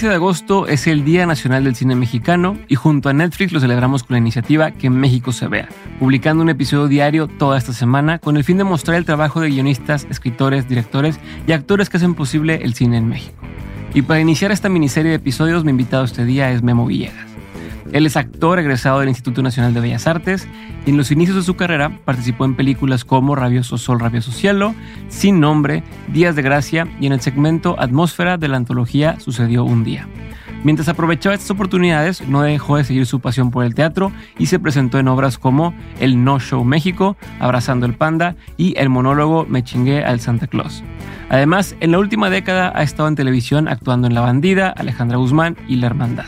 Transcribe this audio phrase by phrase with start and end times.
[0.00, 3.60] 15 de agosto es el Día Nacional del Cine Mexicano y junto a Netflix lo
[3.60, 5.68] celebramos con la iniciativa Que México se vea,
[5.98, 9.50] publicando un episodio diario toda esta semana con el fin de mostrar el trabajo de
[9.50, 13.36] guionistas, escritores, directores y actores que hacen posible el cine en México.
[13.92, 17.29] Y para iniciar esta miniserie de episodios, mi invitado este día es Memo Villegas.
[17.92, 20.46] Él es actor egresado del Instituto Nacional de Bellas Artes
[20.86, 24.74] y en los inicios de su carrera participó en películas como Rabioso Sol, Rabioso Cielo,
[25.08, 29.82] Sin Nombre, Días de Gracia y en el segmento Atmósfera de la antología Sucedió un
[29.82, 30.06] Día.
[30.62, 34.58] Mientras aprovechaba estas oportunidades, no dejó de seguir su pasión por el teatro y se
[34.58, 39.64] presentó en obras como El No Show México, Abrazando el Panda y el monólogo Me
[39.64, 40.84] chingué al Santa Claus.
[41.30, 45.56] Además, en la última década ha estado en televisión actuando en La Bandida, Alejandra Guzmán
[45.66, 46.26] y La Hermandad.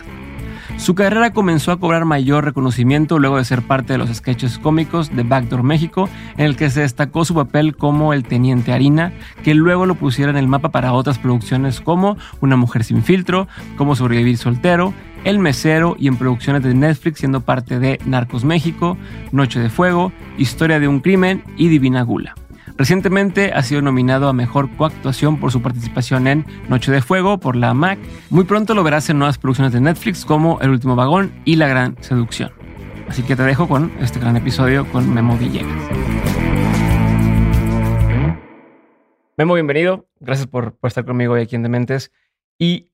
[0.83, 5.15] Su carrera comenzó a cobrar mayor reconocimiento luego de ser parte de los sketches cómicos
[5.15, 9.13] de Backdoor México, en el que se destacó su papel como el Teniente Harina,
[9.45, 13.47] que luego lo pusiera en el mapa para otras producciones como Una Mujer sin Filtro,
[13.77, 18.99] Cómo Sobrevivir Soltero, El Mesero y en producciones de Netflix siendo parte de Narcos México,
[19.31, 22.35] Noche de Fuego, Historia de un Crimen y Divina Gula.
[22.77, 27.55] Recientemente ha sido nominado a Mejor Coactuación por su participación en Noche de Fuego por
[27.55, 27.99] la MAC.
[28.31, 31.69] Muy pronto lo verás en nuevas producciones de Netflix como El Último Vagón y La
[31.69, 32.51] Gran Seducción.
[33.09, 35.71] Así que te dejo con este gran episodio con Memo Villegas.
[39.37, 40.09] Memo, bienvenido.
[40.21, 42.11] Gracias por, estar conmigo hoy aquí en Dementes.
[42.59, 42.91] Y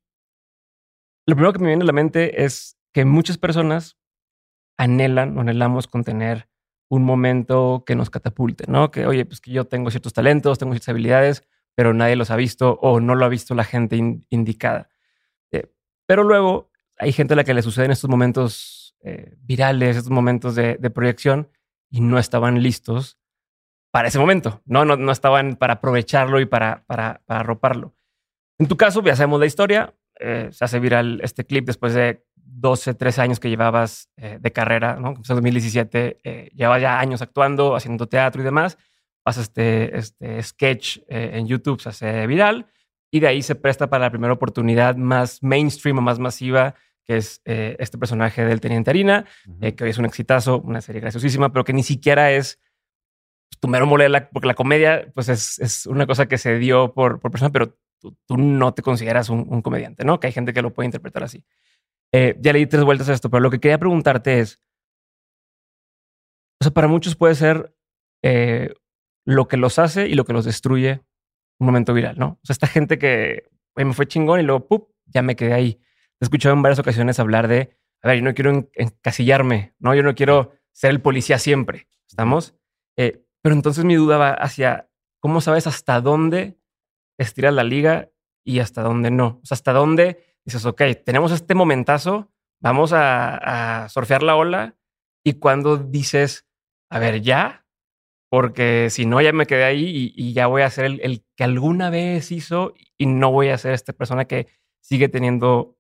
[1.26, 3.96] lo primero que me viene a la mente es que muchas personas
[4.76, 6.48] anhelan o anhelamos con tener
[6.89, 8.91] un momento que nos catapulte, ¿no?
[8.91, 12.36] Que, oye, pues que yo tengo ciertos talentos, tengo ciertas habilidades, pero nadie los ha
[12.36, 13.97] visto o no lo ha visto la gente
[14.30, 14.89] indicada.
[15.53, 15.70] Eh,
[16.06, 20.55] pero luego hay gente a la que le suceden estos momentos eh, virales, estos momentos
[20.55, 21.50] de, proyección
[21.91, 23.19] y no estaban listos
[23.91, 24.84] para ese momento, ¿no?
[24.84, 27.95] No, estaban para aprovecharlo y para, para, para arroparlo.
[28.58, 32.27] En tu caso, ya sabemos la historia, eh, se hace viral este clip después de
[32.61, 35.11] 12, 13 años que llevabas eh, de carrera, ¿no?
[35.11, 38.79] En 2017 eh, llevabas ya años actuando, haciendo teatro y demás.
[39.23, 42.67] Pasa este, este sketch eh, en YouTube, se hace viral
[43.11, 46.74] y de ahí se presta para la primera oportunidad más mainstream o más masiva,
[47.05, 49.24] que es este personaje del Teniente Harina,
[49.58, 52.61] que hoy es un exitazo, una serie graciosísima, pero que ni siquiera es
[53.61, 57.18] tu mero mole, porque la comedia pues es, es, una cosa que se dio por,
[57.18, 60.20] por persona, pero tú, no te consideras un, un comediante, ¿no?
[60.20, 61.42] Que hay gente que lo puede interpretar así.
[62.13, 64.63] Eh, ya le di tres vueltas a esto, pero lo que quería preguntarte es,
[66.61, 67.77] o sea, para muchos puede ser
[68.23, 68.74] eh,
[69.27, 71.02] lo que los hace y lo que los destruye
[71.61, 72.39] un momento viral, ¿no?
[72.42, 75.80] O sea, esta gente que me fue chingón y luego, ¡pup!, ya me quedé ahí.
[76.20, 79.95] He escuchado en varias ocasiones hablar de, a ver, yo no quiero encasillarme, ¿no?
[79.95, 82.55] Yo no quiero ser el policía siempre, ¿estamos?
[82.97, 86.58] Eh, pero entonces mi duda va hacia, ¿cómo sabes hasta dónde
[87.18, 88.11] estiras la liga
[88.45, 89.41] y hasta dónde no?
[89.42, 94.77] O sea, hasta dónde dices, ok, tenemos este momentazo, vamos a, surfear la ola.
[95.25, 96.47] Y cuando dices,
[96.91, 97.67] a ver, ya,
[98.31, 101.91] porque si no, ya me quedé ahí y, ya voy a ser el, que alguna
[101.91, 104.48] vez hizo y no voy a ser esta persona que
[104.81, 105.77] sigue teniendo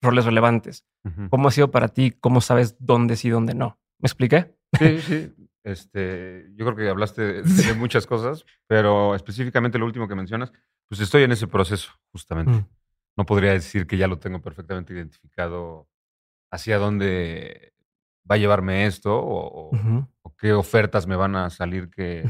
[0.00, 0.84] roles relevantes.
[1.30, 2.10] ¿Cómo ha sido para ti?
[2.10, 3.78] ¿Cómo sabes dónde sí y dónde no?
[3.98, 4.56] ¿Me expliqué?
[4.78, 5.32] Sí, sí.
[5.62, 7.42] Este, yo creo que hablaste de,
[7.74, 10.52] muchas cosas, pero específicamente lo último que mencionas,
[10.88, 12.52] pues estoy en ese proceso, justamente.
[12.52, 12.75] Mm
[13.16, 15.88] no podría decir que ya lo tengo perfectamente identificado
[16.50, 17.74] hacia dónde
[18.30, 19.70] va a llevarme esto o,
[20.38, 22.28] qué ofertas me van a salir que,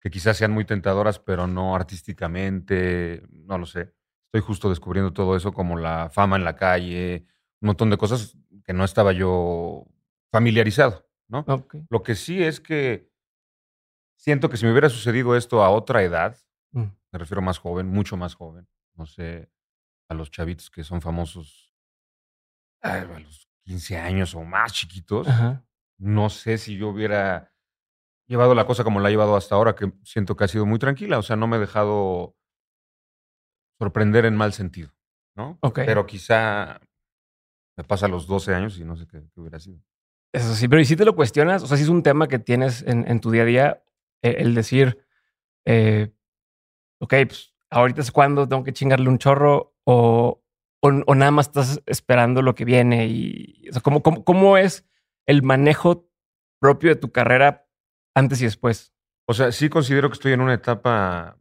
[0.00, 3.92] que, quizás sean muy tentadoras, pero no artísticamente, no lo sé.
[4.26, 7.26] Estoy justo descubriendo todo eso como la fama en la calle,
[7.60, 9.86] un montón de cosas que no estaba yo
[10.30, 11.44] familiarizado, ¿no?
[11.88, 13.10] Lo que sí es que
[14.16, 16.36] siento que si me hubiera sucedido esto a otra edad,
[16.72, 16.84] mm.
[17.12, 19.50] me refiero más joven, mucho más joven, no sé,
[20.08, 21.72] a los chavitos que son famosos
[22.82, 25.26] a los 15 años o más chiquitos.
[25.98, 27.52] No sé si yo hubiera
[28.26, 30.78] llevado la cosa como la he llevado hasta ahora, que siento que ha sido muy
[30.78, 31.18] tranquila.
[31.18, 32.36] O sea, no me he dejado
[33.78, 34.90] sorprender en mal sentido,
[35.34, 35.58] ¿no?
[35.74, 36.80] Pero quizá
[37.76, 39.80] me pasa a los 12 años y no sé qué, hubiera sido.
[40.32, 41.62] Eso sí, pero ¿y si te lo cuestionas?
[41.62, 43.84] O sea, si es un tema que tienes en, tu día a día,
[44.22, 45.04] eh, el decir,
[45.64, 46.12] eh,
[47.00, 50.42] ok, pues ahorita es cuando tengo que chingarle un chorro o,
[50.80, 54.84] o, nada más estás esperando lo que viene y o ¿cómo, cómo, es
[55.26, 56.08] el manejo
[56.60, 57.66] propio de tu carrera
[58.14, 58.92] antes y después?
[59.28, 61.38] O sea, sí considero que estoy en una etapa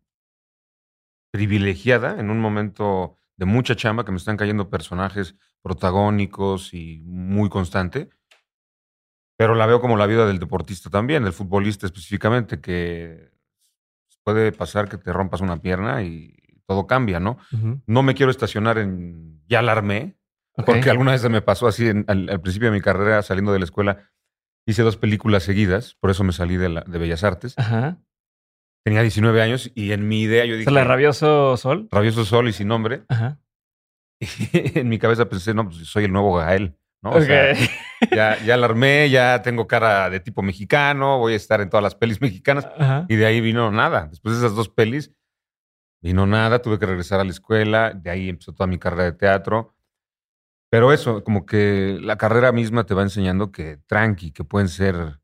[1.32, 7.50] privilegiada, en un momento de mucha chamba, que me están cayendo personajes protagónicos y muy
[7.50, 8.10] constante.
[9.38, 13.32] Pero la veo como la vida del deportista también, del futbolista específicamente, que
[14.24, 17.38] puede pasar que te rompas una pierna y todo cambia, ¿no?
[17.86, 20.18] No me quiero estacionar en, ya alarmé,
[20.66, 23.66] porque alguna vez se me pasó así al, principio de mi carrera, saliendo de la
[23.66, 24.10] escuela,
[24.66, 27.56] hice dos películas seguidas, por eso me salí de, la, de Bellas Artes.
[28.84, 30.70] Tenía 19 años y en mi idea yo dije...
[30.70, 31.88] ¿La Rabioso Sol?
[31.92, 33.04] Rabioso Sol y sin nombre.
[33.08, 33.40] Ajá.
[34.20, 34.28] Y
[34.80, 36.78] en mi cabeza pensé, no, pues soy el nuevo Gael.
[37.02, 37.12] ¿no?
[37.12, 37.56] O sea,
[38.12, 41.96] ya, ya alarmé, ya tengo cara de tipo mexicano, voy a estar en todas las
[41.96, 42.68] pelis mexicanas.
[43.08, 44.08] Y de ahí vino nada.
[44.08, 45.12] Después de esas dos pelis,
[46.06, 49.14] vino nada, tuve que regresar a la escuela, de ahí empezó toda mi carrera de
[49.14, 49.74] teatro.
[50.70, 55.20] Pero eso, como que la carrera misma te va enseñando que tranqui, que pueden ser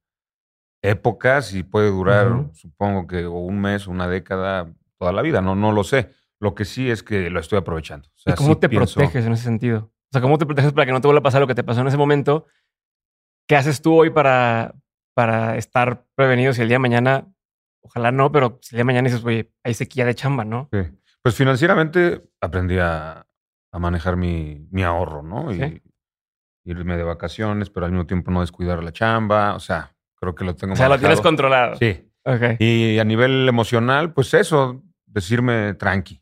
[0.81, 5.39] épocas y puede durar, supongo que o un mes o una década, toda la vida,
[5.41, 6.09] no, no lo sé.
[6.39, 8.09] Lo que sí es que lo estoy aprovechando.
[8.25, 9.91] ¿Y cómo te proteges en ese sentido?
[9.93, 11.63] O sea, ¿cómo te proteges para que no te vuelva a pasar lo que te
[11.63, 12.47] pasó en ese momento?
[13.47, 14.73] ¿Qué haces tú hoy para,
[15.13, 17.27] para estar prevenido si el día de mañana,
[17.81, 20.69] ojalá no, pero si de mañana dices, oye, hay sequía de chamba, ¿no?
[20.71, 20.79] Sí.
[21.21, 23.27] Pues financieramente aprendí a,
[23.73, 25.53] manejar mi, ahorro, ¿no?
[25.53, 25.81] Y
[26.65, 29.55] irme de vacaciones, pero al mismo tiempo no descuidar la chamba.
[29.55, 31.75] O sea, creo que lo tengo O sea, lo tienes controlado.
[31.77, 32.07] Sí.
[32.23, 32.57] Okay.
[32.59, 36.21] Y a nivel emocional, pues eso, decirme tranqui.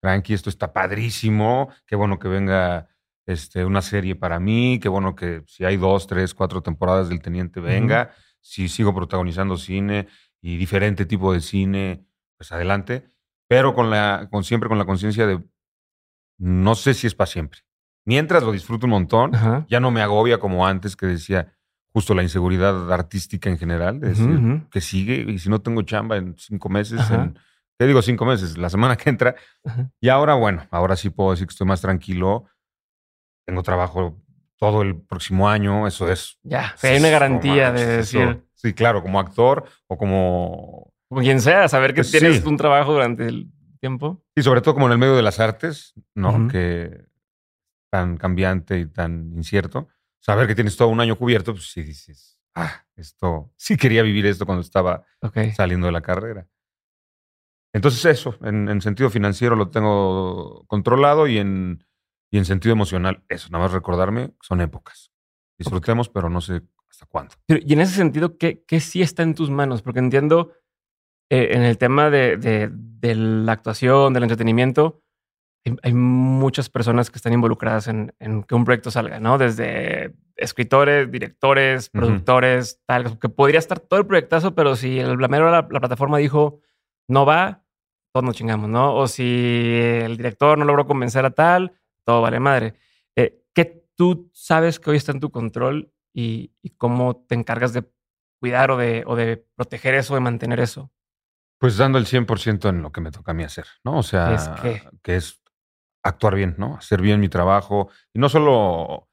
[0.00, 1.70] Tranqui, esto está padrísimo.
[1.86, 2.88] Qué bueno que venga
[3.26, 4.78] este, una serie para mí.
[4.80, 8.12] Qué bueno que si hay dos, tres, cuatro temporadas del Teniente venga.
[8.40, 10.06] Si sigo protagonizando cine
[10.42, 12.06] y diferente tipo de cine,
[12.36, 13.10] pues adelante.
[13.48, 15.42] Pero con la, con, siempre con la conciencia de
[16.38, 17.60] no sé si es para siempre.
[18.04, 19.32] Mientras lo disfruto un montón,
[19.68, 21.52] ya no me agobia como antes que decía
[21.92, 26.16] justo la inseguridad artística en general, de decir que sigue y si no tengo chamba
[26.18, 27.38] en cinco meses, en,
[27.78, 28.58] ¿qué digo cinco meses?
[28.58, 29.34] La semana que entra.
[30.00, 32.44] Y ahora, bueno, ahora sí puedo decir que estoy más tranquilo.
[33.46, 34.22] Tengo trabajo
[34.56, 36.38] todo el próximo año, eso es.
[36.42, 38.45] Ya, hay una garantía de decir.
[38.56, 40.92] Sí, claro, como actor o como.
[41.08, 43.48] Como quien sea, saber que pues tienes un trabajo durante el
[43.78, 44.24] tiempo.
[44.34, 46.48] Y sobre todo como en el medio de las artes, ¿no?
[46.48, 47.06] Que
[47.90, 49.88] tan cambiante y tan incierto.
[50.20, 54.26] Saber que tienes todo un año cubierto, pues sí dices, ah, esto, sí quería vivir
[54.26, 55.04] esto cuando estaba
[55.54, 56.48] saliendo de la carrera.
[57.72, 61.84] Entonces eso, en, sentido financiero lo tengo controlado y en,
[62.30, 65.12] y en sentido emocional, eso, nada más recordarme, son épocas.
[65.58, 66.62] Disfrutemos, pero no sé
[66.96, 67.34] hasta cuándo.
[67.48, 69.82] y en ese sentido, ¿qué, ¿qué, sí está en tus manos?
[69.82, 70.52] Porque entiendo
[71.30, 75.02] eh, en el tema de, de, la actuación, del entretenimiento,
[75.82, 78.12] hay, muchas personas que están involucradas en,
[78.48, 79.36] que un proyecto salga, ¿no?
[79.36, 85.50] Desde escritores, directores, productores, tal, que podría estar todo el proyectazo, pero si el blamero
[85.50, 86.60] la, la plataforma dijo
[87.08, 87.64] no va,
[88.12, 88.94] todos nos chingamos, ¿no?
[88.94, 91.72] O si el director no logró convencer a tal,
[92.04, 92.74] todo vale madre.
[93.16, 97.74] Eh, ¿Qué tú sabes que hoy está en tu control y, y, cómo te encargas
[97.74, 97.84] de
[98.40, 100.90] cuidar o de, o de proteger eso, de mantener eso?
[101.58, 103.98] Pues dando el 100% en lo que me toca a mí hacer, ¿no?
[103.98, 104.54] O sea,
[105.02, 105.42] que es
[106.02, 106.76] actuar bien, ¿no?
[106.76, 107.90] Hacer bien mi trabajo.
[108.14, 109.10] Y no solo,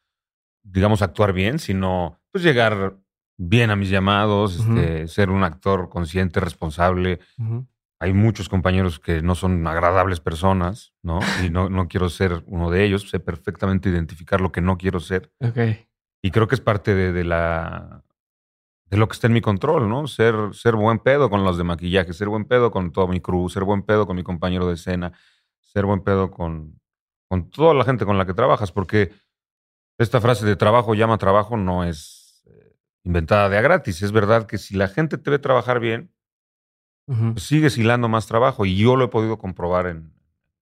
[0.64, 2.98] digamos, actuar bien, sino pues llegar
[3.38, 7.20] bien a mis llamados, este, ser un actor consciente, responsable.
[8.00, 11.20] Hay muchos compañeros que no son agradables personas, ¿no?
[11.44, 13.10] Y no, no quiero ser uno de ellos.
[13.10, 15.34] Sé perfectamente identificar lo que no quiero ser.
[15.40, 15.90] Okay.
[16.24, 18.04] Y creo que es parte de, de la
[18.94, 20.06] de lo que está en mi control, ¿no?
[20.06, 23.50] Ser, ser buen pedo con los de maquillaje, ser buen pedo con todo mi crew,
[23.50, 25.14] ser buen pedo con mi compañero de escena,
[25.60, 26.80] ser buen pedo con,
[27.28, 29.12] con toda la gente con la que trabajas, porque
[29.98, 34.04] esta frase de trabajo llama trabajo no es eh, inventada de a gratis.
[34.04, 36.14] Es verdad que si la gente te ve trabajar bien,
[37.06, 38.64] pues sigues hilando más trabajo.
[38.66, 40.14] Y yo lo he podido comprobar en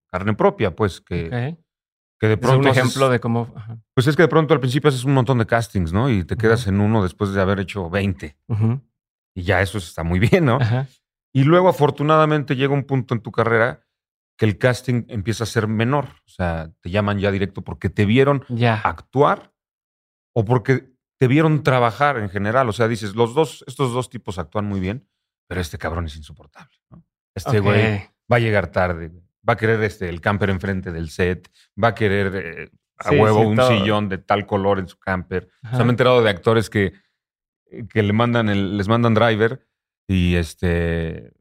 [0.07, 1.57] carne propia, pues, que,
[2.21, 2.69] que de pronto.
[2.69, 3.51] ¿Es un ejemplo de cómo.
[3.95, 6.07] Pues es que de pronto al principio haces un montón de castings, ¿no?
[6.07, 8.37] Y te quedas en uno después de haber hecho 20.
[9.33, 10.59] Y ya eso está muy bien, ¿no?
[11.33, 13.87] Y luego, afortunadamente, llega un punto en tu carrera
[14.37, 16.09] que el casting empieza a ser menor.
[16.27, 18.45] O sea, te llaman ya directo porque te vieron
[18.83, 19.51] actuar
[20.35, 22.69] o porque te vieron trabajar en general.
[22.69, 25.09] O sea, dices, los dos, estos dos tipos actúan muy bien,
[25.47, 26.77] pero este cabrón es insoportable.
[26.91, 27.03] ¿no?
[27.33, 29.11] Este güey va a llegar tarde
[29.47, 31.49] va a querer este, el camper enfrente del set,
[31.81, 35.49] va a querer eh, a huevo un sillón de tal color en su camper.
[35.71, 36.93] Se me he enterado de actores que,
[37.89, 39.65] que le mandan el, les mandan driver
[40.07, 41.33] y este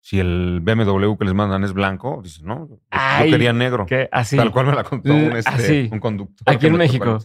[0.00, 3.86] si el BMW que les mandan es blanco, dicen, no, yo quería negro.
[4.10, 4.36] Así.
[4.36, 6.52] Tal cual me la contó un, este, un conductor.
[6.52, 7.18] Aquí en México.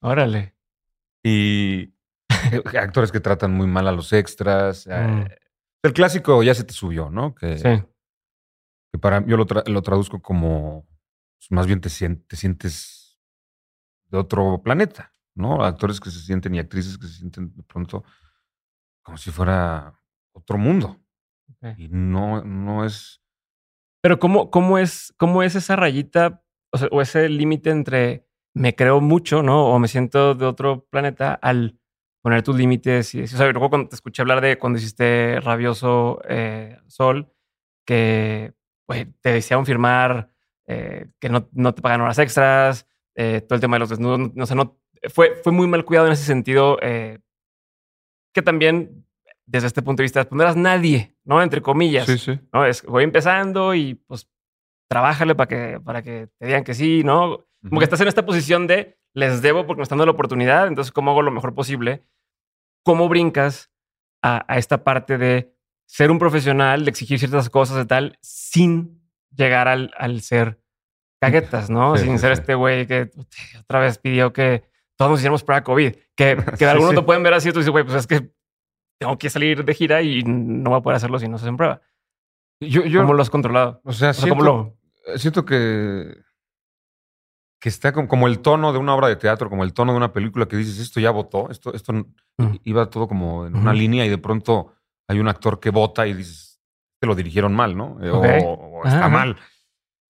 [0.00, 0.54] Órale.
[1.22, 1.94] Y
[2.50, 4.88] eh, actores que tratan muy mal a los extras.
[4.88, 5.24] Eh, mm.
[5.84, 7.32] El clásico ya se te subió, ¿no?
[7.32, 7.84] Que, sí
[8.98, 10.86] para yo lo, lo traduzco como
[11.38, 13.18] pues, más bien te, te, sientes
[14.06, 15.64] de otro planeta, ¿no?
[15.64, 18.04] Actores que se sienten y actrices que se sienten de pronto
[19.02, 20.00] como si fuera
[20.32, 21.00] otro mundo.
[21.76, 23.22] Y no, no es.
[24.02, 28.74] Pero ¿cómo, cómo, es, cómo es esa rayita o, sea, o ese límite entre me
[28.74, 29.66] creo mucho, ¿no?
[29.66, 31.78] O me siento de otro planeta al
[32.22, 33.14] poner tus límites.
[33.14, 37.32] Y, o sea, luego cuando te escuché hablar de cuando hiciste Rabioso eh, Sol,
[37.86, 38.55] que
[38.86, 40.30] pues, te deseaban firmar
[40.66, 44.34] eh, que no, no, te pagan horas extras, eh, todo el tema de los desnudos,
[44.34, 44.78] no, sé, no,
[45.12, 47.20] fue, fue muy mal cuidado en ese sentido, eh,
[48.32, 49.06] que también
[49.46, 51.40] desde este punto de vista, pues no eras nadie, ¿no?
[51.40, 52.06] Entre comillas.
[52.06, 52.40] Sí, sí.
[52.52, 52.66] ¿no?
[52.66, 54.28] Es, voy empezando y pues
[54.88, 57.46] trabájale para que, para que te digan que sí, ¿no?
[57.62, 60.66] Como que estás en esta posición de les debo porque me están dando la oportunidad,
[60.66, 62.04] entonces ¿cómo hago lo mejor posible?
[62.84, 63.70] ¿Cómo brincas
[64.22, 65.55] a, a esta parte de
[65.86, 69.00] ser un profesional, de exigir ciertas cosas y tal, sin
[69.34, 70.60] llegar al, al ser
[71.20, 71.96] caguetas, ¿no?
[71.96, 72.40] Sí, sin sí, ser sí.
[72.42, 73.10] este güey que
[73.60, 74.64] otra vez pidió que
[74.96, 75.94] todos nos hiciéramos prueba COVID.
[76.14, 76.96] Que, que algunos sí.
[76.96, 78.30] lo pueden ver así, tú dices, güey, pues es que
[78.98, 81.56] tengo que salir de gira y no voy a poder hacerlo si no se hacen
[81.56, 81.80] prueba.
[82.60, 83.80] Yo, yo, ¿Cómo lo has controlado?
[83.84, 84.44] o sea, O sea, siento, ¿cómo
[85.06, 85.18] lo...?
[85.18, 86.16] siento que,
[87.60, 89.98] que está como, como el tono de una obra de teatro, como el tono de
[89.98, 91.92] una película que dices, esto ya votó, esto, esto
[92.38, 92.56] Mm.
[92.64, 94.74] iba todo como en una línea y de pronto
[95.08, 96.60] hay un actor que vota y dices,
[97.00, 97.98] te lo dirigieron mal, ¿no?
[98.02, 98.10] Eh.
[98.10, 99.36] O, o está Ajá, mal.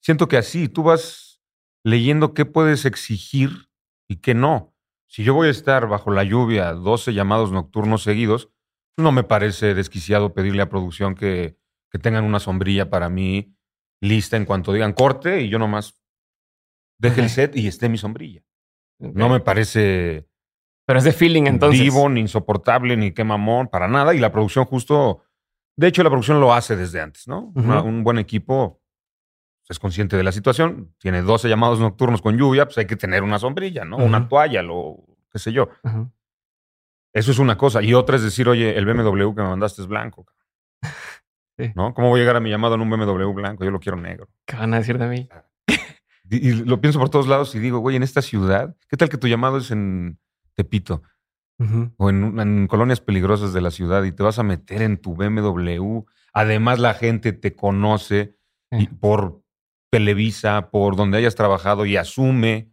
[0.01, 1.41] Siento que así, tú vas
[1.85, 3.69] leyendo qué puedes exigir
[4.09, 4.75] y qué no.
[5.09, 8.51] Si yo voy a estar bajo la lluvia 12 llamados nocturnos seguidos,
[8.97, 11.59] no me parece desquiciado pedirle a producción que,
[11.91, 13.55] que tengan una sombrilla para mí
[14.01, 16.03] lista en cuanto digan corte y yo nomás
[16.99, 18.43] deje el set y esté mi sombrilla.
[18.99, 20.29] No me parece
[20.87, 21.81] Pero es de feeling entonces.
[21.81, 24.15] vivo, ni insoportable, ni qué mamón, para nada.
[24.15, 25.23] Y la producción justo,
[25.77, 27.53] de hecho la producción lo hace desde antes, ¿no?
[27.55, 28.81] Una- un buen equipo
[29.69, 33.25] es consciente de la situación, tiene 12 llamados nocturnos con lluvia, pues hay que tener
[33.25, 33.97] una sombrilla, ¿no?
[33.97, 34.99] Una toalla, lo
[35.33, 35.69] qué sé yo.
[37.13, 37.83] Eso es una cosa.
[37.83, 40.27] Y otra es decir, oye, el BMW que me mandaste es blanco.
[41.59, 41.73] Sí.
[41.75, 41.95] ¿No?
[41.95, 43.65] ¿Cómo voy a llegar a mi llamado en un BMW blanco?
[43.65, 44.29] Yo lo quiero negro.
[44.45, 45.27] ¿Qué van a decir de mí?
[46.29, 49.09] Y, y lo pienso por todos lados y digo, güey, en esta ciudad, ¿qué tal
[49.09, 50.19] que tu llamado es en
[50.57, 51.03] Tepito
[51.59, 51.93] Ujú.
[51.97, 55.15] o en, en colonias peligrosas de la ciudad y te vas a meter en tu
[55.15, 56.01] BMW?
[56.33, 58.37] Además, la gente te conoce
[58.71, 59.43] y por
[59.91, 62.73] Televisa, por donde hayas trabajado y asume.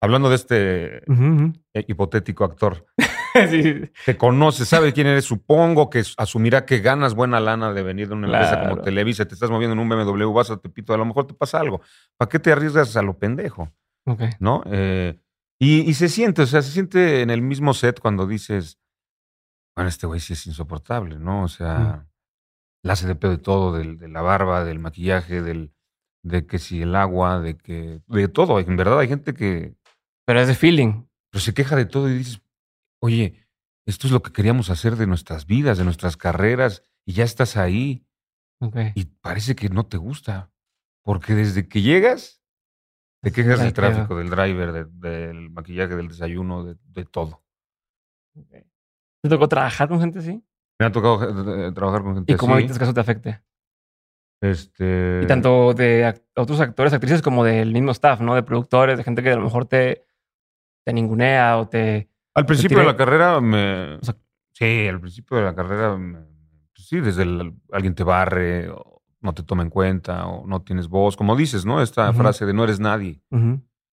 [0.00, 2.86] Hablando de este eh, hipotético actor,
[3.50, 8.08] Sí, te conoce, sabe quién eres, supongo que asumirá que ganas buena lana de venir
[8.08, 10.96] de una empresa como Televisa, te estás moviendo en un BMW, vas a Tepito, a
[10.96, 11.80] lo mejor te pasa algo.
[12.16, 13.72] ¿Para qué te arriesgas a lo pendejo?
[14.06, 14.22] Ok.
[14.40, 14.62] ¿No?
[14.66, 15.18] Eh,
[15.58, 18.78] y, y se siente, o sea, se siente en el mismo set cuando dices,
[19.74, 21.44] bueno, este güey sí es insoportable, ¿no?
[21.44, 22.08] O sea,
[22.82, 25.72] la hace de pedo de todo, de la barba, del maquillaje, del,
[26.22, 28.58] de que si el agua, de que, de todo.
[28.58, 29.76] En verdad hay gente que
[30.24, 31.04] Pero es de feeling.
[31.30, 32.40] pero se queja de todo y dices,
[33.00, 33.46] oye,
[33.86, 37.56] esto es lo que queríamos hacer de nuestras vidas, de nuestras carreras, y ya estás
[37.56, 38.06] ahí
[38.94, 40.50] y parece que no te gusta,
[41.04, 42.42] porque desde que llegas,
[43.26, 47.42] te quejas del tráfico, del driver, de- del maquillaje, del desayuno, de, de todo.
[48.34, 50.44] ¿Te tocó trabajar con gente así?
[50.78, 53.42] Me ha tocado eh, trabajar con gente ¿Y cómo evitas que eso te afecte?
[54.42, 58.34] Este, Y tanto de otros actores, actrices, como del mismo staff, ¿no?
[58.34, 60.06] De productores, de gente que a lo mejor te,
[60.84, 62.10] te ningunea o te...
[62.34, 63.94] Al principio de la carrera me...
[63.96, 64.16] O sea-
[64.52, 66.20] sí, al principio de la carrera, me-
[66.74, 68.95] pues sí, desde el- alguien te barre, o
[69.26, 71.82] no te toma en cuenta, o no tienes voz, como dices, ¿no?
[71.82, 73.20] Esta frase de no eres nadie.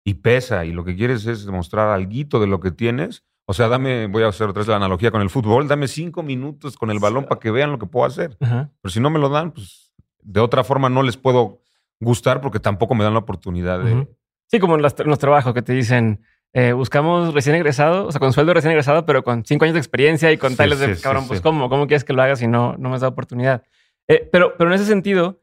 [0.05, 3.25] Y pesa y lo que quieres es demostrar algo de lo que tienes.
[3.47, 6.23] O sea, dame, voy a hacer otra vez la analogía con el fútbol, dame cinco
[6.23, 8.37] minutos con el balón para que vean lo que puedo hacer.
[8.39, 11.61] Pero si no me lo dan, pues de otra forma no les puedo
[12.01, 14.07] gustar porque tampoco me dan la oportunidad de...
[14.49, 16.21] Sí, como en los, en los trabajos que te dicen,
[16.53, 19.81] eh, buscamos recién egresado, o sea, con sueldo recién egresado, pero con cinco años de
[19.81, 21.41] experiencia y con Sí, tales de, sí, cabrón, pues.
[21.41, 21.71] ¿cómo?
[21.71, 23.62] ¿Cómo quieres que lo hagas si no, no me has dado oportunidad?
[24.09, 25.43] Eh, pero, pero en ese sentido,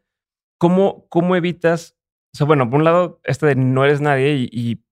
[0.60, 1.98] ¿cómo, ¿cómo evitas?
[2.34, 4.84] O sea, bueno, por un lado, este de no eres nadie y,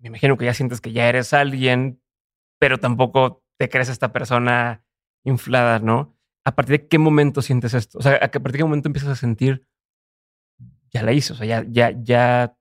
[0.00, 2.02] me imagino que ya sientes que ya eres alguien,
[2.60, 4.84] pero tampoco te crees esta persona
[5.24, 6.16] inflada, ¿no?
[6.44, 7.98] ¿A partir de qué momento sientes esto?
[7.98, 9.66] O sea, ¿a qué- a partir de qué momento empiezas a sentir,
[10.92, 12.56] ya la hice, o sea, ya, ya, ya,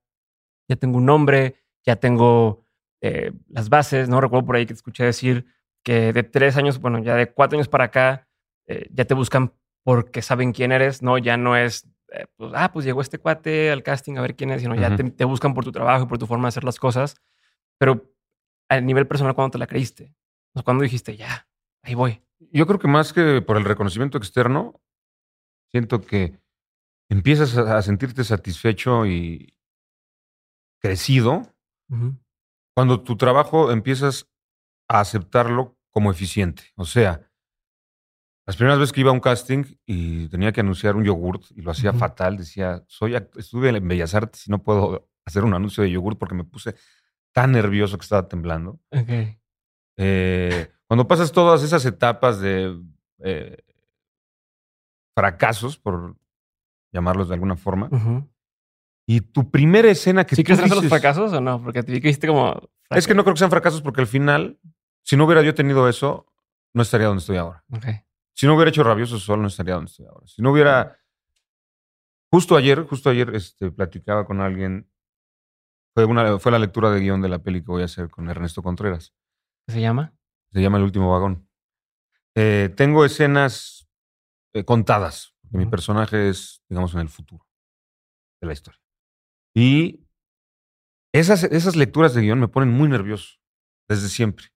[0.70, 2.66] ya tengo un nombre, ya tengo
[3.02, 4.22] eh, las bases, ¿no?
[4.22, 5.46] Recuerdo por ahí que te escuché decir
[5.84, 8.28] que de tres años, bueno, ya de cuatro años para acá,
[8.68, 11.18] eh, ya te buscan porque saben quién eres, ¿no?
[11.18, 14.52] Ya no es, eh, pues, ah, pues llegó este cuate al casting a ver quién
[14.52, 16.64] es, sino ya te, te buscan por tu trabajo y por tu forma de hacer
[16.64, 17.16] las cosas.
[17.78, 18.14] Pero
[18.70, 20.16] a nivel personal, ¿cuándo te la creíste?
[20.54, 21.48] O sea, ¿Cuándo dijiste, ya,
[21.82, 22.22] ahí voy?
[22.52, 24.82] Yo creo que más que por el reconocimiento externo,
[25.72, 26.40] siento que
[27.10, 29.56] empiezas a sentirte satisfecho y
[30.80, 31.44] crecido
[32.76, 34.30] cuando tu trabajo empiezas
[34.90, 36.64] a aceptarlo como eficiente.
[36.76, 37.30] O sea,
[38.46, 41.62] Las primeras veces que iba a un casting y tenía que anunciar un yogurt y
[41.62, 45.84] lo hacía fatal, decía, soy estuve en Bellas Artes y no puedo hacer un anuncio
[45.84, 46.76] de yogurt porque me puse
[47.32, 48.82] tan nervioso que estaba temblando.
[48.92, 49.38] Ok.
[49.98, 52.78] Eh, cuando pasas todas esas etapas de
[53.20, 53.58] eh,
[55.16, 56.18] fracasos, por
[56.92, 57.90] llamarlos de alguna forma,
[59.06, 61.62] y tu primera escena que ¿Sí crees en eso los fracasos o no?
[61.62, 62.70] Porque te que hiciste como...
[62.90, 64.60] Es que no creo que sean fracasos porque al final,
[65.02, 66.28] si no hubiera yo tenido eso,
[66.74, 67.64] no estaría donde estoy ahora.
[67.72, 67.86] Ok.
[68.34, 70.26] Si no hubiera hecho Rabioso Sol, no estaría donde estoy ahora.
[70.28, 71.00] Si no hubiera...
[72.32, 74.90] Justo ayer, justo ayer este, platicaba con alguien,
[75.94, 78.28] fue, una, fue la lectura de guion de la peli que voy a hacer con
[78.28, 79.14] Ernesto Contreras.
[79.68, 80.16] ¿Qué se llama?
[80.52, 81.48] Se llama El último vagón.
[82.36, 83.88] Eh, tengo escenas
[84.54, 85.36] eh, contadas.
[85.42, 87.48] porque Mi personaje es, digamos, en el futuro
[88.42, 88.82] de la historia.
[89.56, 90.08] Y
[91.14, 93.38] esas, esas lecturas de guion me ponen muy nervioso,
[93.88, 94.48] desde siempre.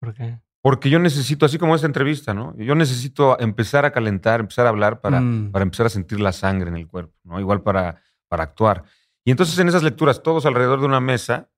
[0.00, 0.40] ¿Por qué?
[0.66, 2.56] Porque yo necesito, así como esta entrevista, ¿no?
[2.56, 5.52] Yo necesito empezar a calentar, empezar a hablar para, Mm.
[5.52, 7.38] para empezar a sentir la sangre en el cuerpo, ¿no?
[7.38, 8.82] Igual para, para actuar.
[9.26, 11.50] Y entonces en esas lecturas, todos alrededor de una mesa,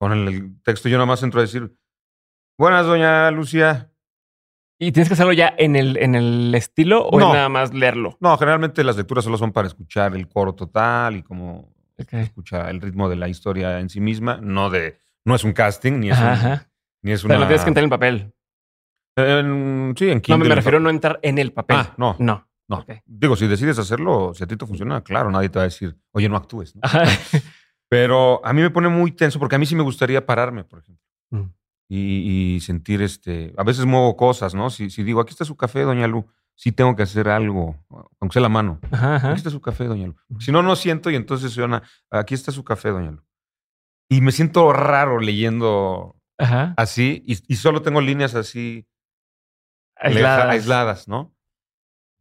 [0.00, 1.72] con el, texto, yo nada más entro a decir,
[2.58, 3.92] buenas, doña Lucía.
[4.80, 7.28] ¿Y tienes que hacerlo ya en el, en el estilo o No.
[7.28, 8.16] es nada más leerlo?
[8.18, 12.14] No, generalmente las lecturas solo son para escuchar el coro total y como Ok.
[12.14, 16.00] escucha el ritmo de la historia en sí misma, no de, no es un casting,
[16.00, 16.60] ni es, un-
[17.02, 17.34] ni es una...
[17.36, 18.32] no tienes que entrar en el papel.
[19.16, 21.76] En- sí, en No, me, Kindle, me en refiero a no entrar en el papel.
[21.78, 22.16] Ah, no.
[22.18, 22.46] No.
[22.68, 22.84] No.
[23.04, 25.96] Digo, si decides hacerlo, si a ti te funciona, claro, nadie te va a decir,
[26.12, 26.76] oye, no actúes.
[26.76, 26.82] ¿no?
[27.88, 30.78] Pero a mí me pone muy tenso porque a mí sí me gustaría pararme, por
[30.80, 31.50] ejemplo, Mm.
[31.88, 33.52] y, y sentir este.
[33.56, 34.70] A veces muevo cosas, ¿no?
[34.70, 37.76] Si, si digo, aquí está su café, doña Lu, sí tengo que hacer algo,
[38.20, 38.78] aunque sea la mano.
[38.92, 39.28] Ajá, ajá.
[39.30, 40.14] Aquí está su café, doña Lu.
[40.38, 43.22] Si no, no siento y entonces suena, aquí está su café, doña Lu.
[44.08, 46.74] Y me siento raro leyendo Ajá.
[46.76, 48.86] así y, y solo tengo líneas así
[50.00, 50.46] Aisladas.
[50.46, 51.34] aisladas, ¿no?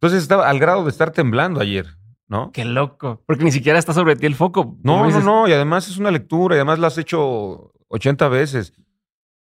[0.02, 1.88] Entonces estaba al grado de estar temblando ayer,
[2.28, 2.52] ¿no?
[2.52, 3.24] Qué loco.
[3.26, 4.78] Porque ni siquiera está sobre ti el foco.
[4.84, 5.48] No, no, no.
[5.48, 8.74] Y además es una lectura y además la has hecho 80 veces.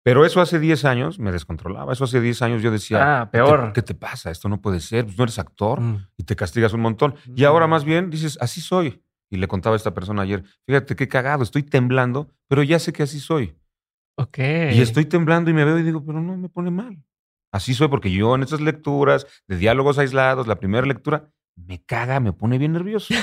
[0.04, 1.92] Pero eso hace 10 años me descontrolaba.
[1.92, 3.72] Eso hace 10 años yo decía, Ah, ¿qué te- peor.
[3.72, 4.30] ¿qué te, pasa?
[4.32, 5.04] Esto no puede ser.
[5.04, 6.06] Pues no eres actor Mm.
[6.16, 7.14] y te castigas un montón.
[7.36, 7.70] Y ahora Mm.
[7.70, 9.02] más bien dices, así soy.
[9.30, 12.92] Y le contaba a esta persona ayer, fíjate qué cagado, estoy temblando, pero ya sé
[12.92, 13.56] que así soy.
[14.18, 14.38] Ok.
[14.38, 16.98] Y estoy temblando y me veo y digo, pero no me pone mal.
[17.52, 22.18] Así soy porque yo en esas lecturas de diálogos aislados, la primera lectura, me caga,
[22.18, 23.14] me pone bien nervioso.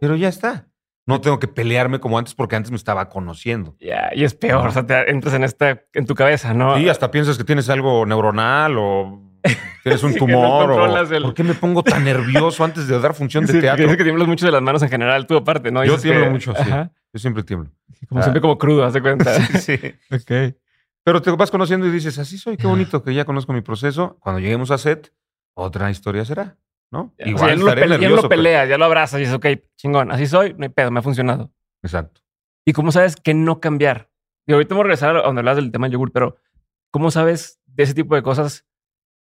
[0.00, 0.66] pero ya está.
[1.06, 3.76] No tengo que pelearme como antes porque antes me estaba conociendo.
[3.80, 4.66] Ya, y es peor.
[4.66, 6.76] O sea, te entras en esta, en tu cabeza, ¿no?
[6.76, 9.22] Sí, hasta piensas que tienes algo neuronal o
[9.84, 10.70] tienes un Sí, no tumor.
[10.72, 13.84] o, el- ¿Por qué me pongo tan nervioso antes de dar función de Sí, teatro?
[13.84, 15.82] dices que tiemblas mucho de las manos en general, tú aparte, ¿no?
[15.84, 16.60] Yo tiemblo que- mucho, sí.
[16.60, 16.90] Ajá.
[17.14, 17.70] Yo siempre tiemblo.
[18.08, 18.24] Como Ah.
[18.24, 19.32] siempre como crudo, haz de cuenta.
[19.60, 19.78] sí.
[20.10, 20.54] ok.
[21.08, 24.18] Pero te vas conociendo y dices, así soy, qué bonito que ya conozco mi proceso.
[24.20, 25.10] Cuando lleguemos a set,
[25.56, 26.58] otra historia será,
[26.92, 27.14] ¿no?
[27.18, 29.20] O sea, ya, no lo, pele- ya nervioso, lo pero- peleas, ya lo abrazas y
[29.22, 29.46] dices, ok,
[29.78, 31.50] chingón, así soy, no hay pedo, me ha funcionado.
[31.82, 32.20] Exacto.
[32.66, 34.10] ¿Y cómo sabes que no cambiar?
[34.46, 36.36] Y ahorita vamos a regresar a donde hablas del tema del yogur, pero
[36.90, 38.66] ¿cómo sabes de ese tipo de cosas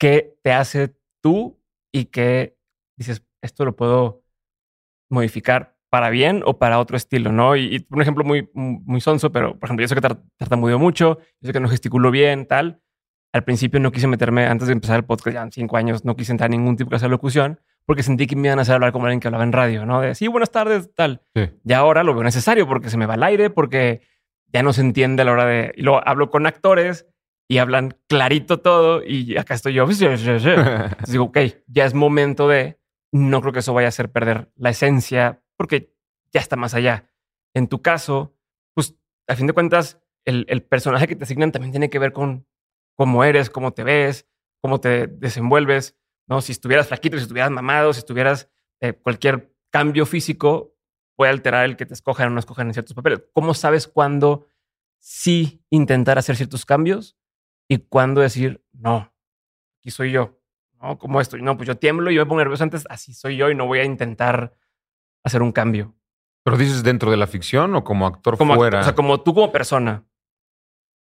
[0.01, 2.57] que te hace tú y que
[2.97, 4.23] dices, esto lo puedo
[5.11, 7.57] modificar para bien o para otro estilo, ¿no?
[7.57, 10.79] Y, y un ejemplo muy, muy sonso, pero por ejemplo, yo sé que tar- tartamudeo
[10.79, 12.81] mucho, yo sé que no gesticulo bien, tal.
[13.33, 16.17] Al principio no quise meterme, antes de empezar el podcast, ya en cinco años, no
[16.17, 18.63] quise entrar en ningún tipo de clase de locución porque sentí que me iban a
[18.63, 20.01] hacer hablar como alguien que hablaba en radio, ¿no?
[20.03, 21.23] De sí, buenas tardes, tal.
[21.35, 21.49] Sí.
[21.65, 24.03] Y ahora lo veo necesario porque se me va el aire, porque
[24.53, 25.73] ya no se entiende a la hora de...
[25.75, 27.07] Y luego hablo con actores
[27.49, 29.85] y hablan clarito todo y acá estoy yo.
[29.91, 30.43] Entonces
[31.07, 32.79] digo, ok, ya es momento de...
[33.11, 35.95] No creo que eso vaya a hacer perder la esencia porque
[36.33, 37.11] ya está más allá.
[37.53, 38.35] En tu caso,
[38.73, 42.13] pues a fin de cuentas, el, el personaje que te asignan también tiene que ver
[42.13, 42.47] con
[42.95, 44.27] cómo eres, cómo te ves,
[44.61, 46.41] cómo te desenvuelves, ¿no?
[46.41, 48.49] Si estuvieras flaquito, si estuvieras mamado, si estuvieras
[48.81, 50.75] eh, cualquier cambio físico
[51.17, 53.23] puede alterar el que te escojan o no escojan en ciertos papeles.
[53.33, 54.47] ¿Cómo sabes cuándo
[54.99, 57.17] sí intentar hacer ciertos cambios
[57.67, 59.13] y cuándo decir, no,
[59.81, 60.41] aquí soy yo?
[60.81, 60.97] ¿No?
[60.99, 61.43] ¿Cómo estoy?
[61.43, 63.67] No, pues yo tiemblo y yo me pongo nervioso antes, así soy yo y no
[63.67, 64.57] voy a intentar
[65.29, 65.95] hacer un cambio.
[66.45, 68.81] ¿Pero dices dentro de la ficción o como actor Como, act- fuera?
[68.81, 70.05] O sea, como tú como persona.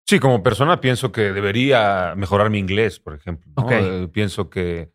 [0.05, 3.51] Sí, como persona pienso que debería mejorar mi inglés, por ejemplo.
[3.57, 3.69] ¿no?
[3.71, 4.91] Eh, pienso que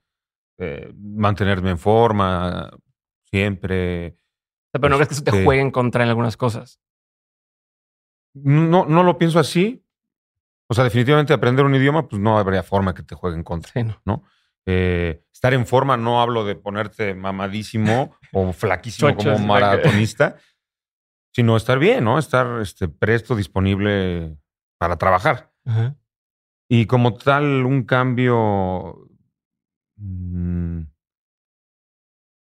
[0.59, 2.71] eh, mantenerme en forma
[3.25, 4.09] siempre.
[4.09, 6.81] O sea, pero no crees que eso te Este- juegue en contra en algunas cosas.
[8.35, 9.85] No, no lo pienso así.
[10.69, 13.71] O sea, definitivamente aprender un idioma, pues no habría forma que te juegue en contra.
[13.73, 14.25] Sí, no.
[14.67, 20.37] Eh, estar en forma, no hablo de ponerte mamadísimo o flaquísimo como maratonista,
[21.35, 22.19] sino estar bien, ¿no?
[22.19, 24.37] Estar este, presto, disponible
[24.79, 25.53] para trabajar.
[25.65, 25.97] Ajá.
[26.69, 29.09] Y como tal, un cambio,
[30.03, 30.83] Mm.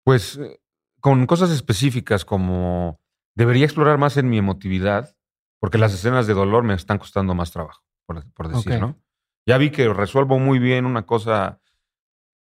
[0.05, 0.61] Pues eh,
[1.01, 3.01] con cosas específicas como
[3.35, 5.17] debería explorar más en mi emotividad,
[5.61, 8.99] porque las escenas de dolor me están costando más trabajo, por, decir, ¿no?
[9.47, 11.61] Ya vi que resuelvo muy bien una cosa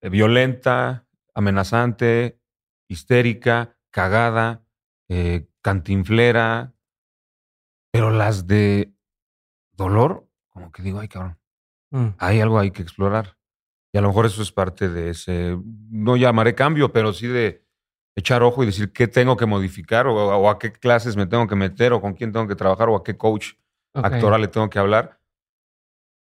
[0.01, 2.39] violenta, amenazante,
[2.87, 4.63] histérica, cagada,
[5.09, 6.73] eh, cantinflera,
[7.91, 8.93] pero las de
[9.73, 11.37] dolor, como que digo, ay cabrón,
[11.91, 12.09] mm.
[12.17, 13.37] hay algo ahí que explorar.
[13.91, 15.57] Y a lo mejor eso es parte de ese,
[15.89, 17.65] no llamaré cambio, pero sí de
[18.15, 21.55] echar ojo y decir qué tengo que modificar o, a qué clases me tengo que
[21.55, 23.53] meter o con quién tengo que trabajar o a qué coach
[23.93, 25.18] actoral le tengo que hablar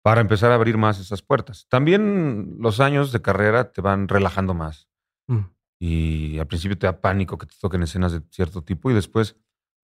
[0.03, 1.67] para empezar a abrir más esas puertas.
[1.69, 4.89] También los años de carrera te van relajando más.
[5.27, 5.45] Mm.
[5.81, 9.37] Y al principio te da pánico que te toquen escenas de cierto tipo y después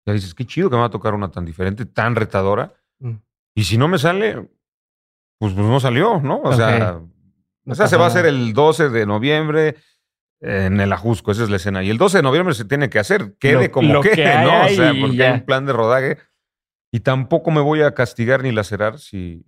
[0.06, 2.74] ya dices, qué chido que me va a tocar una tan diferente, tan retadora.
[3.00, 3.16] Mm.
[3.56, 4.50] Y si no me sale,
[5.38, 6.42] pues, pues no salió, ¿no?
[6.42, 7.02] O sea,
[7.66, 9.76] o sea se va a hacer el 12 de noviembre
[10.42, 11.84] en el Ajusco, esa es la escena.
[11.84, 14.66] Y el 12 de noviembre se tiene que hacer, quede como quede, ¿no?
[14.66, 16.18] O sea, porque hay un plan de rodaje.
[16.92, 19.46] Y tampoco me voy a castigar ni lacerar si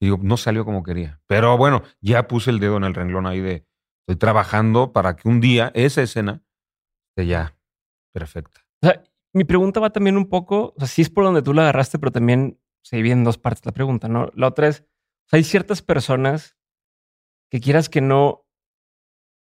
[0.00, 1.20] digo, no salió como quería.
[1.26, 3.66] Pero bueno, ya puse el dedo en el renglón ahí de
[4.00, 6.42] estoy trabajando para que un día esa escena
[7.10, 7.56] esté ya
[8.12, 8.66] perfecta.
[8.82, 11.54] O sea, mi pregunta va también un poco, o sea, sí es por donde tú
[11.54, 14.30] la agarraste, pero también se divide en dos partes la pregunta, ¿no?
[14.34, 14.84] La otra es,
[15.30, 16.56] hay ciertas personas
[17.48, 18.44] que quieras que no,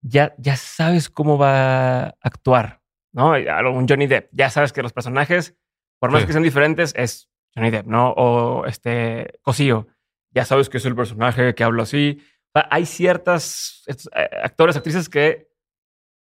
[0.02, 2.84] ya, ya sabes cómo va a actuar,
[3.14, 3.32] ¿no?
[3.32, 5.58] Un Johnny Depp, ya sabes que los personajes,
[6.00, 8.12] por más que sean diferentes, es Johnny Depp, ¿no?
[8.12, 9.88] O este Cosío,
[10.32, 12.22] ya sabes que es el personaje que habla así.
[12.54, 15.50] hay ciertas eh, actores, actrices que,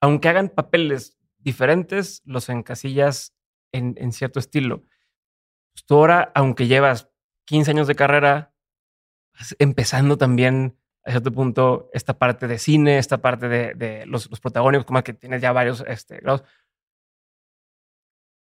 [0.00, 3.34] aunque hagan papeles diferentes, los encasillas
[3.72, 4.84] en, cierto estilo.
[5.72, 7.10] Pues, tú ahora, aunque llevas
[7.46, 8.54] 15 años de carrera,
[9.58, 14.86] empezando también a cierto punto esta parte de cine, esta parte de, los, los, protagónicos,
[14.86, 16.44] como que tienes ya varios este, grados.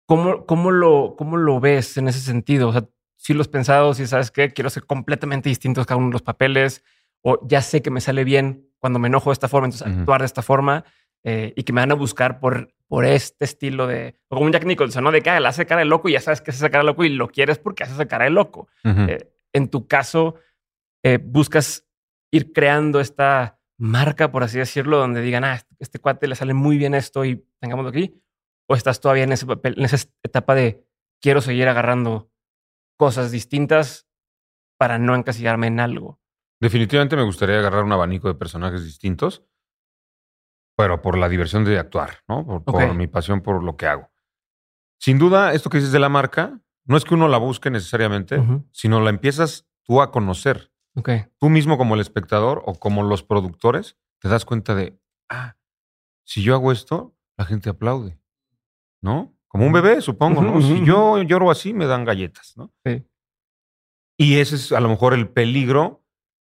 [0.08, 2.70] ¿Cómo, cómo, lo, ¿Cómo lo ves en ese sentido?
[2.70, 6.08] O sea, si lo has pensado, si sabes que quiero ser completamente distintos cada uno
[6.08, 6.84] de los papeles,
[7.22, 10.22] o ya sé que me sale bien cuando me enojo de esta forma, entonces actuar
[10.22, 10.86] de esta forma,
[11.24, 14.66] eh, y que me van a buscar por, por este estilo de, como un Jack
[14.66, 15.12] Nicholson, ¿no?
[15.12, 16.86] De que ah, él hace cara de loco y ya sabes que hace cara de
[16.86, 18.70] loco y lo quieres porque hace esa cara de loco.
[18.84, 20.36] Eh, en tu caso,
[21.04, 21.86] eh, buscas
[22.32, 26.54] ir creando esta marca, por así decirlo, donde digan, ah, este, este cuate le sale
[26.54, 28.22] muy bien esto y tengámoslo aquí,
[28.68, 30.86] o estás todavía en ese papel, en esa etapa de
[31.20, 32.30] quiero seguir agarrando
[32.98, 34.08] cosas distintas
[34.78, 36.20] para no encasillarme en algo.
[36.60, 39.44] Definitivamente me gustaría agarrar un abanico de personajes distintos,
[40.76, 42.64] pero por la diversión de actuar, ¿no?
[42.64, 44.12] Por, mi pasión por lo que hago.
[45.00, 48.42] Sin duda, esto que dices de la marca, no es que uno la busque necesariamente,
[48.72, 50.72] sino la empiezas tú a conocer.
[51.38, 55.58] Tú mismo como el espectador o como los productores, te das cuenta de, ah,
[56.24, 58.20] si yo hago esto, la gente aplaude,
[59.02, 59.37] ¿no?
[59.48, 60.62] Como un bebé, supongo, ¿no?
[60.62, 62.72] Si yo lloro así, me dan galletas, ¿no?
[62.86, 63.04] Sí.
[64.20, 66.04] Y ese es a lo mejor el peligro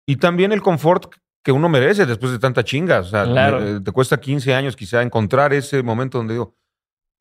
[0.07, 2.99] y también el confort que uno merece después de tanta chinga.
[2.99, 6.57] O sea, eh, te cuesta 15 años quizá encontrar ese momento donde digo,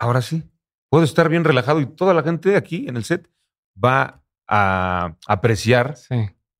[0.01, 0.43] ahora sí,
[0.91, 3.31] puedo estar bien relajado y toda la gente aquí en el set
[3.83, 5.95] va a apreciar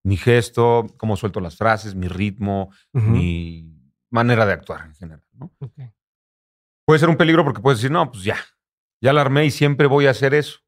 [0.05, 3.75] mi gesto, cómo suelto las frases, mi ritmo, mi
[4.11, 5.25] manera de actuar en general.
[5.33, 5.51] ¿no?
[6.87, 8.37] Puede ser un peligro porque puedes decir, no, pues ya,
[9.01, 10.61] ya la armé y siempre voy a hacer eso.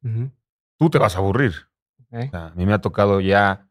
[0.77, 1.53] Tú te vas a aburrir.
[2.33, 3.67] a mí me ha tocado ya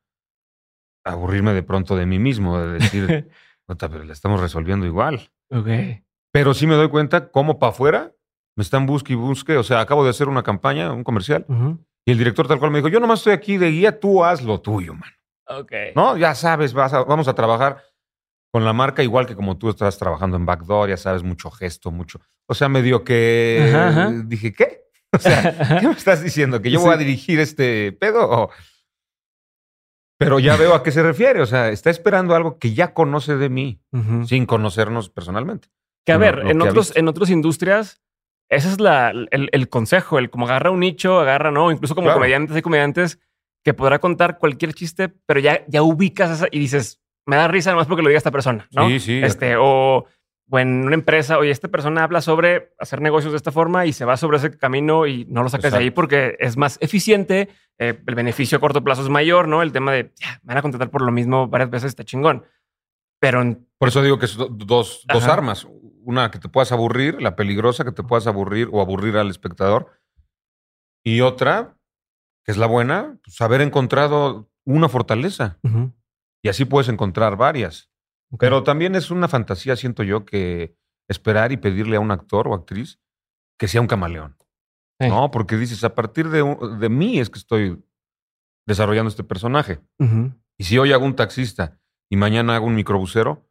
[1.05, 3.31] aburrirme de pronto de mí mismo, de decir,
[3.67, 5.31] pero la estamos resolviendo igual.
[6.33, 8.13] Pero sí me doy cuenta cómo para afuera
[8.57, 9.57] me están busque y busque.
[9.57, 11.45] O sea, acabo de hacer una campaña, un comercial,
[12.05, 14.43] y el director tal cual me dijo, yo nomás estoy aquí de guía, tú haz
[14.43, 15.13] lo tuyo, mano.
[15.97, 17.83] No, ya sabes, vamos a trabajar
[18.53, 21.91] con la marca igual que como tú estás trabajando en Backdoor, ya sabes, mucho gesto,
[21.91, 22.21] mucho.
[22.47, 24.81] O sea, medio que dije, ¿qué?
[25.13, 26.63] O sea, ¿qué me estás diciendo?
[26.63, 28.51] ¿Que yo voy a dirigir este pedo?
[30.19, 31.41] Pero ya veo a qué se refiere.
[31.41, 33.83] O sea, está esperando algo que ya conoce de mí,
[34.27, 35.69] sin conocernos personalmente.
[36.07, 38.01] Que a ver, en, otros, en otras industrias,
[38.49, 41.73] ese es la, el, consejo, el como agarra un nicho, agarra, ¿no?
[41.73, 43.19] Incluso como comediantes y comediantes
[43.65, 47.71] que podrá contar cualquier chiste, pero ya, ya ubicas esa y dices, me da risa
[47.71, 48.89] nomás porque lo diga esta persona, ¿no?
[48.89, 49.21] Sí, sí.
[49.23, 50.07] Este, o,
[50.53, 54.05] en una empresa, oye, esta persona habla sobre hacer negocios de esta forma y se
[54.05, 58.03] va sobre ese camino y no lo sacas de ahí porque es más eficiente, eh,
[58.05, 59.63] el beneficio a corto plazo es mayor, ¿no?
[59.63, 62.45] El tema de, ya, me van a contratar por lo mismo varias veces, está chingón.
[63.21, 63.57] Pero...
[63.79, 65.67] Por eso digo que son dos, dos armas.
[66.03, 69.93] Una que te puedas aburrir, la peligrosa que te puedas aburrir o aburrir al espectador.
[71.05, 71.77] Y otra,
[72.45, 75.59] que es la buena, pues haber encontrado una fortaleza.
[76.43, 77.91] Y así puedes encontrar varias.
[78.39, 80.77] Pero también es una fantasía, siento yo, que
[81.09, 83.01] esperar y pedirle a un actor o actriz
[83.59, 84.37] que sea un camaleón.
[85.01, 86.43] No, porque dices, a partir de,
[86.79, 87.83] de, mí es que estoy
[88.67, 89.81] desarrollando este personaje.
[90.59, 93.51] Y si hoy hago un taxista y mañana hago un microbusero,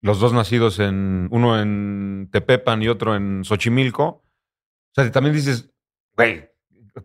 [0.00, 4.22] los dos nacidos en, uno en Tepepan y otro en Xochimilco, o
[4.94, 5.70] sea, también dices,
[6.16, 6.48] güey,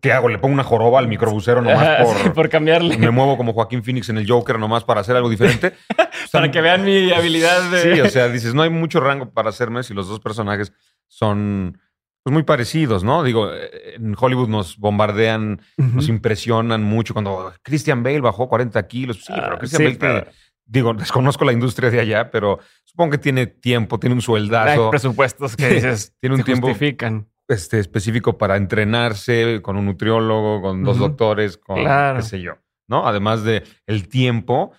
[0.01, 0.29] ¿qué hago?
[0.29, 2.97] ¿Le pongo una joroba al microbusero nomás por, por cambiarle?
[2.97, 5.73] Me muevo como Joaquín Phoenix en el Joker nomás para hacer algo diferente.
[6.31, 7.95] para que vean mi habilidad de...
[7.95, 10.73] Sí, o sea, dices, no hay mucho rango para hacerme si los dos personajes
[11.07, 11.79] son
[12.23, 13.23] pues, muy parecidos, ¿no?
[13.23, 19.25] Digo, en Hollywood nos bombardean, nos impresionan mucho cuando Christian Bale bajó 40 kilos.
[19.25, 20.27] Sí, pero ah, Christian Bale
[20.65, 24.85] digo, desconozco la industria de allá, pero supongo que tiene tiempo, tiene un sueldazo.
[24.85, 27.27] Hay presupuestos que dices, tiene un tiempo justifican.
[27.53, 32.53] Este, específico para entrenarse con un nutriólogo, con dos doctores, con qué sé yo,
[32.87, 33.07] ¿no?
[33.07, 34.71] Además de el tiempo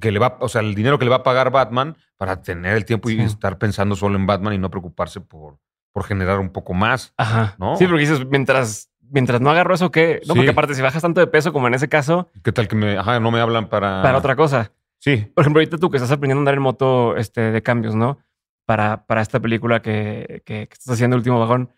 [0.00, 2.76] que le va, o sea, el dinero que le va a pagar Batman para tener
[2.76, 5.58] el tiempo y estar pensando solo en Batman y no preocuparse por,
[5.92, 7.12] por generar un poco más.
[7.16, 7.54] Ajá.
[7.58, 7.76] ¿no?
[7.76, 10.20] Sí, porque dices, mientras, mientras no agarro eso, ¿qué?
[10.26, 12.30] No, porque aparte, si bajas tanto de peso como en ese caso.
[12.42, 14.02] ¿Qué tal que me, ajá, no me hablan para.
[14.02, 14.72] Para otra cosa.
[14.98, 15.26] Sí.
[15.34, 18.18] Por ejemplo, ahorita tú que estás aprendiendo a andar en moto este, de cambios, ¿no?
[18.64, 21.70] Para, para esta película que, que, estás haciendo, Último Vagón.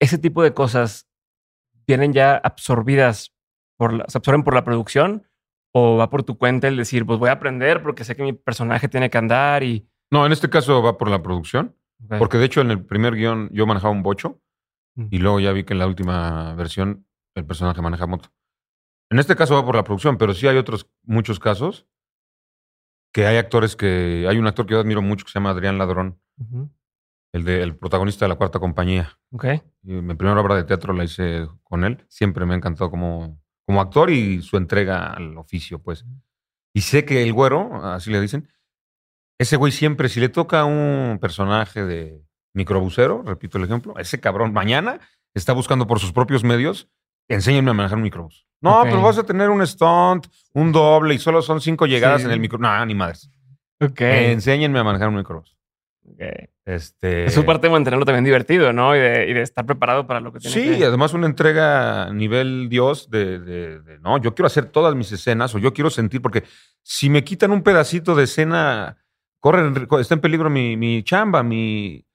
[0.00, 1.08] Ese tipo de cosas
[1.86, 3.34] vienen ya absorbidas
[3.76, 5.26] por la, se absorben por la producción
[5.72, 8.32] o va por tu cuenta el decir, pues voy a aprender porque sé que mi
[8.32, 9.88] personaje tiene que andar y.
[10.10, 11.76] No, en este caso va por la producción.
[12.18, 14.40] Porque de hecho en el primer guion yo manejaba un bocho
[14.94, 15.08] mm.
[15.10, 18.32] y luego ya vi que en la última versión el personaje maneja moto.
[19.10, 21.86] En este caso va por la producción, pero sí hay otros muchos casos
[23.12, 24.26] que hay actores que.
[24.28, 26.20] Hay un actor que yo admiro mucho que se llama Adrián Ladrón,
[27.32, 29.18] el, de, el protagonista de la cuarta compañía.
[29.32, 29.46] Ok.
[29.82, 32.04] mi primera obra de teatro la hice con él.
[32.08, 36.04] Siempre me ha encantado como, como actor y su entrega al oficio, pues.
[36.74, 38.48] Y sé que el güero, así le dicen,
[39.38, 42.22] ese güey siempre, si le toca a un personaje de
[42.54, 45.00] microbusero, repito el ejemplo, ese cabrón mañana
[45.34, 46.88] está buscando por sus propios medios
[47.30, 48.46] enséñenme a manejar un microbús.
[48.60, 52.30] No, pero vas a tener un stunt, un doble y solo son cinco llegadas en
[52.30, 52.58] el micro.
[52.58, 53.30] No, ni madres.
[53.80, 54.00] Ok.
[54.00, 55.56] enséñenme a manejar un microbús.
[56.14, 56.48] Okay.
[56.64, 57.24] Este...
[57.24, 58.94] Es su parte de mantenerlo también divertido, ¿no?
[58.94, 62.68] Y de, estar preparado para lo que tiene Sí, y además una entrega a nivel
[62.68, 66.44] Dios de, no, yo quiero hacer todas mis escenas o yo quiero sentir, porque
[66.82, 68.96] si me quitan un pedacito de escena,
[69.38, 72.06] corre, está en peligro mi, mi chamba, mi,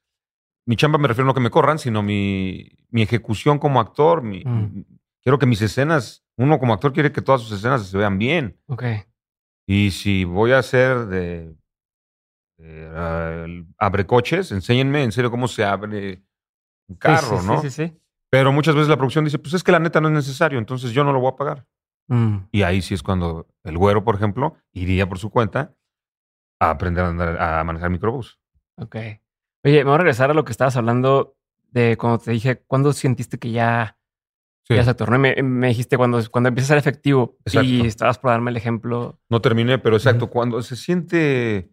[0.65, 4.43] mi chamba me refiero no que me corran, sino mi, mi ejecución como actor, mi,
[4.45, 4.84] mm
[5.25, 8.62] quiero que mis escenas, uno como actor quiere que todas sus escenas se vean bien.
[8.67, 8.84] Ok.
[9.67, 11.55] Y si voy a hacer de,
[13.77, 16.23] abre coches, enséñenme en serio cómo se abre
[16.87, 17.61] un carro, ¿no?
[17.61, 17.99] Sí, sí, sí.
[18.29, 20.91] Pero muchas veces la producción dice, pues es que la neta no es necesario, entonces
[20.91, 21.65] yo no lo voy a pagar.
[22.07, 22.37] Mm.
[22.51, 25.75] Y ahí sí es cuando el güero, por ejemplo, iría por su cuenta
[26.59, 28.39] a aprender a, andar, a manejar microbús.
[28.77, 28.95] Ok.
[29.63, 31.37] Oye, me voy a regresar a lo que estabas hablando
[31.71, 33.97] de cuando te dije, ¿cuándo sentiste que ya
[34.67, 35.05] ya exacto.
[35.07, 39.19] Me, me, dijiste cuando, cuando empieza a ser efectivo y estabas por darme el ejemplo.
[39.29, 40.29] No terminé, pero exacto.
[40.29, 41.69] Cuando se siente,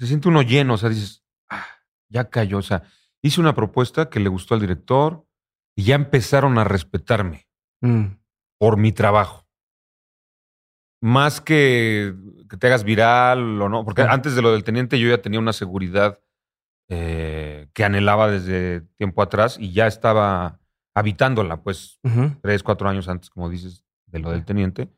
[0.00, 1.66] se siente uno lleno, o sea, dices, ah,
[2.08, 2.58] ya cayó.
[2.58, 2.84] O sea,
[3.20, 5.26] hice una propuesta que le gustó al director
[5.76, 7.46] y ya empezaron a respetarme
[7.82, 8.06] mm.
[8.58, 9.46] por mi trabajo.
[11.02, 12.14] Más que
[12.48, 15.38] que te hagas viral o no, porque antes de lo del teniente yo ya tenía
[15.38, 16.18] una seguridad
[16.88, 20.58] eh, que anhelaba desde tiempo atrás y ya estaba
[20.94, 22.00] habitándola, pues,
[22.42, 24.90] tres, cuatro años antes, como dices, de lo del teniente.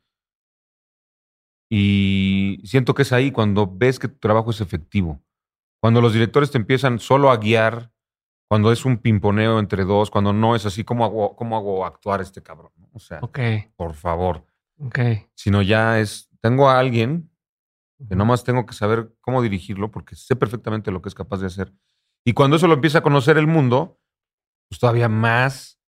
[1.75, 5.23] Y siento que es ahí cuando ves que tu trabajo es efectivo.
[5.81, 7.91] Cuando los directores te empiezan solo a guiar,
[8.47, 12.21] cuando es un pimponeo entre dos, cuando no es así, ¿cómo hago, cómo hago actuar
[12.21, 12.71] este cabrón?
[12.91, 13.21] O sea,
[13.75, 14.45] por favor.
[14.77, 15.25] Okay.
[15.33, 17.31] Sino ya es, tengo a alguien
[18.07, 21.47] que nomás tengo que saber cómo dirigirlo porque sé perfectamente lo que es capaz de
[21.47, 21.73] hacer.
[22.23, 23.99] Y cuando eso lo empieza a conocer el mundo,
[24.69, 25.79] pues todavía más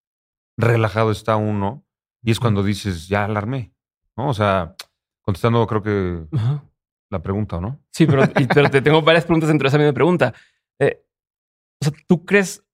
[0.56, 1.86] relajado está uno
[2.24, 3.72] y es cuando dices, ya alarmé,
[4.16, 4.28] ¿no?
[4.30, 4.74] O sea,
[5.26, 6.26] contestando creo que
[7.10, 7.80] la pregunta, ¿no?
[7.90, 8.22] Sí, pero,
[8.54, 10.32] pero te tengo varias preguntas dentro de esa misma pregunta.
[10.78, 11.04] Eh,
[11.80, 12.64] o sea, ¿tú crees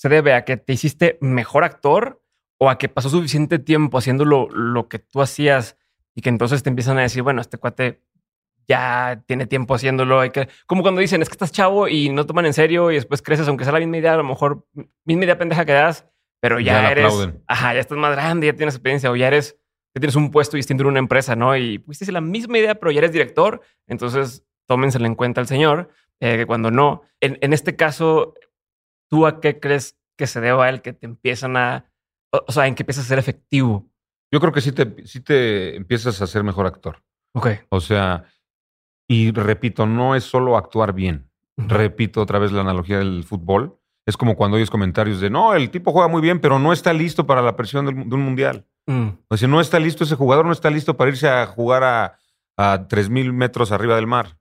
[0.00, 2.22] se debe a que te hiciste mejor actor
[2.58, 5.76] o a que pasó suficiente tiempo haciendo lo, lo que tú hacías
[6.14, 8.02] y que entonces te empiezan a decir, bueno, este cuate
[8.66, 10.20] ya tiene tiempo haciéndolo.
[10.20, 12.94] Hay que, como cuando dicen, es que estás chavo y no toman en serio y
[12.94, 14.66] después creces, aunque sea la misma idea, a lo mejor
[15.04, 16.06] misma idea pendeja que das,
[16.40, 17.12] pero ya, eres,
[17.46, 19.59] ajá, ya estás más grande, ya tienes experiencia o ya eres,
[19.94, 21.56] ya tienes un puesto distinto en una empresa, ¿no?
[21.56, 25.90] Y pues la misma idea, pero ya eres director, entonces tómensela en cuenta al señor,
[26.20, 28.34] eh, que cuando no, en, en, este caso,
[29.08, 31.90] ¿tú a qué crees que se deba el que te empiezan a,
[32.30, 33.90] o, sea, en que empiezas a ser efectivo?
[34.32, 37.02] Yo creo que sí te, sí te empiezas a ser mejor actor.
[37.32, 37.48] Ok.
[37.70, 38.26] O sea,
[39.08, 41.28] Y repito, no es solo actuar bien.
[41.56, 43.76] Repito otra vez la analogía del fútbol.
[44.06, 46.92] Es como cuando oyes comentarios de, no, el tipo juega muy bien, pero no está
[46.92, 48.66] listo para la presión de un mundial.
[48.86, 49.08] Mm.
[49.28, 52.18] O sea, no está listo, ese jugador no está listo para irse a jugar a,
[52.56, 54.38] a 3.000 metros arriba del mar.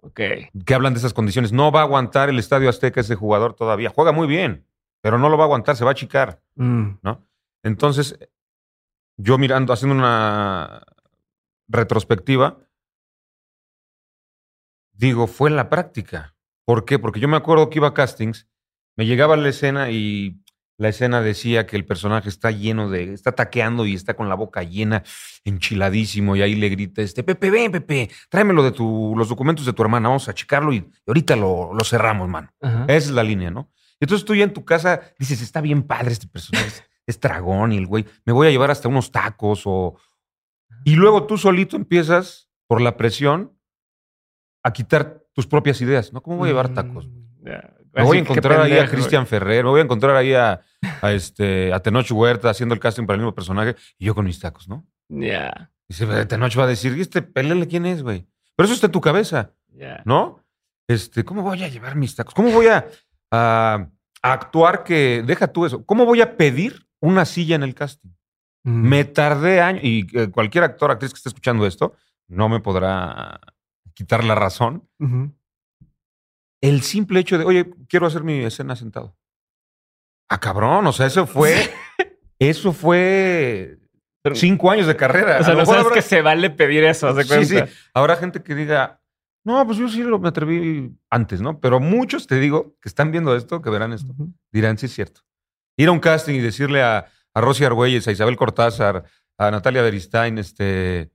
[0.00, 0.20] Ok.
[0.64, 1.52] Que hablan de esas condiciones.
[1.52, 3.90] No va a aguantar el Estadio Azteca ese jugador todavía.
[3.90, 4.66] Juega muy bien,
[5.00, 6.40] pero no lo va a aguantar, se va a achicar.
[6.54, 6.98] Mm.
[7.02, 7.26] ¿no?
[7.62, 8.18] Entonces,
[9.16, 10.82] yo mirando, haciendo una
[11.66, 12.58] retrospectiva,
[14.92, 16.34] digo, fue en la práctica.
[16.64, 16.98] ¿Por qué?
[16.98, 18.46] Porque yo me acuerdo que iba a castings,
[18.96, 20.42] me llegaba la escena y
[20.78, 24.36] la escena decía que el personaje está lleno de, está taqueando y está con la
[24.36, 25.02] boca llena,
[25.44, 29.72] enchiladísimo, y ahí le grita, este, Pepe, ven, Pepe, tráemelo de tu, los documentos de
[29.72, 32.50] tu hermana, vamos a checarlo y, ahorita lo, cerramos, mano.
[32.60, 33.70] Esa es la línea, ¿no?
[34.00, 37.78] Entonces tú ya en tu casa dices, está bien padre este personaje, es, dragón y
[37.78, 39.96] el güey, me voy a llevar hasta unos tacos o...
[40.84, 43.58] Y luego tú solito empiezas, por la presión,
[44.62, 46.22] a quitar tus propias ideas, ¿no?
[46.22, 47.08] ¿Cómo voy a llevar tacos?
[47.08, 47.48] Mm,
[47.98, 50.60] me voy a encontrar ahí a Cristian Ferrer, me voy a encontrar ahí a,
[51.02, 54.38] este, a Tenoch Huerta haciendo el casting para el mismo personaje y yo con mis
[54.38, 54.86] tacos, ¿no?
[55.08, 55.70] Ya.
[55.88, 58.26] Dice, Tenoch va a decir, ¿y este pelele quién es, güey?
[58.56, 59.52] Pero eso está en tu cabeza,
[60.04, 60.44] ¿no?
[60.86, 62.34] Este, ¿cómo voy a llevar mis tacos?
[62.34, 62.86] ¿Cómo voy a,
[64.22, 68.10] actuar que, deja tú eso, ¿cómo voy a pedir una silla en el casting?
[68.64, 68.88] Mm.
[68.88, 71.94] Me tardé años, y eh, cualquier actor, actriz que esté escuchando esto,
[72.26, 73.40] no me podrá
[73.94, 74.88] quitar la razón.
[76.60, 79.16] El simple hecho de, oye, quiero hacer mi escena sentado.
[80.28, 81.70] Ah, cabrón, o sea, eso fue,
[82.38, 83.78] eso fue
[84.34, 85.38] cinco años de carrera.
[85.40, 87.64] O sea, no sabes que se vale pedir eso, ¿se Sí, sí.
[87.94, 89.00] Habrá gente que diga,
[89.44, 91.60] no, pues yo sí lo me atreví antes, ¿no?
[91.60, 94.14] Pero muchos, te digo, que están viendo esto, que verán esto,
[94.52, 95.22] dirán, sí es cierto.
[95.76, 99.04] Ir a un casting y decirle a, a Rosy Argüelles, a Isabel Cortázar,
[99.38, 101.10] a Natalia Beristain, este,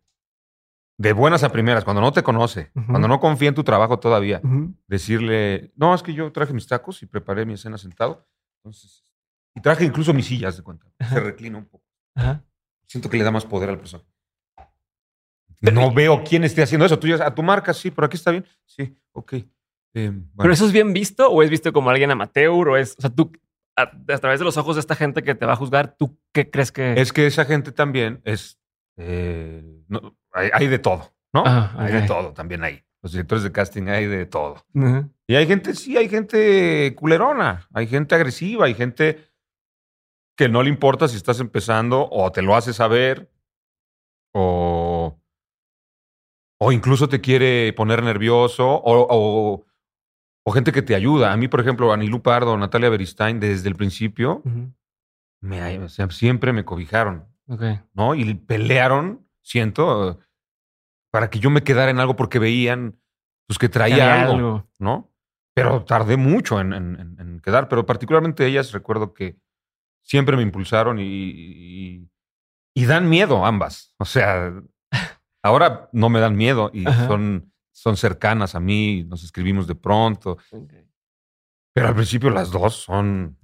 [0.98, 4.42] de buenas a primeras, cuando no te conoce, cuando no confía en tu trabajo todavía,
[4.88, 8.28] decirle, no, es que yo traje mis tacos y preparé mi escena sentado.
[8.64, 9.04] Entonces,
[9.56, 10.88] y traje incluso mis sillas de cuenta.
[11.10, 11.86] Se reclina un poco.
[12.88, 14.10] Siento que le da más poder al personaje.
[15.62, 17.00] No veo quién esté haciendo eso.
[17.00, 18.46] Tú ya, a tu marca, sí, pero aquí está bien.
[18.66, 19.36] Sí, ok.
[19.96, 23.02] Em, ¿Pero eso es bien visto o es visto como alguien amateur o es, o
[23.02, 23.32] sea, tú,
[23.76, 26.50] a, través de los ojos de esta gente que te va a juzgar, ¿tú qué
[26.50, 27.00] crees que...?
[27.00, 28.60] Es que esa gente también es,
[28.98, 29.64] eh,
[30.34, 31.44] hay, de todo, ¿no?
[31.46, 32.84] Ah, hay de todo también ahí.
[33.02, 34.66] Los directores de casting hay de todo.
[35.28, 39.30] Y hay gente, sí, hay gente culerona, hay gente agresiva, hay gente
[40.38, 43.30] que no le importa si estás empezando o te lo hace saber
[44.34, 45.20] o,
[46.60, 49.66] o incluso te quiere poner nervioso o,
[50.46, 51.32] o, gente que te ayuda.
[51.32, 54.42] A mí, por ejemplo, Anilú Pardo, Natalia Beristain, desde el principio,
[55.42, 57.26] me, siempre me cobijaron.
[57.94, 58.16] ¿No?
[58.16, 60.20] Y pelearon, siento,
[61.12, 63.00] para que yo me quedara en algo porque veían
[63.48, 65.12] pues, que traía algo, ¿no?
[65.54, 69.38] Pero tardé mucho en, quedar, pero particularmente ellas recuerdo que
[70.02, 72.10] siempre me impulsaron y,
[72.74, 73.94] y, dan miedo ambas.
[74.00, 74.52] O sea,
[75.44, 80.40] ahora no me dan miedo y son, son cercanas a mí, nos escribimos de pronto.
[81.74, 83.38] Pero al principio las dos son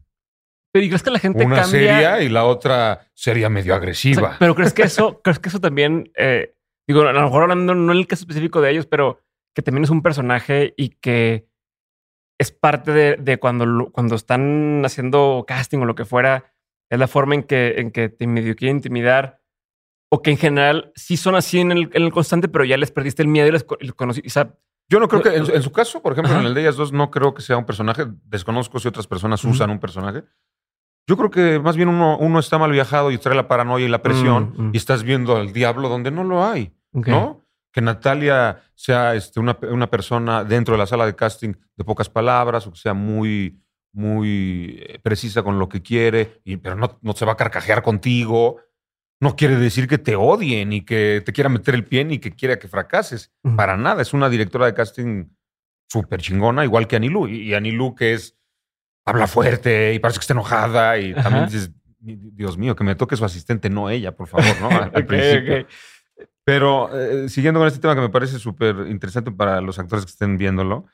[0.71, 4.35] pero ¿y crees que la gente Una seria y la otra sería medio agresiva.
[4.39, 6.55] pero crees que eso, crees que eso también, eh,
[6.87, 9.21] digo, a lo mejor hablando no en el caso específico de ellos, pero
[9.55, 11.47] que también es un personaje y que
[12.39, 16.53] es parte de, cuando, cuando están haciendo casting o lo que fuera,
[16.89, 19.41] es la forma en que, en que te medio quiere intimidar
[20.09, 23.27] o que en general sí son así en el, constante, pero ya les perdiste el
[23.27, 24.23] miedo y les, conocí.
[24.89, 27.11] yo no creo que en, su caso, por ejemplo, en el de ellas dos, no
[27.11, 28.05] creo que sea un personaje.
[28.25, 30.23] Desconozco si otras personas usan un personaje.
[31.09, 33.89] Yo creo que más bien uno, uno está mal viajado y trae la paranoia y
[33.89, 34.71] la presión mm, mm.
[34.75, 37.43] y estás viendo al diablo donde no lo hay, ¿no?
[37.71, 42.09] Que Natalia sea este, una, una, persona dentro de la sala de casting de pocas
[42.09, 43.59] palabras o que sea muy,
[43.91, 47.81] muy eh, precisa con lo que quiere, y, pero no, no se va a carcajear
[47.81, 48.57] contigo.
[49.19, 52.35] No quiere decir que te odie ni que te quiera meter el pie ni que
[52.35, 53.33] quiera que fracases.
[53.55, 54.03] Para nada.
[54.03, 55.25] Es una directora de casting
[55.87, 57.27] súper chingona, igual que Anilú.
[57.27, 58.38] Y, y Anilú, que es
[59.09, 63.17] habla fuerte y parece que está enojada y también dices, Dios mío, que me toque
[63.17, 64.69] su asistente, no ella, por favor, ¿no?
[64.93, 65.67] Al principio.
[66.43, 70.11] Pero eh, siguiendo con este tema que me parece súper interesante para los actores que
[70.11, 70.85] estén viéndolo,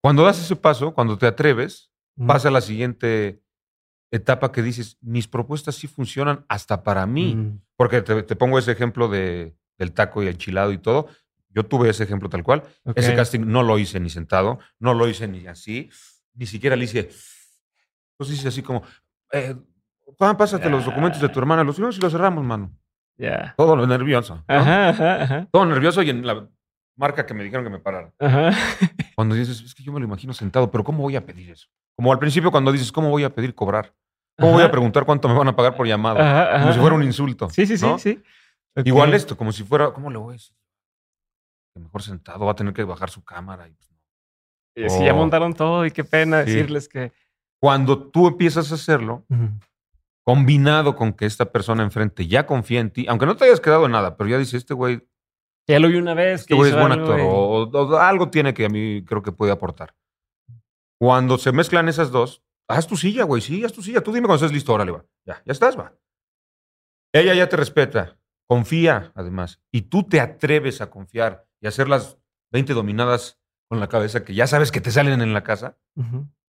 [0.00, 1.90] cuando das ese paso, cuando te atreves,
[2.26, 3.42] pasa a la siguiente
[4.10, 7.58] etapa que dices, mis propuestas sí funcionan hasta para mí.
[7.76, 11.08] Porque te, pongo ese ejemplo de, del taco y enchilado y todo.
[11.48, 12.62] Yo tuve ese ejemplo tal cual.
[12.94, 15.90] Ese casting no lo hice ni sentado, no lo hice ni así,
[16.34, 17.10] ni siquiera le hice
[18.14, 18.82] entonces dice así como,
[19.32, 19.54] eh,
[20.18, 22.70] Juan, pásate los documentos de tu hermana, los subimos y los cerramos, mano.
[23.16, 23.54] Ya.
[23.56, 24.42] Todo lo nervioso.
[24.46, 25.48] Ajá, ajá, ajá.
[25.50, 26.48] Todo nervioso y en la
[26.96, 28.12] marca que me dijeron que me parara.
[28.18, 28.50] Ajá.
[29.14, 31.68] Cuando dices, es que yo me lo imagino sentado, pero ¿cómo voy a pedir eso?
[31.96, 33.94] Como al principio cuando dices, ¿cómo voy a pedir cobrar?
[34.38, 36.60] ¿Cómo voy a preguntar cuánto me van a pagar por llamada?
[36.60, 37.48] como si fuera un insulto.
[37.50, 38.22] Sí, sí, sí, sí.
[38.84, 40.56] Igual esto, como si fuera, ¿cómo le voy a decir?
[41.72, 43.68] Que mejor sentado va a tener que bajar su cámara.
[43.68, 43.76] Y,
[44.74, 47.12] pues, si ya montaron todo y qué pena decirles que...
[47.64, 49.24] Cuando tú empiezas a hacerlo,
[50.22, 53.86] combinado con que esta persona enfrente ya confía en ti, aunque no te hayas quedado
[53.86, 55.08] en nada, pero ya dice, este güey...
[55.66, 56.42] Ya lo vi una vez.
[56.42, 59.94] Este güey es buen actor o, algo tiene que a mí creo que puede aportar.
[61.00, 64.02] Cuando se mezclan esas dos, haz tu silla, güey, sí, haz tu silla.
[64.02, 65.06] Tú dime cuando estés listo, órale, va.
[65.24, 65.94] Ya, ya estás, va.
[67.14, 72.18] Ella ya te respeta, confía, además, y tú te atreves a confiar y hacer las
[72.52, 73.40] 20 dominadas
[73.70, 75.78] con la cabeza que ya sabes que te salen en la casa,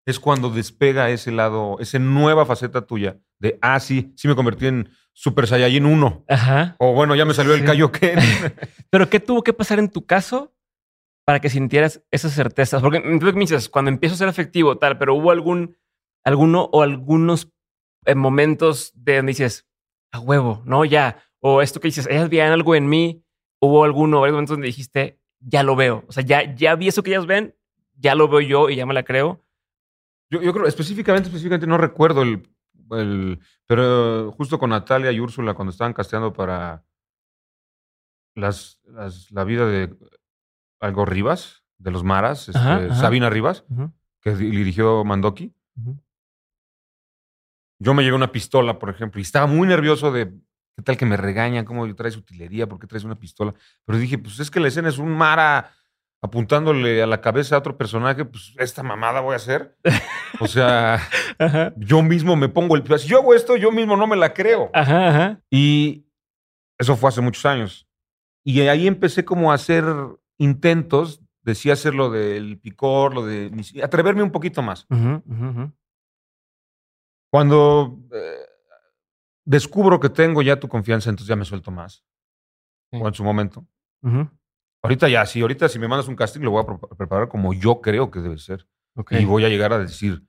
[0.07, 4.67] es cuando despega ese lado, esa nueva faceta tuya de, ah, sí, sí me convertí
[4.67, 6.25] en Super Saiyajin 1.
[6.29, 6.77] Ajá.
[6.79, 8.19] O bueno, ya me salió el Kaioken.
[8.91, 10.55] Pero ¿qué tuvo que pasar en tu caso
[11.25, 12.83] para que sintieras esas certezas?
[12.83, 15.77] Porque entonces me dices, cuando empiezo a ser efectivo, tal, pero hubo algún,
[16.23, 17.53] alguno o algunos
[18.05, 19.67] eh, momentos de donde dices,
[20.11, 21.23] a huevo, no, ya.
[21.41, 23.25] O esto que dices, ellas veían algo en mí.
[23.61, 26.05] Hubo alguno o momentos donde dijiste, ya lo veo.
[26.09, 27.55] O sea, ya, ya vi eso que ellas ven,
[27.97, 29.44] ya lo veo yo y ya me la creo.
[30.35, 32.49] Yo, yo creo, específicamente, específicamente no recuerdo el,
[32.91, 36.85] el, pero justo con Natalia y Úrsula cuando estaban casteando para
[38.35, 39.97] las, las, la vida de
[40.81, 43.65] algo Rivas, de los Maras, este, Sabina Rivas,
[44.21, 45.55] que dirigió Mandoki.
[47.79, 50.33] Yo me llevé una pistola, por ejemplo, y estaba muy nervioso de
[50.75, 53.55] qué tal que me regañan, cómo traes utilería, por qué traes una pistola.
[53.85, 55.71] Pero dije, pues es que la escena es un Mara
[56.25, 59.77] apuntándole a la cabeza a otro personaje, pues esta mamada voy a hacer.
[60.41, 60.99] O sea,
[61.77, 62.99] yo mismo me pongo el...
[62.99, 64.71] Si yo hago esto, yo mismo no me la creo.
[65.51, 66.07] Y
[66.79, 67.87] eso fue hace muchos años.
[68.43, 69.85] Y ahí empecé como a hacer
[70.39, 73.53] intentos, decía hacer lo del picor, lo de...
[73.83, 74.87] atreverme un poquito más.
[77.31, 78.47] Cuando eh,
[79.45, 82.03] descubro que tengo ya tu confianza, entonces ya me suelto más.
[82.93, 83.67] O en su momento.
[84.85, 87.81] Ahorita ya, sí, ahorita si me mandas un casting lo voy a preparar como yo
[87.81, 88.67] creo que debe ser.
[89.09, 90.23] Y voy a llegar a decir,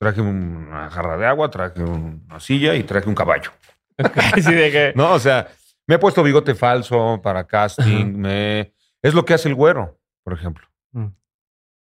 [0.00, 3.52] traje una jarra de agua, traje una silla y traje un caballo.
[4.96, 5.46] no, o sea,
[5.86, 8.74] me he puesto bigote falso para casting, me...
[9.00, 10.66] es lo que hace el güero, por ejemplo.
[10.90, 11.06] Mm.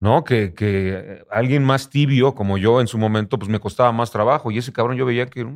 [0.00, 0.24] ¿No?
[0.24, 4.50] Que, que alguien más tibio como yo en su momento, pues me costaba más trabajo.
[4.50, 5.46] Y ese cabrón yo veía que...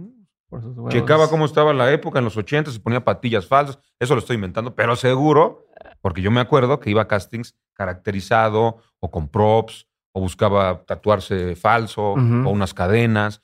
[0.89, 3.79] Checaba cómo estaba la época en los 80, se ponía patillas falsas.
[3.99, 5.67] Eso lo estoy inventando, pero seguro
[6.01, 11.57] porque yo me acuerdo que iba a castings caracterizado o con props o buscaba tatuarse
[11.57, 13.43] falso o unas cadenas.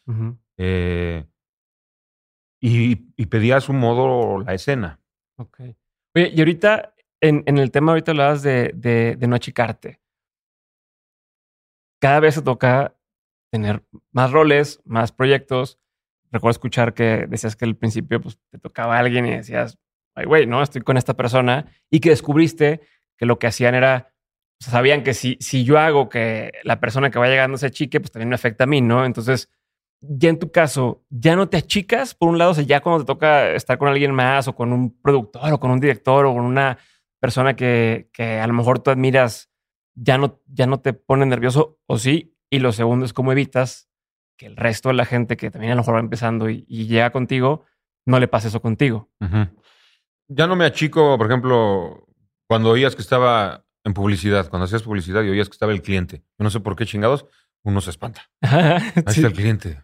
[0.56, 1.24] Eh,
[2.60, 2.96] y,
[3.26, 5.00] pedía a su modo la escena.
[5.36, 5.60] Ok.
[6.14, 10.00] Oye, y ahorita, en, el tema, ahorita hablabas de, de, de no achicarte.
[12.00, 12.94] Cada vez se toca
[13.50, 13.82] tener
[14.12, 15.78] más roles, más proyectos.
[16.30, 19.78] Recuerdo escuchar que decías que al principio pues, te tocaba a alguien y decías,
[20.14, 20.62] ay, güey, ¿no?
[20.62, 22.80] Estoy con esta persona y que descubriste
[23.16, 24.12] que lo que hacían era,
[24.60, 28.12] sabían que si, si yo hago que la persona que va llegando se achique, pues
[28.12, 29.04] también me afecta a mí, ¿no?
[29.04, 29.50] Entonces,
[30.00, 33.04] ya en tu caso, ya no te achicas, por un lado, o sea, ya cuando
[33.04, 36.32] te toca estar con alguien más o con un productor o con un director o
[36.32, 36.78] con una
[37.20, 39.50] persona que, que a lo mejor tú admiras,
[39.94, 42.34] ya no, ya no te pone nervioso o sí.
[42.48, 43.89] Y lo segundo es cómo evitas
[44.40, 47.10] que el resto de la gente que también a lo mejor va empezando y, llega
[47.10, 47.66] contigo,
[48.06, 49.10] no le pase eso contigo
[50.30, 52.06] ya no me achico, por ejemplo,
[52.48, 56.22] cuando oías que estaba en publicidad, cuando hacías publicidad y oías que estaba el cliente.
[56.38, 57.26] Yo no sé por qué chingados,
[57.64, 58.30] uno se espanta.
[58.40, 59.82] Ahí está el cliente.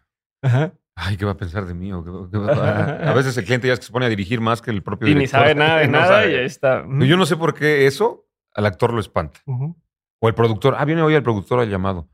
[0.95, 1.91] Ay, ¿qué va a pensar de mí?
[1.93, 5.09] A veces el cliente ya es que se pone a dirigir más que el propio
[5.09, 5.21] director.
[5.21, 6.85] Y ni sabe nada de nada y ahí está.
[7.01, 9.41] Yo no sé por qué eso al actor lo espanta.
[9.45, 10.77] O el productor.
[10.79, 12.09] Ah, viene hoy el productor al llamado.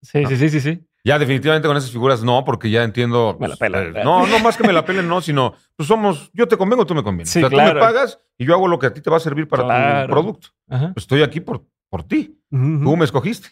[0.00, 0.87] Sí, sí, sí, sí, sí.
[1.04, 3.36] Ya definitivamente con esas figuras no, porque ya entiendo.
[3.40, 3.96] Me la pelen.
[3.96, 6.84] Eh, no, no más que me la pelen, no, sino pues somos, yo te convengo,
[6.84, 7.30] tú me convienes.
[7.36, 9.20] o sea, tú me pagas y yo hago lo que a ti te va a
[9.20, 10.48] servir para tu producto.
[10.66, 12.40] Pues estoy aquí por, por ti.
[12.50, 13.48] Tú me escogiste.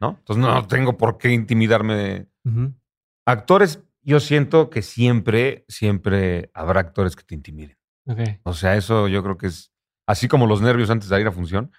[0.00, 0.16] ¿no?
[0.18, 2.26] Entonces no tengo por qué intimidarme.
[3.26, 7.76] Actores, yo siento que siempre, siempre habrá actores que te intimiden.
[8.42, 9.72] O sea, eso yo creo que es
[10.06, 11.70] así como los nervios antes de ir a función.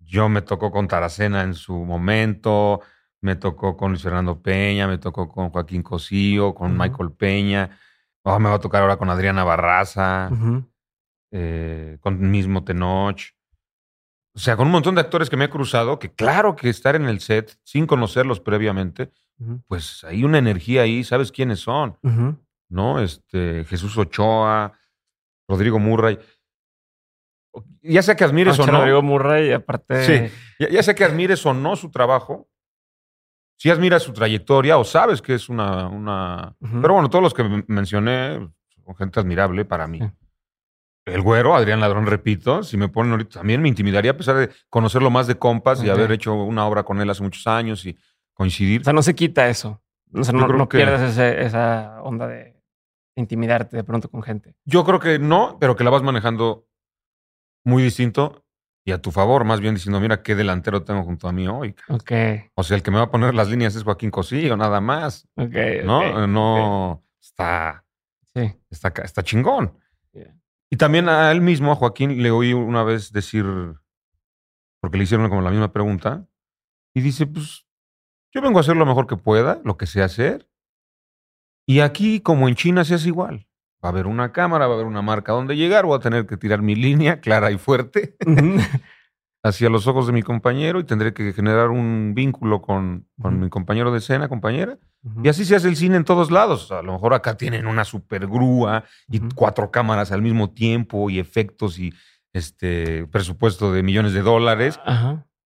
[0.00, 2.80] Yo me tocó con Taracena en su momento
[3.20, 7.78] me tocó con Luis Fernando Peña, me tocó con Joaquín Cosío, con Michael Peña,
[8.22, 10.30] oh, me va a tocar ahora con Adriana Barraza,
[11.30, 13.20] eh, con mismo Tenoch.
[14.34, 16.94] O sea, con un montón de actores que me he cruzado, que claro que estar
[16.94, 19.10] en el set sin conocerlos previamente,
[19.66, 21.98] pues hay una energía ahí, sabes quiénes son,
[22.68, 23.00] ¿no?
[23.00, 24.78] Este, Jesús Ochoa,
[25.48, 26.18] Rodrigo Murray.
[27.82, 28.72] ya sea que admires o no.
[28.72, 30.04] Rodrigo Murray, aparte.
[30.04, 32.49] Sí, ya, ya sea que admires o no su trabajo,
[33.60, 35.86] si admiras su trayectoria o sabes que es una.
[35.88, 36.56] una...
[36.80, 38.48] Pero bueno, todos los que mencioné
[38.86, 40.00] son gente admirable para mí.
[41.04, 44.50] El güero, Adrián Ladrón, repito, si me ponen ahorita, también me intimidaría a pesar de
[44.70, 47.98] conocerlo más de compas y haber hecho una obra con él hace muchos años y
[48.32, 48.80] coincidir.
[48.80, 49.82] O sea, no se quita eso.
[50.14, 52.62] O sea, no, que- ese- esa onda de
[53.16, 54.54] intimidarte de pronto con gente.
[54.64, 56.66] Yo creo que no, pero que la vas manejando
[57.64, 58.42] muy distinto
[58.84, 61.74] y a tu favor, más bien diciendo, mira qué delantero tengo junto a mí hoy.
[61.88, 62.12] Ok,
[62.54, 65.28] O sea, el que me va a poner las líneas es Joaquín Cosillo, nada más.
[65.36, 65.54] ok.
[65.84, 66.26] ¿No?
[66.26, 67.84] no está,
[68.34, 68.54] Sí.
[68.70, 69.76] está, está chingón.
[70.12, 70.34] Yeah.
[70.70, 73.44] Y también a él mismo, a Joaquín, le oí una vez decir,
[74.80, 76.26] porque le hicieron como la misma pregunta,
[76.94, 77.66] y dice, pues,
[78.32, 80.48] yo vengo a hacer lo mejor que pueda, lo que sé hacer,
[81.66, 83.46] y aquí, como en China, se hace igual.
[83.82, 86.26] Va a haber una cámara, va a haber una marca donde llegar, voy a tener
[86.26, 88.16] que tirar mi línea clara y fuerte
[89.42, 93.48] hacia los ojos de mi compañero y tendré que generar un vínculo con, con mi
[93.48, 94.78] compañero de escena, compañera.
[95.22, 96.64] Y así se hace el cine en todos lados.
[96.64, 100.50] O sea, a lo mejor acá tienen una super grúa y cuatro cámaras al mismo
[100.50, 101.94] tiempo y efectos y
[102.34, 104.78] este presupuesto de millones de dólares.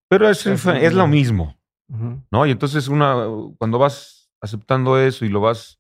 [0.08, 1.56] Pero es, Es es lo mismo.
[2.30, 2.46] ¿no?
[2.46, 3.14] Y entonces una,
[3.58, 5.78] cuando vas aceptando eso y lo vas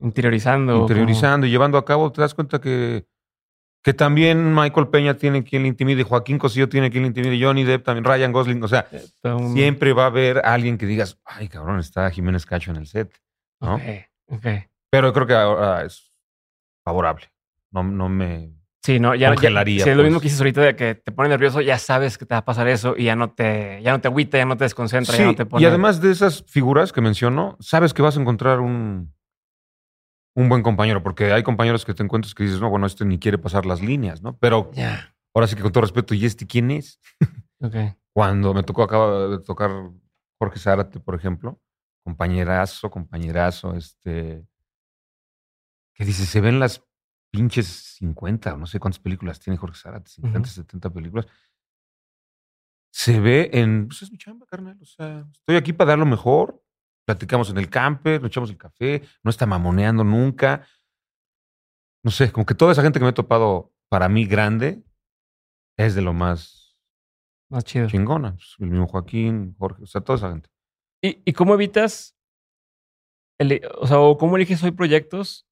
[0.00, 0.76] Interiorizando.
[0.82, 3.06] interiorizando y llevando a cabo, te das cuenta que,
[3.82, 7.64] que también Michael Peña tiene quien le intimide, Joaquín Cosío tiene quien le intimide, Johnny
[7.64, 8.62] Depp también, Ryan Gosling.
[8.62, 9.02] O sea, eh,
[9.52, 13.12] siempre va a haber alguien que digas, ay, cabrón, está Jiménez Cacho en el set.
[13.60, 13.74] ¿no?
[13.74, 13.82] Ok,
[14.28, 14.46] ok.
[14.90, 16.12] Pero creo que ahora es
[16.84, 17.26] favorable.
[17.70, 18.54] No, no me.
[18.82, 20.04] Sí, no, ya, ya sí, es lo pues.
[20.04, 22.44] mismo que dices ahorita de que te pone nervioso, ya sabes que te va a
[22.44, 25.20] pasar eso y ya no te, ya no te agüita, ya no te desconcentra, Sí,
[25.20, 25.62] ya no te pone.
[25.62, 29.12] y además de esas figuras que menciono, sabes que vas a encontrar un,
[30.38, 33.18] un buen compañero, porque hay compañeros que te encuentras que dices, no, bueno, este ni
[33.18, 34.38] quiere pasar las líneas, ¿no?
[34.38, 34.70] Pero
[35.34, 37.00] ahora sí que con todo respeto, ¿y este quién es?
[37.60, 37.74] Ok.
[38.14, 39.72] Cuando me tocó, acaba de tocar
[40.38, 41.60] Jorge Zárate, por ejemplo,
[42.04, 44.46] compañerazo, compañerazo, este.
[45.92, 46.84] Que dice, se ven las
[47.32, 47.66] pinches
[47.98, 50.48] 50 o no sé cuántas películas tiene Jorge Zárate, 50, Ujú.
[50.48, 51.26] 70 películas.
[52.92, 53.88] Se ve en.
[53.88, 54.78] Pues es mi chamba, carnal.
[54.80, 56.62] O sea, estoy aquí para dar lo mejor.
[57.08, 60.66] Platicamos en el camper, nos echamos el café, no está mamoneando nunca.
[62.04, 64.82] No sé, como que toda esa gente que me he topado para mí grande
[65.78, 66.76] es de lo más
[67.50, 67.88] Más chido.
[67.88, 68.32] chingona.
[68.34, 70.50] Pues, El mismo Joaquín, Jorge, o sea, toda esa gente.
[71.02, 72.14] ¿Y, y cómo evitas,
[73.40, 75.48] el- o sea, o cómo eliges hoy proyectos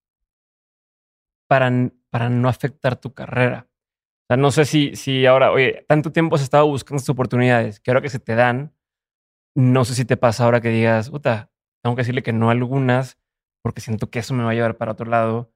[1.48, 1.70] para,
[2.11, 3.66] para no afectar tu carrera?
[3.70, 7.80] O sea, no sé si, si ahora, oye, tanto tiempo has estado buscando estas oportunidades
[7.80, 8.74] que ahora que se te dan,
[9.57, 11.50] no sé si te pasa ahora que digas, puta,
[11.82, 13.18] tengo que decirle que no a algunas
[13.62, 15.52] porque siento que eso me va a llevar para otro lado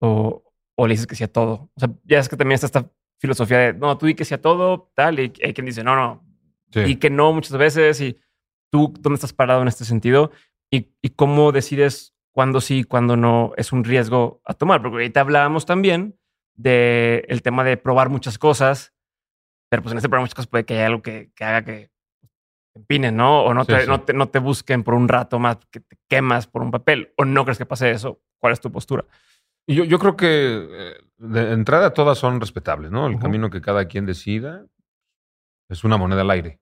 [0.00, 0.44] o,
[0.74, 1.70] o le dices que sí a todo.
[1.74, 4.34] O sea, ya es que también está esta filosofía de, no, tú di que sí
[4.34, 6.26] a todo, tal, y hay quien dice, no, no,
[6.74, 8.00] y que no muchas veces.
[8.00, 8.18] Y
[8.70, 10.32] tú, ¿dónde estás parado en este sentido?
[10.70, 14.82] Y, y cómo decides cuándo sí, cuándo no es un riesgo a tomar.
[14.82, 16.18] Porque ahorita hablábamos también
[16.54, 18.92] del el tema de probar muchas cosas,
[19.70, 21.90] pero pues en este probar muchas cosas puede que haya algo que, que haga que
[22.76, 23.44] te empinen, ¿no?
[23.44, 23.88] O no, Sí, te, sí.
[23.88, 27.12] No, te, no te busquen por un rato más, que te quemas por un papel.
[27.16, 28.20] ¿O no crees que pase eso?
[28.38, 29.04] ¿Cuál es tu postura?
[29.66, 33.06] Yo, yo creo que eh, de entrada todas son respetables, ¿no?
[33.06, 34.66] El camino que cada quien decida
[35.68, 36.60] es una moneda al aire.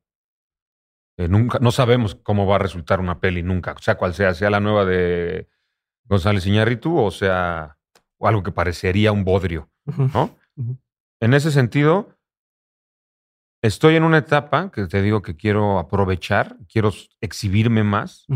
[1.19, 3.75] Eh, nunca, no sabemos cómo va a resultar una peli, nunca.
[3.81, 5.49] Sea cual sea, sea la nueva de
[6.05, 7.77] González Iñárritu o sea
[8.19, 9.71] o algo que parecería un bodrio,
[10.15, 10.37] ¿no?
[11.21, 12.17] En ese sentido,
[13.65, 18.27] estoy en una etapa que te digo que quiero aprovechar, quiero exhibirme más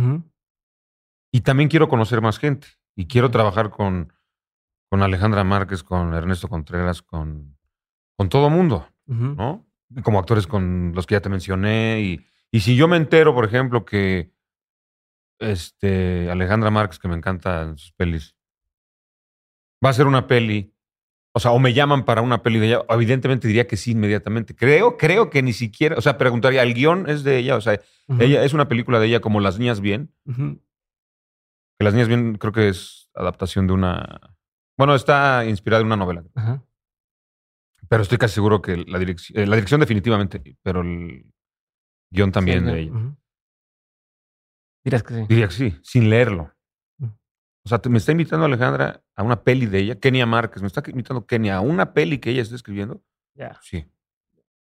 [1.30, 2.68] y también quiero conocer más gente.
[2.96, 4.12] Y quiero trabajar con,
[4.90, 7.56] con Alejandra Márquez, con Ernesto Contreras, con,
[8.16, 9.34] con todo mundo, Ujú.
[9.36, 9.68] ¿no?
[10.02, 12.00] Como actores con los que ya te mencioné.
[12.00, 14.32] Y, y si yo me entero, por ejemplo, que
[15.38, 18.34] este, Alejandra Márquez, que me encanta en sus pelis,
[19.84, 20.74] va a hacer una peli,
[21.38, 24.56] o sea, o me llaman para una peli de ella, evidentemente diría que sí inmediatamente.
[24.56, 27.54] Creo, creo que ni siquiera, o sea, preguntaría, ¿el guion es de ella?
[27.54, 27.80] O sea,
[28.18, 32.52] ella es una película de ella como Las Niñas Bien, que Las Niñas Bien creo
[32.52, 34.34] que es adaptación de una...
[34.76, 36.24] Bueno, está inspirada en una novela,
[37.88, 41.24] pero estoy casi seguro que la dirección, eh, la dirección definitivamente, pero el
[42.10, 42.92] guion también Sí, de ella.
[44.84, 45.26] Dirás que sí.
[45.28, 46.52] Diría que sí, sin leerlo.
[47.68, 50.68] O sea, te- me está invitando Alejandra a una peli de ella, Kenia Márquez, me
[50.68, 53.02] está invitando Kenia a una peli que ella está escribiendo.
[53.34, 53.58] Ya.
[53.62, 53.84] Sí.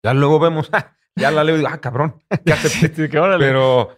[0.02, 0.72] Ya luego vemos,
[1.18, 2.96] ya la leo y digo, ah, cabrón, ya acepté.
[3.04, 3.20] Sí, que.
[3.40, 3.98] Pero...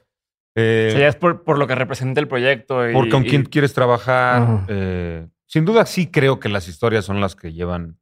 [0.55, 2.89] eh, O sea, ya es por, por lo que representa el proyecto.
[2.89, 4.65] Y, por con y- quién quieres trabajar.
[4.69, 7.99] Eh, sin duda sí creo que las historias son las que llevan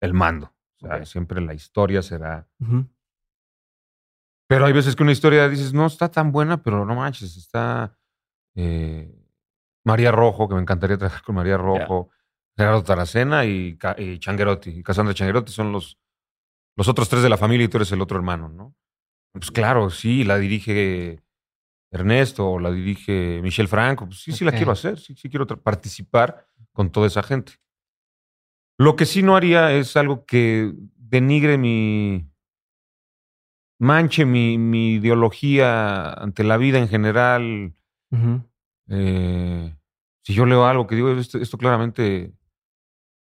[0.00, 0.52] el mando.
[0.82, 2.48] O sea, siempre la historia será.
[4.48, 7.96] Pero hay veces que una historia dices, no está tan buena, pero no manches, está
[8.54, 9.21] eh,
[9.84, 12.10] María Rojo, que me encantaría trabajar con María Rojo,
[12.56, 14.70] Gerardo Taracena y, y Changuerotti.
[14.70, 15.98] Y Cassandra Changuerotti son los,
[16.76, 18.74] los otros tres de la familia y tú eres el otro hermano, ¿no?
[19.32, 21.22] Pues claro, sí, la dirige
[21.90, 24.06] Ernesto o la dirige Michelle Franco.
[24.06, 27.54] Pues sí, sí la quiero hacer, sí, sí quiero participar con toda esa gente.
[28.78, 32.26] Lo que sí no haría es algo que denigre mi.
[33.78, 37.74] manche mi, mi ideología ante la vida en general.
[38.94, 39.74] Eh,
[40.24, 42.32] si yo leo algo que digo, esto, esto claramente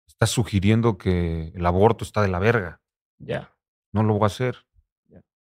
[0.06, 2.80] está sugiriendo que el aborto está de la verga.
[3.18, 3.52] Ya.
[3.92, 4.56] No lo voy a hacer.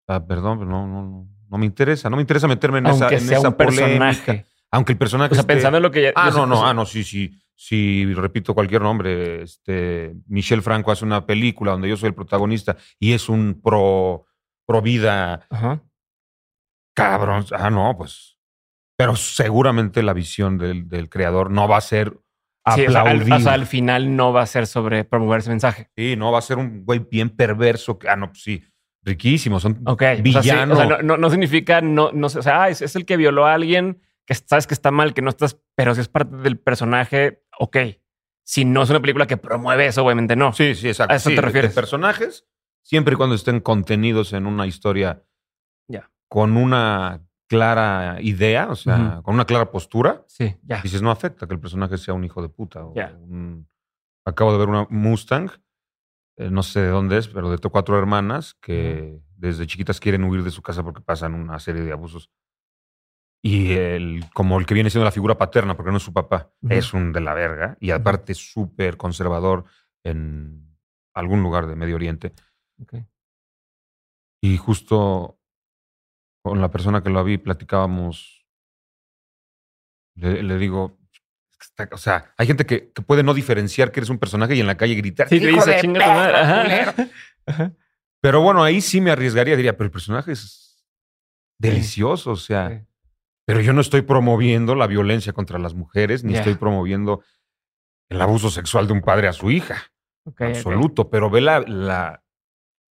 [0.08, 2.10] Ah, perdón, pero no, no, no, no me interesa.
[2.10, 3.86] No me interesa meterme en esa, Aunque en sea esa un polémica.
[3.86, 4.46] personaje.
[4.72, 6.12] Aunque el personaje O sea, esté- pensando en lo que ya.
[6.16, 7.32] Ah, no, no, sea, ah, no, sí, sí.
[7.56, 12.78] Si repito cualquier nombre, este, Michelle Franco hace una película donde yo soy el protagonista
[13.00, 14.26] y es un pro,
[14.66, 15.82] pro vida Ajá.
[16.96, 17.46] cabrón.
[17.52, 18.29] Ah, no, pues.
[19.00, 22.20] Pero seguramente la visión del, del creador no va a ser
[22.76, 25.50] Sí, o sea, al, o sea, al final no va a ser sobre promover ese
[25.50, 25.90] mensaje.
[25.96, 27.98] Sí, no va a ser un güey bien perverso.
[28.08, 28.62] Ah, no, pues sí.
[29.04, 29.60] Riquísimo.
[29.60, 30.02] Son Ok.
[30.02, 30.74] O sea, sí, villano.
[30.74, 33.06] o sea, no, no- no significa, no, no, sé, o sea, ah, es, es el
[33.06, 36.10] que violó a alguien que sabes que está mal, que no estás, pero si es
[36.10, 37.78] parte del personaje, ok.
[38.44, 40.54] Si no es una película que promueve eso, obviamente no.
[40.54, 41.14] Sí, sí, exacto.
[41.14, 41.72] ¿A eso Sí, te refieres?
[41.72, 42.46] De personajes,
[42.84, 45.24] siempre y cuando estén contenidos en una historia
[45.88, 46.12] Ya.
[46.28, 50.82] con una clara idea, o sea, con una clara postura, Sí, ya.
[50.82, 52.86] dices, no afecta que el personaje sea un hijo de puta.
[52.86, 53.12] o Ya.
[53.20, 53.68] un-
[54.26, 55.50] Acabo de ver una Mustang,
[56.38, 60.44] eh, no sé de dónde es, pero de cuatro hermanas que desde chiquitas quieren huir
[60.44, 62.30] de su casa porque pasan una serie de abusos.
[63.42, 66.52] Y el, como el que viene siendo la figura paterna, porque no es su papá,
[66.70, 67.78] es un de la verga.
[67.80, 69.64] Y aparte súper conservador
[70.04, 70.78] en
[71.16, 72.34] algún lugar de Medio Oriente.
[72.82, 72.96] Ok.
[74.42, 75.39] Y justo
[76.50, 78.46] con la persona que lo vi platicábamos,
[80.16, 80.98] le, le digo,
[81.60, 84.60] está- o sea, hay gente que, que puede no diferenciar que eres un personaje y
[84.60, 85.30] en la calle gritar.
[85.30, 86.34] Sí, te "Hijo dice, de chinga tu madre".
[86.34, 86.62] perra, Ajá.
[86.64, 86.94] culero".
[87.46, 87.72] Ajá.
[88.22, 90.86] Pero bueno, ahí sí me arriesgaría, diría, pero el personaje es
[91.58, 92.86] delicioso, o sea, Sí.
[93.46, 97.24] pero yo no estoy promoviendo la violencia contra las mujeres, ni estoy promoviendo
[98.10, 99.84] el abuso sexual de un padre a su hija.
[100.26, 100.42] Ok, ok.
[100.42, 102.24] absoluto, pero ve la, la,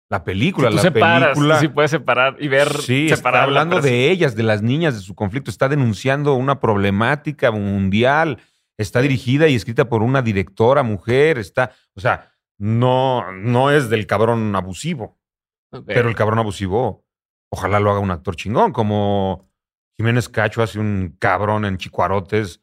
[0.10, 1.60] la película, Si tú la separas, película.
[1.60, 2.70] sí puedes separar y ver.
[2.82, 5.52] Sí, está la hablando de ellas, de las niñas, de su conflicto.
[5.52, 8.40] Está denunciando una problemática mundial.
[8.78, 11.38] Está dirigida y escrita por una directora mujer.
[11.38, 15.20] Está, o sea, no, no es del cabrón abusivo,
[15.86, 17.06] pero el cabrón abusivo,
[17.50, 19.50] ojalá lo haga un actor chingón, como
[19.96, 22.62] Jiménez Cacho hace un cabrón en Chicuarotes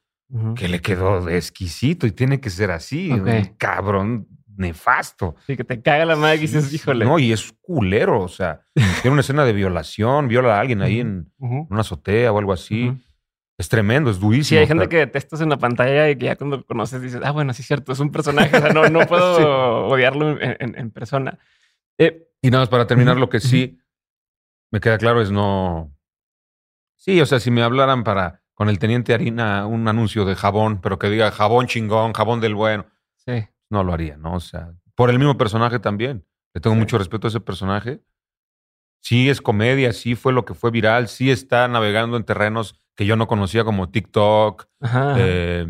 [0.57, 4.27] que le quedó de exquisito y tiene que ser así, un cabrón
[4.57, 5.37] nefasto.
[5.47, 7.05] Sí, que te caga la madre y dices, híjole.
[7.05, 8.63] No, y es culero, o sea,
[9.03, 11.67] tiene una escena de violación, viola a alguien ahí en Ujú.
[11.71, 12.93] una azotea o algo así.
[13.57, 14.49] Es tremendo, es durísimo.
[14.49, 17.01] Sí, hay gente pero- que detestas en la pantalla y que ya cuando lo conoces
[17.01, 18.57] dices, ah, bueno, sí es cierto, es un personaje.
[18.57, 19.45] O sea, no, no puedo Sí.
[19.95, 21.39] odiarlo en, en- en persona.
[21.99, 23.79] Eh, Y nada más para terminar, lo que sí
[24.73, 25.93] me queda claro es no.
[26.97, 30.81] Sí, o sea, si me hablaran para con el teniente Harina un anuncio de jabón,
[30.81, 32.87] pero que diga jabón chingón, jabón del bueno,
[33.17, 33.47] sí.
[33.71, 34.35] No lo haría, ¿no?
[34.35, 36.27] O sea, por el mismo personaje también.
[36.55, 36.81] Le tengo Sí.
[36.81, 38.01] mucho respeto a ese personaje.
[39.03, 43.05] Sí es comedia, sí fue lo que fue viral, sí está navegando en terrenos que
[43.07, 44.67] yo no conocía como TikTok,
[45.19, 45.67] eh,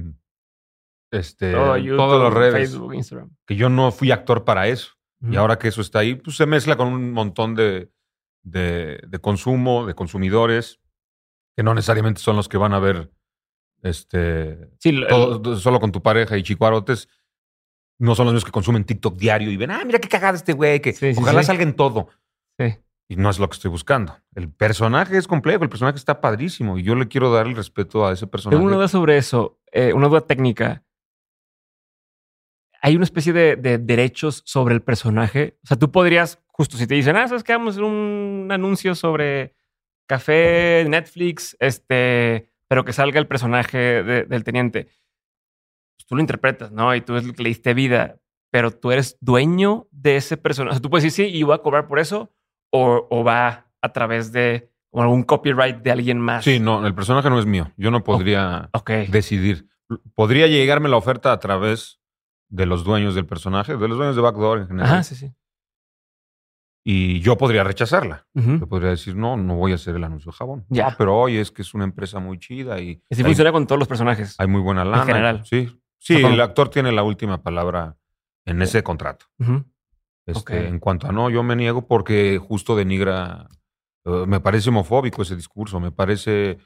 [1.10, 2.70] este, Todo YouTube, todas las redes.
[2.70, 3.30] Facebook, Instagram.
[3.46, 4.92] Que yo no fui actor para eso.
[5.22, 7.90] Y ahora que eso está ahí, pues se mezcla con un montón de,
[8.42, 10.80] de, de consumo, de consumidores,
[11.56, 13.10] que no necesariamente son los que van a ver
[13.82, 14.94] este, Sí,
[15.56, 17.08] solo con tu pareja y chicuarotes.
[18.04, 20.52] No son los mismos que consumen TikTok diario y ven, ah, mira qué cagada este
[20.52, 21.46] güey, que Sí, sí, ojalá sí.
[21.46, 22.08] salga en todo.
[22.58, 22.74] sí.
[23.06, 24.16] Y no es lo que estoy buscando.
[24.34, 28.06] El personaje es complejo, el personaje está padrísimo y yo le quiero dar el respeto
[28.06, 28.56] a ese personaje.
[28.56, 30.82] Tengo una duda sobre eso, eh, una duda técnica.
[32.80, 35.58] Hay una especie de, de derechos sobre el personaje.
[35.64, 38.48] O sea, tú podrías, justo si te dicen, ah, sabes que vamos a hacer un
[38.50, 39.54] anuncio sobre
[40.06, 44.88] café, Netflix, este, pero que salga el personaje de- del teniente.
[46.04, 46.94] Pues tú lo interpretas, ¿no?
[46.94, 48.16] Y tú es el que le diste vida,
[48.50, 50.72] pero tú eres dueño de ese personaje.
[50.72, 52.30] O sea, tú puedes decir, sí, y voy a cobrar por eso,
[52.70, 56.44] o, o va a través de algún copyright de alguien más.
[56.44, 57.72] Sí, no, el personaje no es mío.
[57.76, 58.70] Yo no podría
[59.08, 59.66] decidir.
[60.14, 62.00] Podría llegarme la oferta a través
[62.48, 64.90] de los dueños del personaje, de los dueños de Backdoor en general.
[64.92, 65.32] Ajá, sí, sí.
[66.86, 68.26] Y yo podría rechazarla.
[68.34, 70.66] Yo podría decir, no, no voy a hacer el anuncio de jabón.
[70.68, 70.90] Ya.
[70.90, 73.66] No, pero oye, es que es una empresa muy chida y Así hay, funciona con
[73.66, 74.34] todos los personajes.
[74.38, 75.06] hay muy buena lana.
[75.06, 75.44] general.
[75.46, 77.96] Sí, sí el actor tiene la última palabra
[78.44, 79.26] en ese contrato.
[79.38, 79.64] Ujú.
[80.26, 83.46] Este, En cuanto a no, yo me niego porque justo denigra,
[84.04, 86.58] eh, me parece homofóbico ese discurso, me parece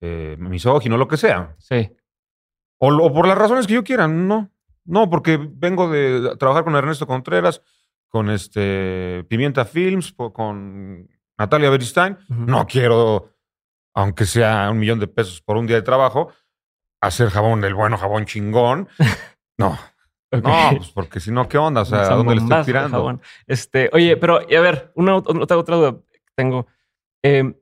[0.00, 1.54] eh, misógino, lo que sea.
[1.58, 1.90] Sí.
[2.78, 4.50] O, por las razones que yo quiera, no.
[4.84, 7.62] No, porque vengo de trabajar con Ernesto Contreras,
[8.08, 12.16] con este Pimienta Films, con Natalia Beristain.
[12.28, 13.34] No quiero,
[13.94, 16.32] aunque sea un millón de pesos por un día de trabajo,
[17.00, 18.88] hacer jabón del bueno, jabón chingón.
[19.60, 19.76] No.
[20.30, 21.80] No, pues porque si no, ¿qué onda?
[21.80, 23.20] O sea, ¿a dónde le estoy tirando?
[23.48, 26.68] Este, oye, pero a ver, una otra, otra duda que tengo.
[27.24, 27.54] Eh,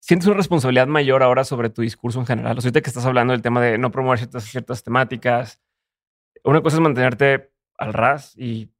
[0.00, 2.56] ¿Sientes una responsabilidad mayor ahora sobre tu discurso en general?
[2.56, 5.60] O sea, ahorita que estás hablando del tema de no promover ciertas, ciertas temáticas,
[6.44, 8.70] una cosa es mantenerte al ras y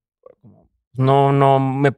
[0.94, 1.92] no, no me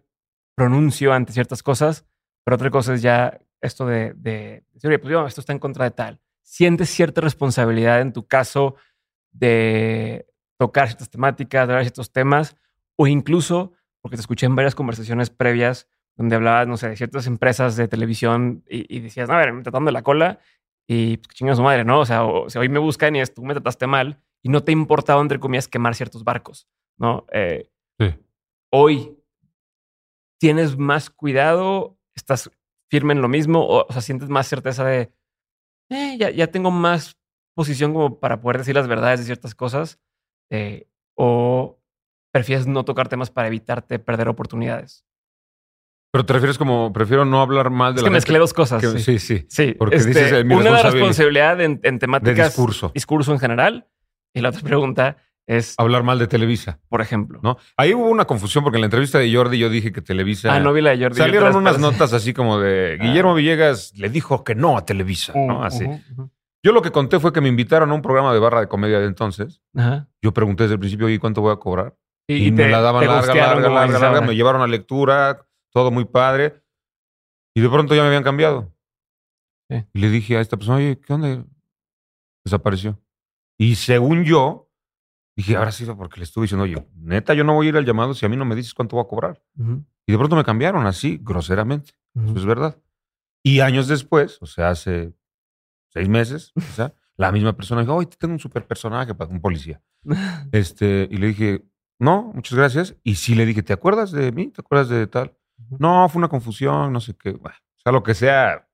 [0.57, 2.07] pronuncio ante ciertas cosas,
[2.45, 5.59] pero otra cosa es ya esto de, de decir, oye, pues yo, esto está en
[5.59, 6.21] contra de tal.
[6.51, 8.75] ¿Sientes cierta responsabilidad en tu caso
[9.31, 10.27] de
[10.59, 12.57] tocar ciertas temáticas, de hablar ciertos temas,
[12.97, 13.73] o incluso,
[14.03, 15.87] porque te escuché en varias conversaciones previas,
[16.17, 19.63] donde hablabas, no sé, de ciertas empresas de televisión y, decías, no, a ver, me
[19.63, 20.41] tratando de la cola
[20.89, 22.01] y pues, chingas su madre, ¿no?
[22.01, 24.73] O sea, o, hoy me buscan y es, tú me trataste mal y no te
[24.73, 26.67] ha importado, entre comillas, quemar ciertos barcos,
[26.99, 27.27] ¿no?
[27.33, 28.13] Eh, sí.
[28.73, 29.17] Hoy,
[30.41, 31.97] ¿tienes más cuidado?
[32.17, 32.51] ¿Estás
[32.89, 33.65] firme en lo mismo?
[33.69, 35.13] O, sea, ¿sientes más certeza de,
[35.91, 37.17] eh, ya, ya tengo más
[37.55, 39.99] posición como para poder decir las verdades de ciertas cosas?
[40.51, 41.79] Eh, ¿O
[42.33, 45.05] prefieres no tocar temas para evitarte perder oportunidades?
[46.13, 48.83] Pero te refieres como, prefiero no hablar mal de es la que mezclé dos cosas.
[49.03, 49.19] sí.
[49.19, 49.75] sí, sí.
[49.79, 52.37] Porque este, dices, eh, una responsabilidad en, en temáticas.
[52.37, 52.91] De discurso.
[52.95, 53.87] Discurso en general.
[54.33, 55.17] Y la otra pregunta
[55.51, 55.75] es.
[55.79, 56.79] Hablar mal de Televisa.
[56.89, 57.41] Por ejemplo.
[57.43, 57.59] ¿No?
[57.77, 60.55] Ahí hubo una confusión porque en la entrevista de Jordi yo dije que Televisa.
[60.55, 61.17] Ah, no vi la de Jordi.
[61.19, 63.05] Salieron unas notas así como de ah.
[63.05, 65.61] Guillermo Villegas le dijo que no a Televisa, ¿no?
[65.61, 65.87] Uh, así.
[66.63, 69.01] Yo lo que conté fue que me invitaron a un programa de barra de comedia
[69.01, 69.61] de entonces.
[69.75, 70.09] Ajá.
[70.23, 71.97] Yo pregunté desde el principio, ¿y cuánto voy a cobrar?
[72.29, 74.21] Y, me la daban larga, larga, larga, larga.
[74.21, 76.63] Me llevaron a lectura, todo muy padre.
[77.57, 78.73] Y de pronto ya me habían cambiado.
[79.69, 81.45] Y le dije a esta persona, oye, ¿qué onda?
[82.45, 83.01] Desapareció.
[83.59, 84.70] Y según yo,
[85.41, 87.85] dije, ahora sí, porque le estuve diciendo, oye, neta, yo no voy a ir al
[87.85, 89.43] llamado si a mí no me dices cuánto voy a cobrar.
[90.07, 91.93] Y de pronto me cambiaron así, groseramente.
[92.15, 92.77] Eso es verdad.
[93.43, 95.15] Y años después, o sea, hace
[95.89, 99.41] seis meses, o sea, la misma persona dijo, oye, tengo un super personaje para un
[99.41, 99.83] policía.
[100.53, 101.65] este, y le dije,
[101.99, 102.97] no, muchas gracias.
[103.03, 104.49] Y sí le dije, ¿te acuerdas de mí?
[104.49, 105.37] ¿Te acuerdas de tal?
[105.79, 107.31] No, fue una confusión, no sé qué.
[107.31, 107.41] o
[107.77, 108.67] sea, lo que sea,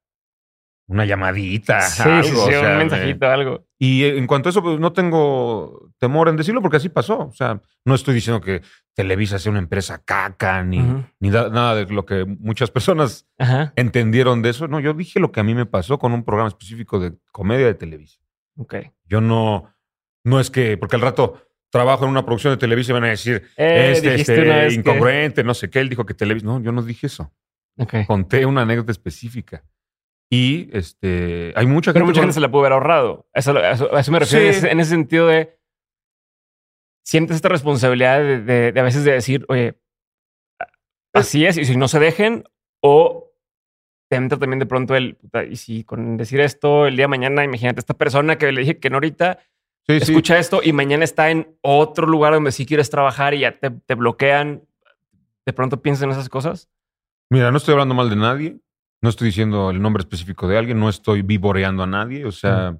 [0.87, 1.81] una llamadita.
[1.81, 3.66] Sí, algo, un mensajito, algo.
[3.79, 7.27] Y en cuanto a eso, pues no tengo temor en decirlo porque así pasó.
[7.27, 8.63] O sea, no estoy diciendo que
[8.95, 10.79] Televisa sea una empresa caca ni,
[11.21, 13.29] ni nada de lo que muchas personas
[13.77, 14.67] entendieron de eso.
[14.67, 17.67] No, yo dije lo que a mí me pasó con un programa específico de comedia
[17.67, 18.19] de Televisa.
[18.57, 18.77] Ok.
[19.05, 19.75] Yo no,
[20.25, 23.09] no es que, porque al rato trabajo en una producción de Televisa y van a
[23.09, 25.81] decir, eh, este, este, incongruente, no sé qué.
[25.81, 26.47] Él dijo que Televisa.
[26.47, 27.31] No, yo no dije eso.
[28.07, 29.63] Conté una anécdota específica.
[30.31, 32.01] Y este, hay mucha gente.
[32.01, 33.29] Pero mucha gente se la pudo haber ahorrado.
[33.33, 33.71] Eso, a
[34.01, 34.47] eso me refiero.
[34.69, 35.57] En, ese, sentido de.
[37.05, 39.79] Sientes esta responsabilidad de, a veces de decir, oye,
[41.13, 42.45] así es, y si no se dejen,
[42.83, 43.33] o
[44.09, 45.17] te entra también de pronto el.
[45.49, 48.81] Y si con decir esto el día de mañana, imagínate, esta persona que le dije
[48.81, 49.39] que no ahorita
[49.87, 53.71] escucha esto y mañana está en otro lugar donde sí quieres trabajar y ya te,
[53.71, 54.65] te bloquean,
[55.45, 56.69] de pronto piensas en esas cosas.
[57.31, 58.59] Mira, no estoy hablando mal de nadie,
[59.03, 62.79] no estoy diciendo el nombre específico de alguien, no estoy vivoreando a nadie, o sea,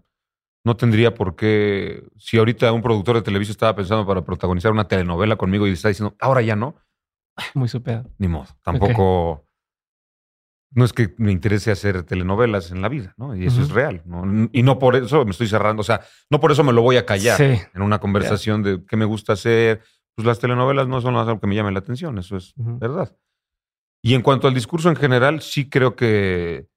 [0.65, 4.89] no tendría por qué, si ahorita un productor de televisión estaba pensando para protagonizar una
[4.89, 6.75] telenovela conmigo y está diciendo, ahora ya no.
[7.55, 8.05] Muy super.
[8.19, 9.45] Ni modo, tampoco...
[10.73, 13.35] No es que me interese hacer telenovelas en la vida, ¿no?
[13.35, 14.49] Y eso es real, ¿no?
[14.53, 16.97] Y no por eso me estoy cerrando, o sea, no por eso me lo voy
[16.97, 19.81] a callar en una conversación de qué me gusta hacer.
[20.17, 23.17] Pues las telenovelas no son algo que me llame la atención, eso es verdad.
[24.03, 26.69] Y en cuanto al discurso en general, sí creo que,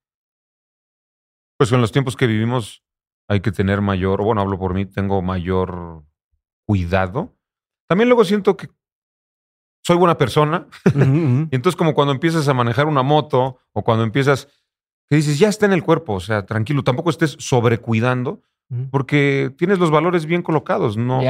[1.58, 2.84] pues en los tiempos que vivimos
[3.28, 6.04] hay que tener mayor, bueno, hablo por mí, tengo mayor
[6.66, 7.38] cuidado.
[7.88, 8.70] También luego siento que
[9.86, 10.68] soy buena persona.
[10.86, 14.48] y entonces como cuando empiezas a manejar una moto o cuando empiezas,
[15.08, 18.42] que dices, ya está en el cuerpo, o sea, tranquilo, tampoco estés sobrecuidando
[18.92, 21.22] porque tienes los valores bien colocados, ¿no?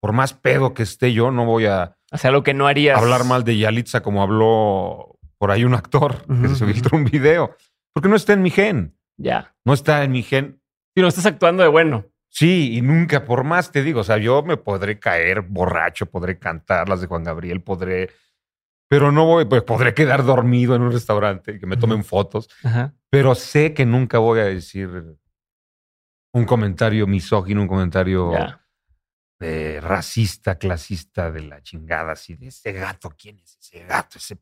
[0.00, 1.96] Por más pedo que esté yo, no voy a...
[2.12, 3.00] O sea, lo que no harías.
[3.00, 7.56] Hablar mal de Yalitza como habló por ahí un actor que se filtró un video.
[7.92, 8.96] Porque no está en mi gen.
[9.16, 9.54] Ya.
[9.64, 10.60] No está en mi gen.
[10.94, 12.06] Y no estás actuando de bueno.
[12.28, 16.38] Sí, y nunca, por más te digo, o sea, yo me podré caer borracho, podré
[16.38, 18.10] cantar las de Juan Gabriel, podré,
[18.88, 22.50] pero no voy, pues podré quedar dormido en un restaurante y que me tomen fotos,
[23.08, 25.16] pero sé que nunca voy a decir
[26.34, 28.32] un comentario misógino, un comentario
[29.80, 34.18] racista, clasista, de la chingada, así de ese gato, ¿quién es ese gato?
[34.18, 34.36] Ese...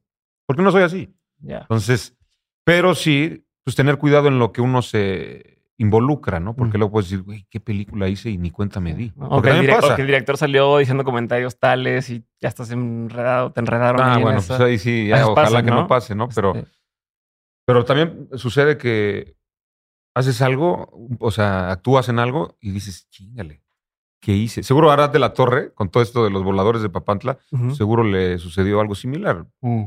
[0.46, 1.14] Porque no soy así.
[1.38, 1.60] Ya.
[1.60, 2.16] Entonces,
[2.64, 6.54] pero sí, pues tener cuidado en lo que uno se involucra, ¿no?
[6.54, 9.12] Porque luego puedes decir, güey, ¿qué película hice y ni cuenta me di?
[9.18, 13.52] O Porque que, el o que director salió diciendo comentarios tales y ya estás enredado,
[13.52, 14.00] te enredaron.
[14.00, 14.56] Ah, en bueno, esa.
[14.56, 15.86] pues ahí sí, ya, ojalá que no ¿no?
[15.88, 16.28] pase, ¿no?
[16.28, 16.70] Pero, Este,
[17.66, 19.36] pero también sucede que
[20.14, 23.63] haces algo, o sea, actúas en algo y dices, chingale,
[24.24, 24.62] ¿qué hice?
[24.62, 27.38] Seguro Arad de la Torre, con todo esto de los voladores de Papantla,
[27.76, 29.44] seguro le sucedió algo similar.
[29.60, 29.84] Mm.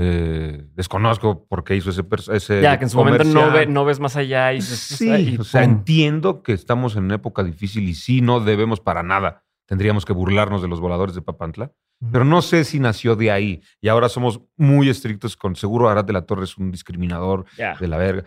[0.00, 3.66] Eh, desconozco por qué hizo ese, ese ya, que en su momento no, comercial.
[3.66, 5.70] ve- no ves más allá y dices, Sí, o sea, pum.
[5.70, 9.44] entiendo que estamos en una época difícil y sí, no debemos para nada.
[9.66, 11.72] Tendríamos que burlarnos de los voladores de Papantla,
[12.12, 16.04] pero no sé si nació de ahí y ahora somos muy estrictos con seguro Arad
[16.04, 17.44] de la Torre es un discriminador
[17.80, 18.24] de la verga.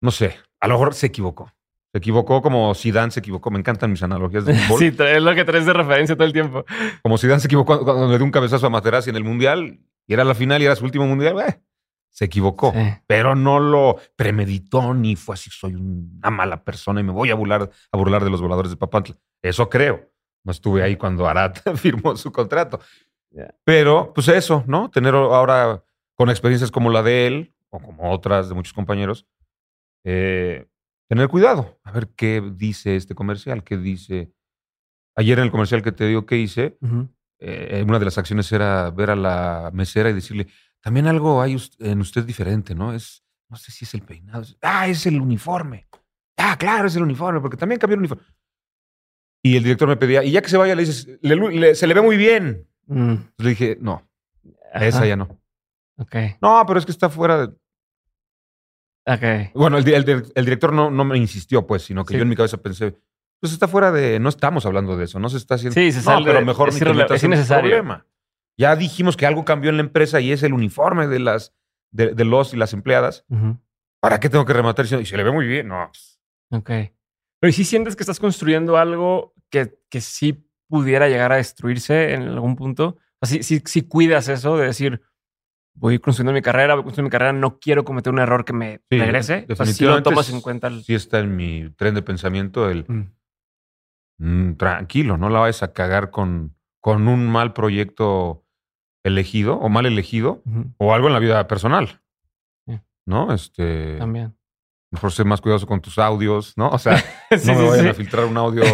[0.00, 1.50] No sé, a lo mejor se equivocó.
[1.96, 3.50] Se equivocó como Zidane se equivocó.
[3.50, 4.78] Me encantan mis analogías de fútbol.
[4.80, 6.66] Sí, es lo que traes de referencia todo el tiempo.
[7.02, 10.12] Como Zidane se equivocó cuando, le dio un cabezazo a Materazzi en el Mundial y
[10.12, 11.40] era la final y era su último Mundial.
[11.40, 11.58] eh,
[12.10, 12.72] se equivocó.
[12.72, 12.80] Sí.
[13.06, 17.34] Pero no lo premeditó ni fue así, soy una mala persona y me voy a
[17.34, 19.16] burlar, a burlar de los voladores de Papantla.
[19.40, 20.12] Eso creo.
[20.44, 22.78] No estuve ahí cuando Arad firmó su contrato.
[23.64, 24.90] Pero, pues eso, ¿no?
[24.90, 25.82] Tener ahora
[26.14, 29.26] con experiencias como la de él o como otras de muchos compañeros,
[30.04, 30.66] eh,
[31.08, 31.78] tener cuidado.
[31.84, 34.32] A ver qué dice este comercial, qué dice.
[35.16, 36.78] Ayer en el comercial que te digo que hice,
[37.38, 40.46] eh, una de las acciones era ver a la mesera y decirle,
[40.80, 42.92] también algo hay en usted diferente, ¿no?
[42.92, 44.42] Es, no sé si es el peinado.
[44.42, 45.88] es- ah, es el uniforme.
[46.36, 48.24] Ah, claro, es el uniforme, porque también cambió el uniforme.
[49.42, 51.86] Y el director me pedía, y ya que se vaya, le dices, "Le- le- se
[51.86, 52.68] le ve muy bien.
[52.86, 53.14] Mm.
[53.38, 54.06] Le dije, no,
[54.74, 55.40] a esa ya no.
[55.98, 56.14] Ok.
[56.42, 57.54] No, pero es que está fuera de...
[59.06, 59.52] Ok.
[59.54, 62.18] Bueno, el, di- el di- el director no, no me insistió, pues, sino que Sí.
[62.18, 62.96] yo en mi cabeza pensé,
[63.40, 64.18] pues está fuera de...
[64.18, 65.74] No estamos hablando de eso, no se está haciendo...
[65.74, 66.80] Sí, se no, sale pero de- mejor es
[67.22, 67.70] innecesario.
[67.70, 68.06] problema.
[68.58, 71.52] Ya dijimos que algo cambió en la empresa y es el uniforme de las
[71.92, 73.24] de, de los y las empleadas.
[74.00, 75.68] ¿Para qué tengo que rematar diciendo, y se le ve muy bien?
[75.68, 75.90] No.
[76.50, 76.70] Ok.
[77.38, 82.14] Pero ¿y si sientes que estás construyendo algo que, que sí pudiera llegar a destruirse
[82.14, 82.96] en algún punto?
[83.22, 85.00] Si cuidas eso de decir,
[85.76, 88.80] voy construyendo mi carrera, voy construyendo mi carrera, no quiero cometer un error que me
[88.90, 89.46] Sí, regrese.
[89.66, 90.66] Si lo tomas en cuenta.
[90.68, 93.12] el- Sí está en mi tren de pensamiento el Mm.
[94.18, 98.44] mm, tranquilo, no la vayas a cagar con, con un mal proyecto
[99.04, 100.42] elegido o mal elegido
[100.78, 102.00] o algo en la vida personal.
[103.08, 103.32] ¿No?
[103.32, 104.34] Este, También.
[104.90, 106.70] mejor ser más cuidadoso con tus audios, ¿no?
[106.70, 106.96] O sea,
[107.38, 108.64] Sí, no me sí, vayan a filtrar un audio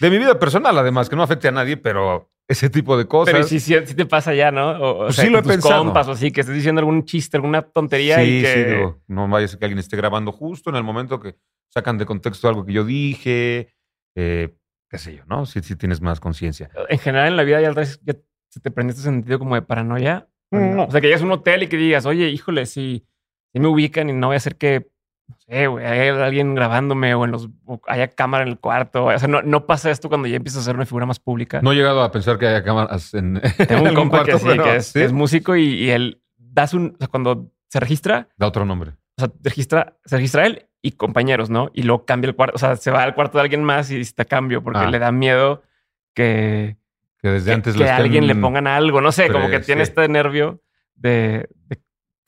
[0.00, 3.34] de mi vida personal, además, que no afecte a nadie, pero ese tipo de cosas.
[3.34, 4.70] Pero sí te pasa ya, ¿no?
[4.70, 5.82] O, o Pues sea, sí lo he tus pensado.
[5.84, 8.54] compas o así, que estés diciendo algún chiste, alguna tontería sí, y que...
[8.54, 11.36] sí, digo, no vaya a ser que alguien esté grabando justo en el momento que
[11.68, 13.74] sacan de contexto algo que yo dije,
[14.14, 14.54] eh,
[14.88, 15.44] qué sé yo, ¿no?
[15.46, 16.70] Si sí, tienes más conciencia.
[16.88, 18.14] En general en la vida ya, ya
[18.48, 20.28] se te prende este sentido como de paranoia.
[20.52, 20.84] ¿O Mm, no.
[20.84, 23.04] O sea, que llegas a un hotel y que digas, oye, híjole, si,
[23.52, 24.88] si me ubican y no voy a hacer que,
[25.28, 29.06] no sé, güey, haya alguien grabándome o en los o haya cámara en el cuarto.
[29.06, 31.60] O sea, no, no pasa esto cuando ya empiezas a ser una figura más pública.
[31.62, 34.44] No he llegado a pensar que haya cámaras en, Tengo un compa que, cuarto, sí,
[34.50, 37.50] pero que es, sí, que es músico y, y él das un, o sea, cuando
[37.68, 38.92] se registra, da otro nombre.
[39.16, 41.70] o sea, se registra, se registra él y compañeros, ¿no?
[41.74, 44.00] Y luego cambia el cuarto, o sea, se va al cuarto de alguien más y
[44.00, 44.90] está cambio porque Ah.
[44.90, 45.62] le da miedo
[46.14, 46.76] que,
[47.20, 49.84] Que desde que, antes que a alguien le pongan algo, no sé, como que tiene
[49.84, 49.90] sí.
[49.90, 50.62] este nervio
[50.94, 51.80] de, de-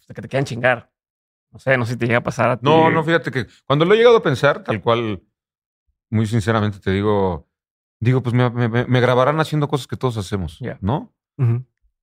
[0.08, 0.90] de que te quieran chingar.
[1.50, 2.62] No sé, no sé si te llega a pasar a ti.
[2.64, 5.22] No, no, fíjate que cuando lo he llegado a pensar, tal cual,
[6.10, 7.48] muy sinceramente te digo,
[8.00, 10.78] digo, pues me, me- me grabarán haciendo cosas que todos hacemos, Ya.
[10.80, 11.12] ¿no?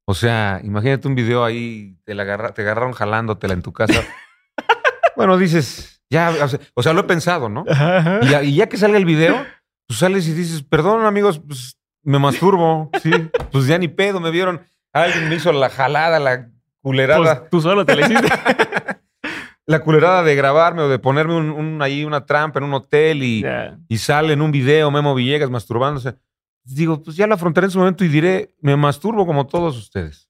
[0.08, 4.02] O sea, imagínate un video ahí, te, la agarra- te agarraron jalándotela en tu casa.
[5.16, 7.66] bueno, dices, ya, o sea, o sea, lo he pensado, ¿no?
[8.22, 9.44] Y ya, y ya que salga el video,
[9.88, 13.12] pues sales y dices, perdón, amigos, pues me masturbo, sí,
[13.52, 14.62] pues ya ni pedo, me vieron,
[14.94, 16.50] alguien me hizo la jalada, la
[16.82, 18.28] culerada, Pues tú solo te la hiciste.
[19.68, 23.24] la culerada de grabarme o de ponerme un, un- ahí una trampa en un hotel
[23.24, 23.42] y,
[23.88, 26.16] y sale en un video Memo Villegas masturbándose.
[26.64, 30.28] Digo, pues ya lo afrontaré en su momento y diré, me masturbo como todos ustedes.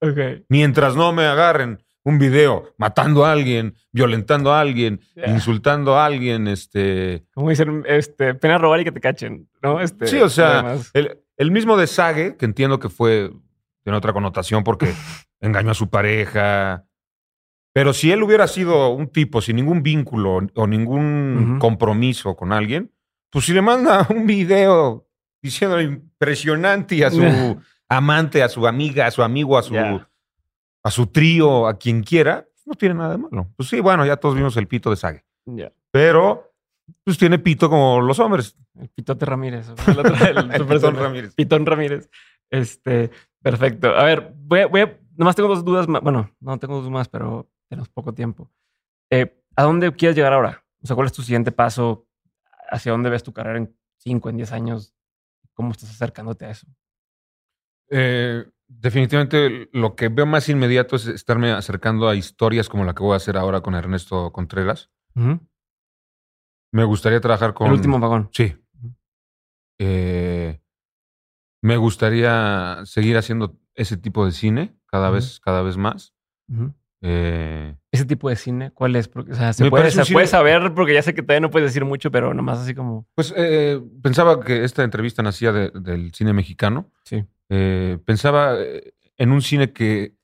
[0.50, 6.48] Mientras no me agarren un video matando a alguien, violentando a alguien, insultando a alguien,
[6.48, 7.26] este...
[7.34, 9.82] Como dicen, este, pena robar y que te cachen, ¿no?
[9.82, 13.32] Este, Sí, o sea, el, el mismo de Sage, que entiendo que fue,
[13.84, 14.94] tiene otra connotación porque
[15.40, 16.86] engañó a su pareja.
[17.76, 22.90] Pero si él hubiera sido un tipo sin ningún vínculo o ningún compromiso con alguien,
[23.30, 25.06] pues si le manda un video
[25.42, 27.22] diciendo impresionante a su
[27.90, 32.48] amante, a su amiga, a su amigo, a su, a su trío, a quien quiera,
[32.66, 33.48] no tiene nada de malo.
[33.58, 35.26] Pues sí, bueno, ya todos vimos el pito de Sage.
[35.46, 35.72] Ya.
[35.92, 36.54] Pero
[37.04, 38.56] Pues tiene pito como los hombres.
[38.80, 39.68] El pitote Ramírez.
[39.88, 41.36] El, otro, el, El Pitón Ramírez.
[41.36, 42.10] Pitón Ramírez.
[42.50, 43.12] Este,
[43.42, 43.90] perfecto.
[43.90, 46.02] A ver, voy a, voy a- nomás tengo dos dudas más.
[46.02, 48.52] Bueno, no tengo dos más, pero tenemos poco tiempo.
[49.10, 50.64] Eh, ¿A dónde quieres llegar ahora?
[50.82, 52.08] O sea, ¿cuál es tu siguiente paso?
[52.70, 54.96] ¿Hacia dónde ves tu carrera en 5, en 10 años?
[55.54, 56.68] ¿Cómo estás acercándote a eso?
[57.90, 63.04] Eh, definitivamente lo que veo más inmediato es estarme acercando a historias como la que
[63.04, 64.92] voy a hacer ahora con Ernesto Contreras.
[66.72, 67.68] Me gustaría trabajar con...
[67.68, 68.30] El último vagón.
[68.34, 68.56] Sí.
[69.80, 70.62] Eh,
[71.62, 76.14] me gustaría seguir haciendo ese tipo de cine cada vez, cada vez más.
[77.08, 79.08] Eh, ¿Ese tipo de cine cuál es?
[79.08, 79.92] Porque, o sea, se, puede,
[80.26, 83.06] saber porque ya sé que todavía no puedes decir mucho, pero nomás así como...
[83.14, 86.92] pues eh, pensaba que esta entrevista nacía de- del cine mexicano.
[87.04, 87.24] Sí.
[87.50, 90.16] Eh, pensaba eh, en un cine que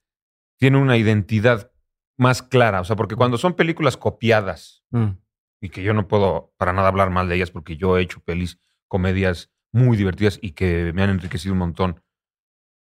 [0.58, 1.72] tiene una identidad
[2.18, 2.82] más clara.
[2.82, 5.18] O sea, porque cuando son películas copiadas, Mm,
[5.62, 8.20] y que yo no puedo para nada hablar mal de ellas porque yo he hecho
[8.22, 12.02] pelis, comedias muy divertidas y que me han enriquecido un montón.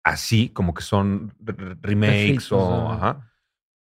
[0.03, 2.91] Así como que son re- re- remakes o...
[2.91, 3.30] ajá.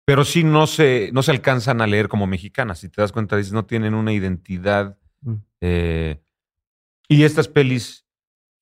[0.05, 2.79] Pero sí no se, no se alcanzan a leer como mexicanas.
[2.79, 4.97] Si te das cuenta, dices, no tienen una identidad.
[5.21, 5.33] Mm.
[5.61, 6.21] eh,
[7.07, 8.05] y estas pelis,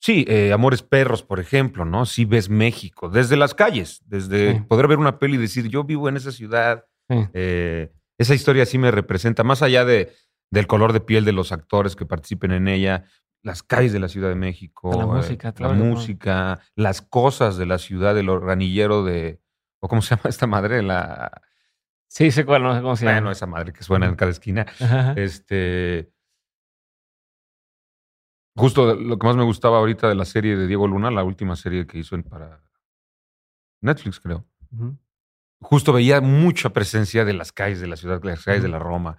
[0.02, 2.06] sí, eh, Amores Perros, por ejemplo, ¿no?
[2.06, 4.60] Sí ves México, desde las calles, desde Sí.
[4.68, 7.16] poder ver una peli y decir, yo vivo en esa ciudad, Sí.
[7.34, 10.14] eh, esa historia sí me representa, más allá de,
[10.52, 13.06] del color de piel de los actores que participen en ella,
[13.44, 17.78] las calles de la Ciudad de México, la música, la música, las cosas de la
[17.78, 19.40] ciudad, del organillero de,
[19.84, 21.42] o cómo se llama esta madre, la,
[22.08, 23.18] Sí, sé cuál, no sé cómo se llama.
[23.18, 25.14] bueno, esa madre que suena en cada esquina, Ajá.
[25.18, 26.12] este,
[28.56, 31.56] justo lo que más me gustaba ahorita de la serie de Diego Luna, la última
[31.56, 32.62] serie que hizo para
[33.82, 34.46] Netflix, creo
[35.62, 38.80] justo veía mucha presencia de las calles de la ciudad, de las calles de la
[38.80, 39.18] Roma.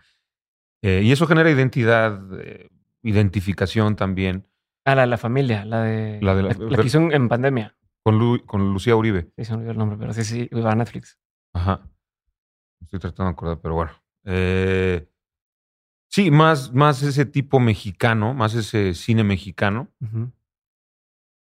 [0.83, 2.69] Eh, y eso genera identidad, eh,
[3.03, 4.47] identificación también
[4.85, 6.19] Ah, la de la familia, la de...
[6.21, 7.75] La de la- la que hizo en pandemia.
[8.05, 9.33] Con, Lu- con Lucía Uribe.
[9.37, 11.19] Sí, se me olvidó el nombre, pero sí, sí, iba a Netflix.
[11.55, 11.89] Ajá.
[12.83, 13.93] Estoy tratando de acordar, pero bueno.
[14.25, 15.09] Eh,
[16.11, 19.89] sí, más, más ese tipo mexicano, más ese cine mexicano.
[20.01, 20.31] Ujú.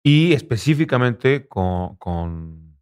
[0.03, 2.79] Y específicamente con, con,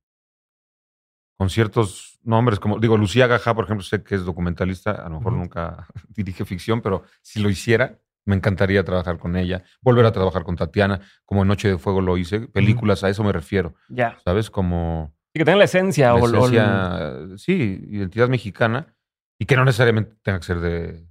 [1.38, 5.18] con ciertos nombres, como digo, Lucía Gajá, por ejemplo, sé que es documentalista, a lo
[5.20, 7.98] mejor nunca dirige ficción, pero si lo hiciera,
[8.30, 12.00] me encantaría trabajar con ella, volver a trabajar con Tatiana, como en Noche de Fuego
[12.02, 14.18] lo hice, películas, a eso me refiero, Ya.
[14.24, 14.50] ¿sabes?
[14.50, 17.54] Como Y que tenga la esencia la o, o esencia, sí,
[17.90, 18.96] identidad mexicana,
[19.40, 21.08] y que no necesariamente tenga que ser de,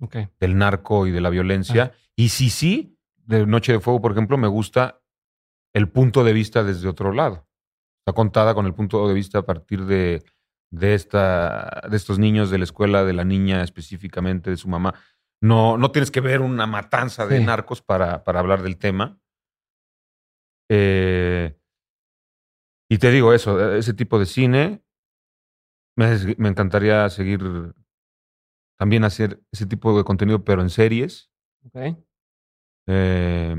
[0.00, 0.16] Ok.
[0.38, 1.92] del narco y de la violencia.
[2.16, 5.00] Y sí, sí, de Noche de Fuego, por ejemplo, me gusta
[5.74, 7.46] el punto de vista desde otro lado.
[8.00, 10.22] Está contada con el punto de vista a partir de,
[10.70, 14.94] de, esta, de estos niños de la escuela, de la niña específicamente, de su mamá.
[15.42, 17.44] No, no tienes que ver una matanza de Sí.
[17.44, 19.18] narcos para, para hablar del tema.
[20.68, 21.56] Eh,
[22.88, 24.84] y te digo eso, ese tipo de cine,
[25.96, 27.40] me, me encantaría seguir
[28.78, 31.30] también hacer ese tipo de contenido, pero en series.
[32.86, 33.54] Eh,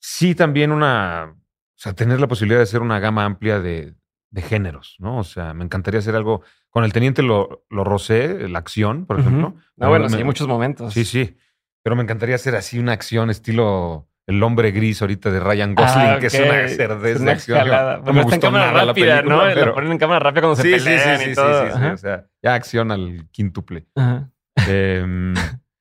[0.00, 1.34] sí, también una.
[1.36, 3.94] O sea, tener la posibilidad de hacer una gama amplia de,
[4.34, 5.18] de géneros, ¿no?
[5.18, 6.42] O sea, me encantaría hacer algo.
[6.68, 9.54] Con el teniente lo, lo rocé, la acción, por ejemplo.
[9.78, 10.92] Ah, bueno, Me- sí, me- hay muchos momentos.
[10.92, 11.36] Sí, sí.
[11.84, 16.06] Pero me encantaría hacer así una acción estilo El hombre gris ahorita de Ryan Gosling,
[16.06, 17.58] Ah, que es una cerdez Es de acción.
[17.58, 19.54] No Bueno, me está en gustó cámara nada la rápida, película, ¿no?
[19.54, 21.66] pero- La ponen en cámara rápida cuando se Sí, sí, pelean sí, y sí, todo.
[21.66, 21.84] sí, sí.
[21.84, 23.86] O sea, ya acción al quíntuple.
[23.94, 24.30] Ajá.
[24.66, 25.34] Em,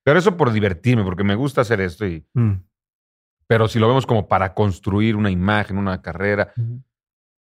[0.04, 2.06] pero eso por divertirme, porque me gusta hacer esto.
[2.06, 2.52] Y, Mm.
[3.48, 6.54] pero si lo vemos como para construir una imagen, una carrera,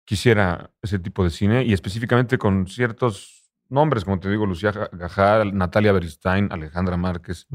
[0.05, 5.45] quisiera ese tipo de cine y específicamente con ciertos nombres, como te digo, Lucía Gajá,
[5.45, 7.47] Natalia Beristain, Alejandra Márquez.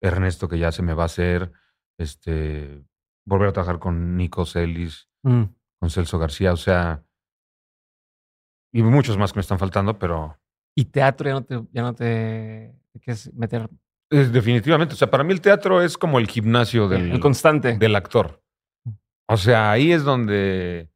[0.00, 1.52] Ernesto, que ya se me va a hacer,
[1.98, 2.82] este,
[3.26, 5.44] volver a trabajar con Nico Celis, Mm.
[5.80, 7.02] con Celso García, o sea,
[8.72, 10.38] y muchos más que me están faltando, pero
[10.74, 13.68] Y teatro ya no te, ya no te, te quieres meter.
[14.10, 17.78] es definitivamente, o sea, para mí el teatro es como el gimnasio del, el constante.
[17.78, 18.42] del actor.
[19.28, 20.90] O sea, ahí es donde,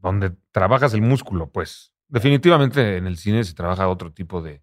[0.00, 1.92] donde trabajas el músculo, pues.
[2.08, 4.62] Definitivamente en el cine se trabaja otro tipo de,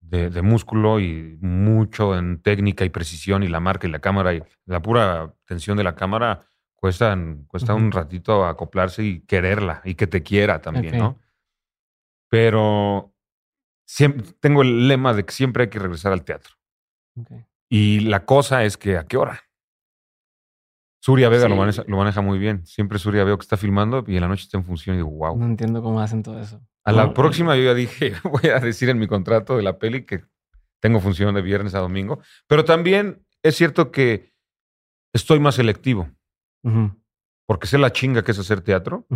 [0.00, 4.32] de, de músculo y mucho en técnica y precisión y la marca y la cámara
[4.34, 6.46] y la pura tensión de la cámara
[6.76, 7.74] cuesta Ujú.
[7.76, 10.96] un ratito acoplarse y quererla y que te quiera también.
[10.96, 11.18] ¿no?
[12.28, 13.14] Pero
[13.86, 16.54] siempre, tengo el lema de que siempre hay que regresar al teatro.
[17.68, 19.42] Y la cosa es que a qué hora.
[21.06, 22.66] Surya Vega lo, maneja, lo maneja muy bien.
[22.66, 25.10] Siempre Surya veo que está filmando y en la noche está en función y digo,
[25.10, 25.36] wow.
[25.38, 26.60] No entiendo cómo hacen todo eso.
[26.84, 30.04] A la próxima yo ya dije, voy a decir en mi contrato de la peli
[30.04, 30.24] que
[30.82, 32.18] tengo función de viernes a domingo.
[32.48, 34.32] Pero también es cierto que
[35.14, 36.08] estoy más selectivo
[37.46, 39.06] porque sé la chinga que es hacer teatro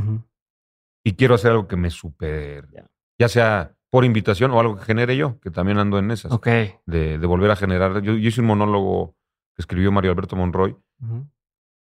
[1.04, 2.86] y quiero hacer algo que me super, Ya.
[3.18, 6.46] ya sea por invitación o algo que genere yo, que también ando en esas, Ok.
[6.86, 8.00] de, de volver a generar.
[8.02, 9.16] Yo, yo hice un monólogo
[9.56, 10.76] que escribió Mario Alberto Monroy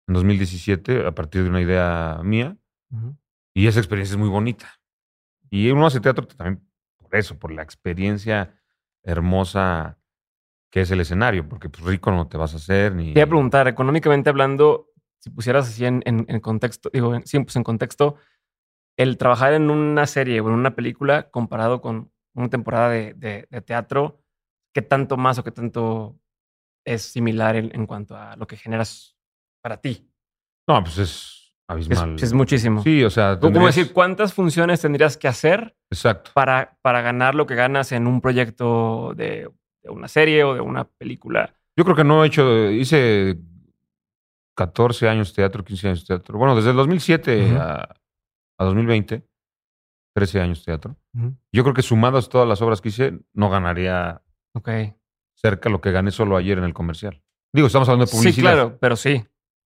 [0.08, 2.56] en 2017 a partir de una idea mía
[2.92, 3.16] ujú.
[3.54, 4.80] y esa experiencia es muy bonita.
[5.50, 8.60] Y uno hace teatro también por eso, por la experiencia
[9.04, 9.98] hermosa
[10.70, 13.14] que es el escenario, porque pues rico no te vas a hacer ni...
[13.14, 14.90] Te iba a preguntar, económicamente hablando,
[15.20, 18.16] si pusieras así en, en- en contexto, digo, en- sí, pues en contexto,
[18.98, 23.48] el trabajar en una serie o en una película comparado con una temporada de, de-
[23.50, 24.22] de teatro,
[24.74, 26.20] ¿qué tanto más o qué tanto
[26.86, 29.17] es similar en, en cuanto a lo que generas
[29.68, 30.10] para ti?
[30.70, 32.16] No, pues es abismal.
[32.22, 32.82] es muchísimo.
[32.82, 33.38] Sí, o sea...
[33.38, 36.32] ¿Cómo tendrías- decir cuántas funciones tendrías que hacer Exacto.
[36.34, 39.50] para, para ganar lo que ganas en un proyecto de,
[39.84, 41.54] de una serie o de una película?
[41.76, 42.72] Yo creo que no he hecho...
[42.72, 43.38] Hice
[44.56, 46.38] 14 años teatro, 15 años teatro.
[46.38, 47.58] Bueno, desde el 2007 Ujú.
[47.58, 47.84] a,
[48.58, 49.28] a 2020,
[50.16, 50.96] 13 años teatro.
[51.52, 54.22] Yo creo que sumadas todas las obras que hice, no ganaría
[54.56, 54.70] Ok.
[55.36, 57.22] cerca lo que gané solo ayer en el comercial.
[57.54, 58.36] Digo, estamos hablando de publicidad.
[58.36, 59.24] Sí, claro, pero sí.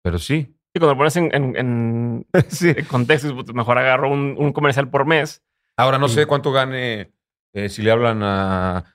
[0.04, 0.56] Pero sí.
[0.74, 2.70] Sí, cuando lo pones en, en- en- sí.
[2.76, 5.44] en contexto, pues, mejor agarro un, un comercial por mes.
[5.78, 7.14] Ahora no sé cuánto gane
[7.54, 8.94] eh, si le hablan a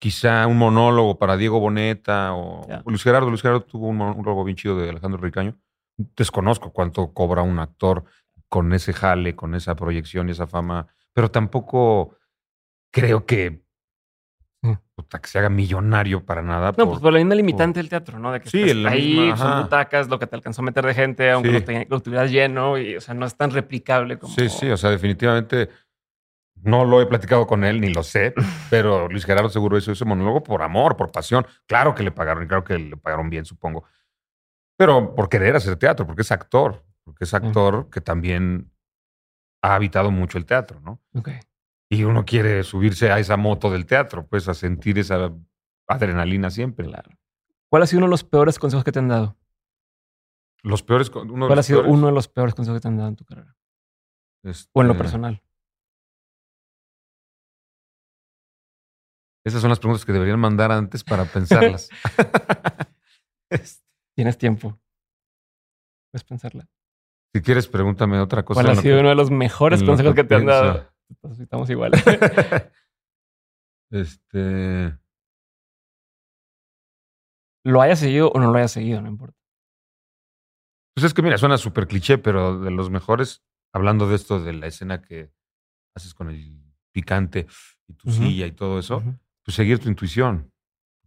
[0.00, 2.66] quizá un monólogo para Diego Boneta o.
[2.86, 3.28] Luis Gerardo.
[3.28, 5.58] Luis Gerardo tuvo un monólogo bien chido de Alejandro Ricaño.
[6.16, 8.04] Desconozco cuánto cobra un actor
[8.48, 12.16] con ese jale, con esa proyección y esa fama, pero tampoco
[12.90, 13.62] creo que,
[14.62, 14.76] Sí.
[14.96, 16.70] puta, que se haga millonario para nada.
[16.70, 18.32] No, por- pues por la misma limitante del teatro, ¿no?
[18.32, 20.94] De que Sí, estás ahí, misma, son butacas, lo que te alcanzó a meter de
[20.94, 21.54] gente, aunque Sí.
[21.54, 24.34] lo, te- lo tuvieras lleno, y, o sea, no es tan replicable como...
[24.34, 25.68] Sí, sí, o sea, definitivamente
[26.62, 28.34] no lo he platicado con él ni lo sé,
[28.70, 31.46] pero Luis Gerardo seguro hizo ese monólogo por amor, por pasión.
[31.66, 33.84] Claro que le pagaron, y claro que le pagaron bien, supongo.
[34.76, 38.72] Pero por querer hacer teatro, porque es actor, porque es actor que también
[39.62, 41.00] ha habitado mucho el teatro, ¿no?
[41.14, 41.30] Ok.
[41.90, 45.32] Y uno quiere subirse a esa moto del teatro, pues a sentir esa
[45.86, 46.86] adrenalina siempre.
[46.86, 47.10] Claro.
[47.70, 49.36] ¿Cuál ha sido uno de los peores consejos que te han dado?
[50.62, 52.88] Los peores, uno de ¿Cuál ha sido peores, uno de los peores consejos que te
[52.88, 53.56] han dado en tu carrera?
[54.44, 55.42] este, O en lo personal.
[59.46, 61.88] Esas son las preguntas que deberían mandar antes para pensarlas.
[63.50, 63.82] Este,
[64.14, 64.78] Tienes tiempo.
[66.10, 66.68] Puedes pensarla.
[67.34, 68.60] Si quieres, pregúntame otra cosa.
[68.62, 70.90] ¿Cuál ha sido que- uno de los mejores consejos que que te han dado?
[71.10, 71.92] Entonces, Estamos igual.
[73.90, 74.98] este.
[77.64, 79.36] lo hayas seguido o no lo hayas seguido, no importa.
[80.94, 84.52] Pues es que mira, suena súper cliché, pero de los mejores, hablando de esto, de
[84.52, 85.32] la escena que
[85.94, 86.60] haces con el
[86.92, 87.46] picante
[87.86, 89.02] y tu silla y todo eso,
[89.44, 90.52] pues seguir tu intuición.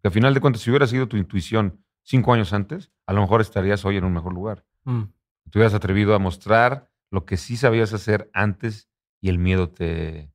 [0.01, 3.21] Que al final de cuentas, si hubiera seguido tu intuición cinco años antes, a lo
[3.21, 4.65] mejor estarías hoy en un mejor lugar.
[4.85, 5.03] Mm.
[5.49, 8.90] Te hubieras atrevido a mostrar lo que sí sabías hacer antes
[9.21, 10.33] y el miedo te,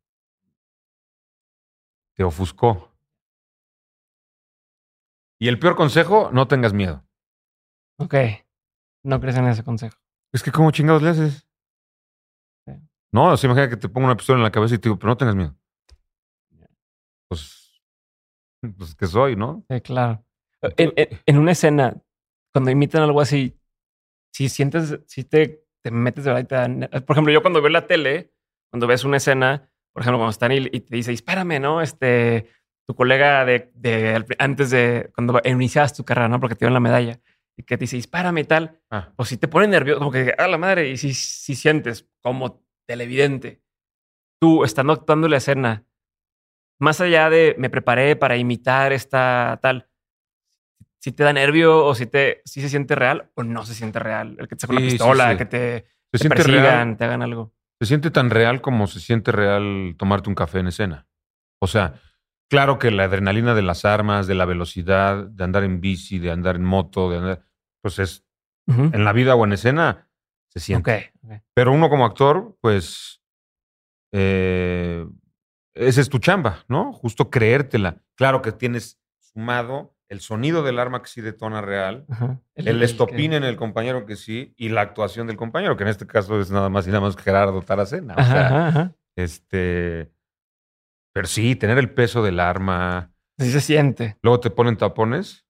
[2.15, 2.93] te ofuscó.
[5.39, 7.05] Y el peor consejo, no tengas miedo.
[7.99, 8.15] Ok.
[9.05, 9.97] No crees en ese consejo.
[10.33, 11.47] Es que, ¿cómo chingados le haces?
[12.67, 12.73] Sí.
[13.13, 14.99] No, o sea, imagina que te pongo una pistola en la cabeza y te digo,
[14.99, 15.57] pero no tengas miedo.
[17.29, 17.83] Pues,
[18.79, 19.65] pues que soy, ¿no?
[19.69, 20.25] Sí, claro.
[20.77, 21.97] En, en- en una escena,
[22.53, 23.59] cuando imitan algo así,
[24.33, 27.61] si sientes, si te, te metes de verdad y te dan- Por ejemplo, yo cuando
[27.61, 28.33] veo la tele,
[28.71, 31.81] cuando ves una escena, por ejemplo, cuando están y, y te dice, dispárame, ¿no?
[31.83, 32.49] Este,
[32.87, 33.71] tu colega de,
[34.39, 36.39] antes de, cuando iniciabas tu carrera, ¿no?
[36.41, 37.21] Porque te dieron la medalla
[37.57, 40.35] y que te dice, dispárame y tal, Ah, pues si te pone nervioso, como que,
[40.37, 43.63] a la madre, y si, si sientes como televidente,
[44.41, 45.85] tú estando actuando la escena,
[46.79, 49.89] más allá de me preparé para imitar esta tal,
[51.01, 53.99] si te da nervio o si, te, si se siente real o no se siente
[53.99, 55.39] real, el que te saca una Sí, sí, pistola, sí.
[55.39, 55.87] que te,
[56.29, 56.97] persigan, real.
[56.99, 57.53] te hagan algo.
[57.81, 61.07] Se siente tan real como se siente real tomarte un café en escena.
[61.61, 62.01] O sea,
[62.49, 66.31] claro que la adrenalina de las armas, de la velocidad, de andar en bici, de
[66.31, 67.47] andar en moto, de andar,
[67.83, 68.25] pues es
[68.67, 70.09] en la vida o en escena
[70.49, 71.13] se siente.
[71.23, 71.43] Ok, ok.
[71.55, 73.23] Pero uno como actor, pues,
[74.13, 75.07] eh,
[75.75, 76.93] esa es tu chamba, ¿no?
[76.93, 78.03] Justo creértela.
[78.17, 82.41] Claro que tienes sumado el sonido del arma que sí detona real, Ajá.
[82.55, 85.89] el, que- estopín en el compañero que sí, y la actuación del compañero, que en
[85.89, 88.15] este caso es nada más y nada más que Gerardo Taracena.
[88.17, 90.13] O sea, ajá, este.
[91.13, 93.13] Pero sí, tener el peso del arma.
[93.39, 94.17] Así se siente.
[94.23, 95.45] Luego te ponen tapones.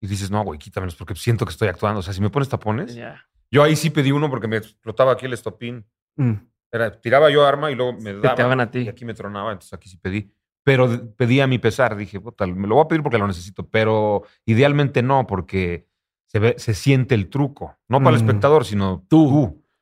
[0.00, 2.00] y dices, no, güey, quítamelos porque siento que estoy actuando.
[2.00, 3.24] O sea, si me pones tapones, Ya.
[3.52, 5.86] yo ahí sí pedí uno porque me explotaba aquí el estopín.
[6.16, 6.32] Mm.
[6.72, 8.80] Era, tiraba yo arma y luego me daban a ti.
[8.80, 10.34] y aquí me tronaba, entonces aquí sí pedí.
[10.64, 13.26] Pero de- pedí a mi pesar, dije, puta, me lo voy a pedir porque lo
[13.26, 15.88] necesito, pero idealmente no, porque
[16.26, 17.76] se, ve, se siente el truco.
[17.88, 18.26] No para el Mm.
[18.28, 19.28] espectador, sino Tú.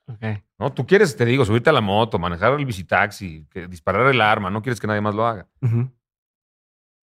[0.06, 0.14] tú.
[0.14, 0.24] Ok.
[0.58, 0.72] ¿no?
[0.72, 4.50] Tú quieres, te digo, subirte a la moto, manejar el visitaxi, que disparar el arma,
[4.50, 5.48] no quieres que nadie más lo haga.
[5.62, 5.90] Ujú.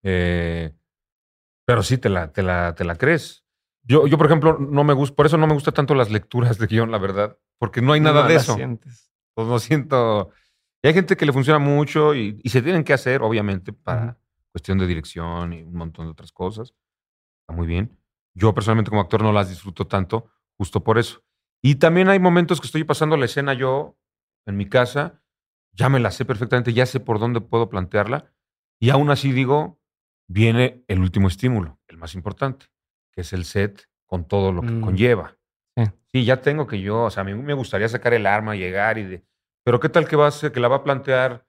[0.04, 0.74] Eh,
[1.66, 3.44] pero sí, te la, te la, te la crees.
[3.84, 6.58] Yo, yo, por ejemplo, no me gusta, por eso no me gustan tanto las lecturas
[6.58, 8.56] de guion, la verdad, porque no hay nada No de eso.
[8.56, 9.12] sientes.
[9.34, 10.30] Pues no siento.
[10.88, 14.06] Y hay gente que le funciona mucho y, y se tienen que hacer, obviamente, para
[14.06, 14.16] Ujú.
[14.54, 16.74] cuestión de dirección y un montón de otras cosas.
[17.42, 18.00] Está muy bien.
[18.34, 21.26] Yo personalmente como actor no las disfruto tanto, justo por eso.
[21.62, 23.98] Y también hay momentos que estoy pasando la escena yo
[24.46, 25.22] en mi casa,
[25.74, 28.32] ya me la sé perfectamente, ya sé por dónde puedo plantearla,
[28.80, 29.82] y aún así digo,
[30.30, 32.68] viene el último estímulo, el más importante,
[33.12, 34.82] que es el set con todo lo que Mm.
[34.82, 35.38] conlleva.
[35.76, 35.84] Sí.
[36.14, 38.98] Sí, ya tengo que yo, o sea, a mí me gustaría sacar el arma, llegar
[38.98, 39.26] y de...
[39.68, 41.46] Pero ¿qué tal que va a ser, que la va a plantear,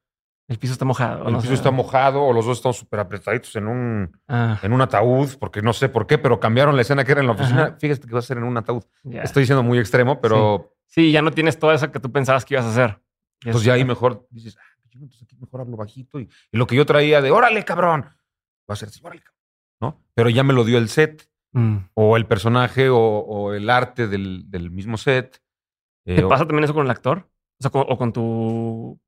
[0.49, 1.25] El piso está mojado.
[1.29, 4.73] el no piso está mojado o los dos están súper apretaditos en un, Ah, en
[4.73, 7.35] un ataúd, porque no sé por qué, pero cambiaron la escena que era en la
[7.35, 7.63] oficina.
[7.67, 7.77] Ajá.
[7.79, 8.83] Fíjate que va a ser en un ataúd.
[9.05, 12.55] Estoy diciendo muy extremo, pero Sí, ya no tienes todo eso que tú pensabas que
[12.55, 13.01] ibas a hacer.
[13.45, 16.19] Ya pues ya ahí mejor dices, ah, yo, entonces aquí mejor hablo bajito.
[16.19, 19.39] Y, y lo que yo traía de, órale, cabrón, va a ser así, órale, cabrón.
[19.81, 20.03] ¿No?
[20.15, 21.77] Pero ya me lo dio el set, Mm.
[21.95, 25.41] o el personaje, o, o el arte del, del mismo set.
[26.05, 27.27] Eh, ¿Te o- pasa también eso con el actor?
[27.61, 29.01] O sea, con, o con tu.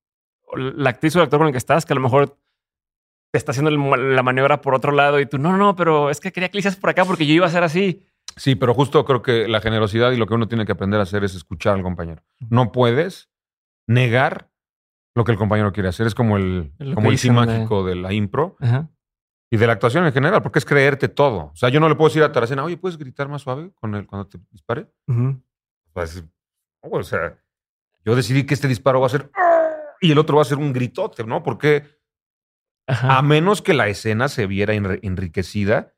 [0.57, 2.37] La actriz o el actor con el que estás, que a lo mejor
[3.33, 6.19] te está haciendo el la maniobra por otro lado y tú, no, no, pero es
[6.19, 8.05] que quería que le hicieras por acá porque yo iba a hacer así.
[8.37, 11.05] Sí, pero justo creo que la generosidad y lo que uno tiene que aprender a
[11.05, 12.23] hacer es escuchar al compañero.
[12.49, 13.31] No puedes
[13.87, 14.51] negar
[15.15, 16.07] lo que el compañero quiere hacer.
[16.09, 18.89] Es como el, Lo como que el sí de- mágico de la impro Ajá.
[19.51, 21.51] y de la actuación en general, porque es creerte todo.
[21.53, 23.95] O sea, yo no le puedo decir a Taracena, oye, ¿puedes gritar más suave con
[23.95, 24.87] el, cuando te dispare?
[25.95, 26.25] Decir,
[26.83, 27.37] "No, güey, o sea,
[28.05, 29.71] yo decidí que este disparo va a ser "Ah",
[30.01, 31.43] y el otro va a ser un gritote, ¿no?
[31.43, 31.85] Porque
[32.87, 33.19] Ajá.
[33.19, 35.93] a menos que la escena se viera enri- enriquecida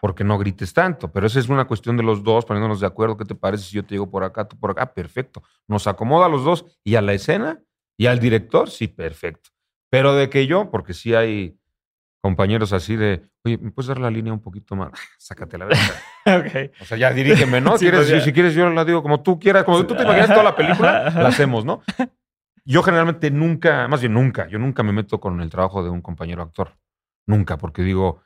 [0.00, 1.10] porque no grites tanto.
[1.12, 3.16] Pero esa es una cuestión de los dos, poniéndonos de acuerdo.
[3.16, 4.92] ¿Qué te parece si yo te llego por acá, tú por acá?
[4.94, 5.42] Perfecto.
[5.66, 7.60] Nos acomoda a los dos y a la escena
[7.98, 9.50] y al director, sí, perfecto.
[9.90, 11.58] Pero de que yo, porque sí hay
[12.22, 14.92] compañeros así de, oye, ¿me puedes dar la línea un poquito más?
[15.18, 15.94] Sácate la verdad.
[16.26, 16.72] ok.
[16.80, 17.72] O sea, ya dirígeme, ¿no?
[17.78, 18.18] Sí, ¿Quieres, pues ya.
[18.20, 20.56] si, si quieres, yo la digo como tú quieras, como tú te imaginas toda la
[20.56, 21.82] película, la hacemos, ¿no?
[22.64, 26.00] Yo generalmente nunca, más bien nunca, yo nunca me meto con el trabajo de un
[26.00, 26.78] compañero actor.
[27.26, 28.22] Nunca, porque digo,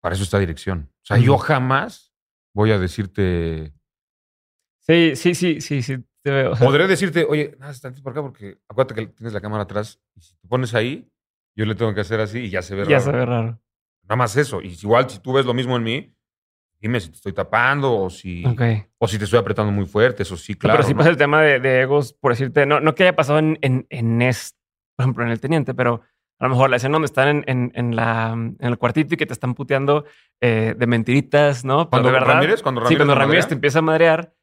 [0.00, 0.90] para eso está dirección.
[1.02, 2.12] O sea, yo jamás
[2.54, 3.72] voy a decirte,
[4.82, 6.04] Sí, sí, sí, sí, sí.
[6.24, 6.54] Te veo.
[6.56, 10.20] Podré decirte, oye, nada, tantito por acá, porque acuérdate que tienes la cámara atrás, y
[10.20, 11.08] si te pones ahí,
[11.56, 13.00] yo le tengo que hacer así y ya se ve ya raro.
[13.04, 13.60] se ve raro.
[14.04, 14.60] Nada más eso.
[14.62, 16.14] Y igual, si tú ves lo mismo en mí,
[16.80, 18.62] dime si te estoy tapando o si, Ok.
[18.98, 20.78] o si te estoy apretando muy fuerte, eso sí, No, claro.
[20.78, 20.98] pero sí ¿no?
[20.98, 23.86] pasa el tema de, de egos, por decirte, no, no que haya pasado en, en,
[23.90, 24.56] en es,
[24.96, 26.00] por ejemplo, en el teniente, pero
[26.40, 29.16] a lo mejor la escena donde están en, en, en la, en el cuartito y
[29.16, 30.04] que te están puteando
[30.40, 31.88] eh, de mentiritas, ¿no?
[31.88, 34.34] Pero Cuando de verdad, Ramírez, cuando sí, Ramírez, cuando me Ramírez te empieza a madrear,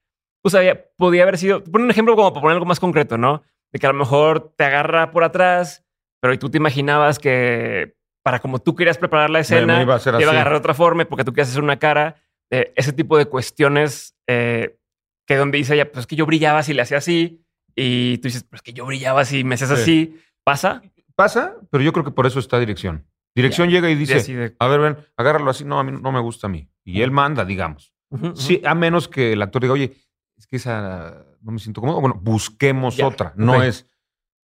[0.41, 3.43] pues había, podía haber sido, pon un ejemplo como para poner algo más concreto, ¿no?
[3.73, 5.85] De que a lo mejor te agarra por atrás,
[6.21, 9.95] pero y tú te imaginabas que para como tú querías preparar la escena, me iba
[9.95, 12.15] a te iba a agarrar de otra forma porque tú quieres hacer una cara.
[12.51, 14.77] eh, ese tipo de cuestiones eh,
[15.27, 17.43] que donde dice ella, pues es que yo brillaba si le hacía así
[17.75, 19.75] y tú dices, pues es que yo brillaba si me hacías Sí.
[19.81, 20.21] así.
[20.43, 20.81] ¿Pasa?
[21.15, 23.05] Pasa, pero yo creo que por eso está dirección.
[23.35, 25.63] Dirección llega y dice, de- a ver, ven, agárralo así.
[25.63, 26.67] No, a mí no me gusta a mí.
[26.83, 27.93] Y él manda, digamos.
[28.33, 29.93] Sí, a menos que el actor diga, oye,
[30.35, 32.01] es que esa no me siento cómodo.
[32.01, 33.33] Bueno, busquemos Ya, otra.
[33.35, 33.85] No es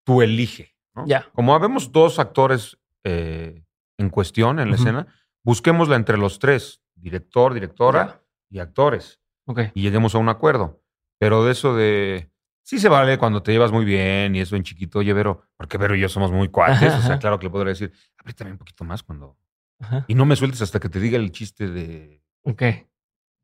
[0.06, 0.76] tú elige.
[0.98, 1.06] ¿No?
[1.07, 1.28] Ya.
[1.34, 3.64] Como habemos dos actores eh,
[3.98, 5.07] en cuestión en la escena,
[5.44, 9.61] busquémosla entre los tres, director, directora y actores, Ok.
[9.74, 10.82] y lleguemos a un acuerdo.
[11.19, 12.30] Pero de eso de...
[12.64, 15.78] Sí se vale cuando te llevas muy bien y eso en chiquito, oye, Vero, porque
[15.78, 18.52] Vero y yo somos muy cuates, Ajá, o sea, claro que le podría decir, apriétame
[18.52, 19.38] un poquito más cuando...
[19.80, 20.03] Ajá.
[20.07, 22.22] Y no me sueltes hasta que te diga el chiste de...
[22.44, 22.64] Ok.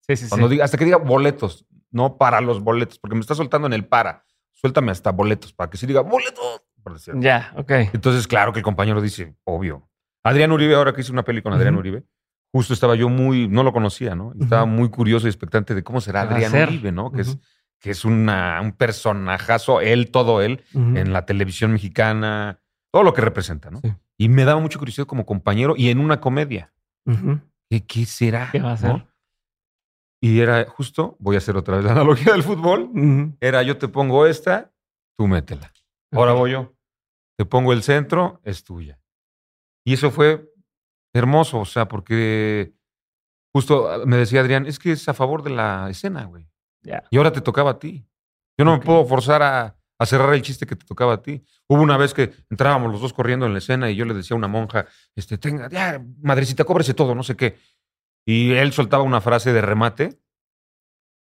[0.01, 0.55] Sí, sí, Cuando sí.
[0.55, 3.85] diga, hasta que diga boletos, no para los boletos, porque me está soltando en el
[3.85, 4.25] para.
[4.51, 6.61] Suéltame hasta boletos, para que sí diga boletos.
[6.83, 7.13] Por decir.
[7.17, 7.71] Ya, ok.
[7.93, 9.89] Entonces, claro que el compañero dice, obvio.
[10.23, 11.75] Adrián Uribe, ahora que hice una peli con Adrián.
[11.75, 12.03] Uribe,
[12.51, 14.33] justo estaba yo muy, no lo conocía, ¿no?
[14.39, 16.69] Estaba muy curioso y expectante de cómo será ¿Qué va a Adrián ser?
[16.69, 17.11] Uribe, ¿no?
[17.11, 17.37] Que es,
[17.79, 22.59] que es una, un personajazo, él, todo él, en la televisión mexicana,
[22.91, 23.79] todo lo que representa, ¿no?
[23.81, 23.93] Sí.
[24.17, 26.71] Y me daba mucha curiosidad como compañero y en una comedia.
[27.69, 28.49] ¿Qué, qué será?
[28.51, 28.73] ¿Qué va a ¿no?
[28.75, 29.07] hacer?
[30.21, 32.89] Y era justo, voy a hacer otra vez la analogía del fútbol,
[33.41, 34.71] era yo te pongo esta,
[35.17, 35.73] tú métela.
[36.11, 36.72] Ahora voy yo.
[37.43, 39.01] Te pongo el centro, es tuya.
[39.85, 40.49] Y eso fue
[41.13, 42.73] hermoso, o sea, porque
[43.53, 46.47] justo ah, me decía Adrián, es que es a favor de la escena, güey.
[46.83, 47.03] Ya.
[47.11, 48.07] Y ahora te tocaba a ti.
[48.57, 51.43] Yo no me puedo forzar a, a cerrar el chiste que te tocaba a ti.
[51.67, 54.35] Hubo una vez que entrábamos los dos corriendo en la escena y yo le decía
[54.35, 57.57] a una monja, este, tenga, ya, madrecita, cóbrese todo, no sé qué.
[58.25, 60.17] Y él soltaba una frase de remate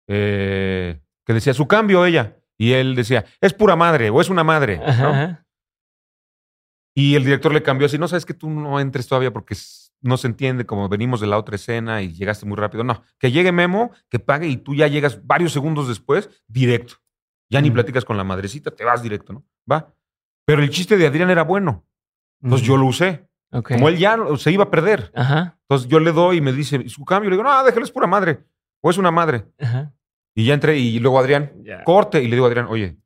[0.09, 2.35] eh, que decía, su cambio ella.
[2.57, 4.77] Y él decía, es pura madre o es una madre.
[4.77, 5.39] ¿no?
[6.93, 9.55] Y el director le cambió así, no sabes que tú no entres todavía porque
[10.01, 12.83] no se entiende como venimos de la otra escena y llegaste muy rápido.
[12.83, 16.95] No, que llegue Memo, que pague y tú ya llegas varios segundos después directo.
[17.49, 19.43] Ya ni platicas con la madrecita, te vas directo, ¿no?
[19.69, 19.93] Va.
[20.45, 21.85] Pero el chiste de Adrián era bueno.
[22.41, 23.27] Entonces yo lo usé.
[23.51, 23.73] Ok.
[23.73, 25.11] Como él ya se iba a perder.
[25.13, 27.29] Ajá, Entonces yo le doy y me dice, ¿y su cambio?
[27.29, 28.45] Le digo, no, déjalo, es pura madre.
[28.81, 29.45] O es una madre.
[29.59, 29.93] ajá.
[30.33, 31.51] Y ya entré y luego Adrián,
[31.83, 32.23] corte.
[32.23, 32.97] Y le digo a Adrián, oye,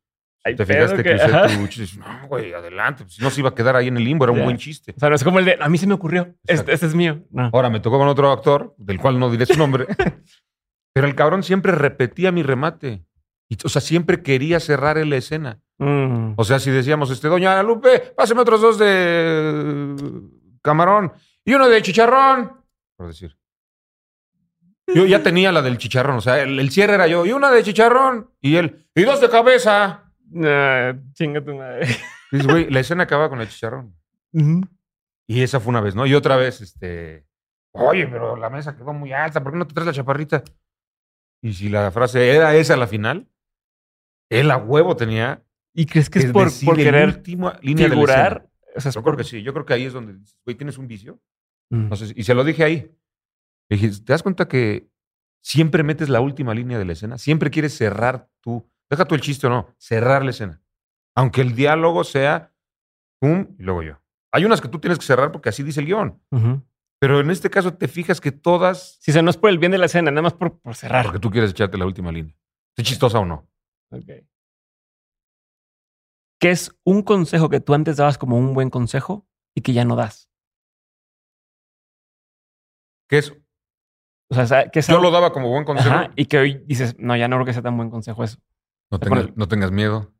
[0.47, 1.47] Ay, ¿te fijaste que, que- usé ajá.
[1.47, 1.99] tu chiste?
[1.99, 3.03] No, güey, adelante.
[3.03, 4.93] Pues, si no se iba a quedar ahí en el limbo, era un buen chiste.
[4.95, 6.35] O sea, no es como el de, a mí se me ocurrió.
[6.45, 7.23] Este, este es mío.
[7.31, 7.49] No.
[7.51, 9.87] Ahora me tocó con otro actor, del cual no diré su nombre,
[10.93, 13.03] pero el cabrón siempre repetía mi remate.
[13.49, 15.59] Y, o sea, siempre quería cerrar en la escena.
[15.79, 16.33] Mm.
[16.35, 19.95] O sea, si decíamos, este, Doña Lupe, páseme otros dos de
[20.61, 21.11] camarón
[21.43, 22.53] y uno de chicharrón,
[22.95, 23.35] por decir.
[24.87, 27.49] Yo ya tenía la del chicharrón, o sea, el, el cierre era yo, y una
[27.51, 30.04] de chicharrón, y él, y dos de cabeza.
[30.31, 31.87] Nah, chinga tu madre.
[32.31, 33.95] Dices, güey, la escena acaba con el chicharrón.
[35.27, 36.05] Y esa fue una vez, ¿no?
[36.05, 37.25] Y otra vez, este,
[37.71, 40.43] oye, pero la mesa quedó muy alta, ¿por qué no te traes la chaparrita?
[41.41, 43.29] Y si la frase era esa la final,
[44.29, 45.43] él a huevo tenía
[45.73, 47.21] ¿Y crees que es por, por querer
[47.61, 48.49] línea figurar?
[48.49, 48.51] escena.
[48.75, 50.55] O sea, Yo por- creo que sí, yo creo que ahí es donde dices, güey,
[50.57, 51.19] ¿tienes un vicio?
[51.69, 51.89] Mm.
[51.89, 52.91] No sé, si- y se lo dije ahí.
[53.69, 54.89] Le dije, ¿te das cuenta que
[55.41, 57.17] siempre metes la última línea de la escena?
[57.17, 60.61] Siempre quieres cerrar tú, deja tú el chiste o no, cerrar la escena.
[61.15, 62.53] Aunque el diálogo sea
[63.19, 64.01] pum y luego yo.
[64.31, 66.21] Hay unas que tú tienes que cerrar porque así dice el guion.
[66.99, 69.59] Pero en este caso te fijas que todas, Si o sea, no es por el
[69.59, 71.05] bien de la escena, nada más por, por cerrar.
[71.05, 72.35] porque tú quieres echarte la última línea.
[72.77, 73.47] ¿Es chistosa o no?
[73.91, 74.09] Ok.
[76.39, 79.25] ¿Qué es un consejo que tú antes dabas como un buen consejo
[79.55, 80.29] y que ya no das?
[83.09, 83.33] Que es,
[84.29, 85.89] O sea, que es yo algo- lo daba como buen consejo.
[85.89, 88.37] Ajá, y que hoy dices, no, ya no creo que sea tan buen consejo eso.
[88.91, 90.13] No, Te tengas, pones- no tengas miedo.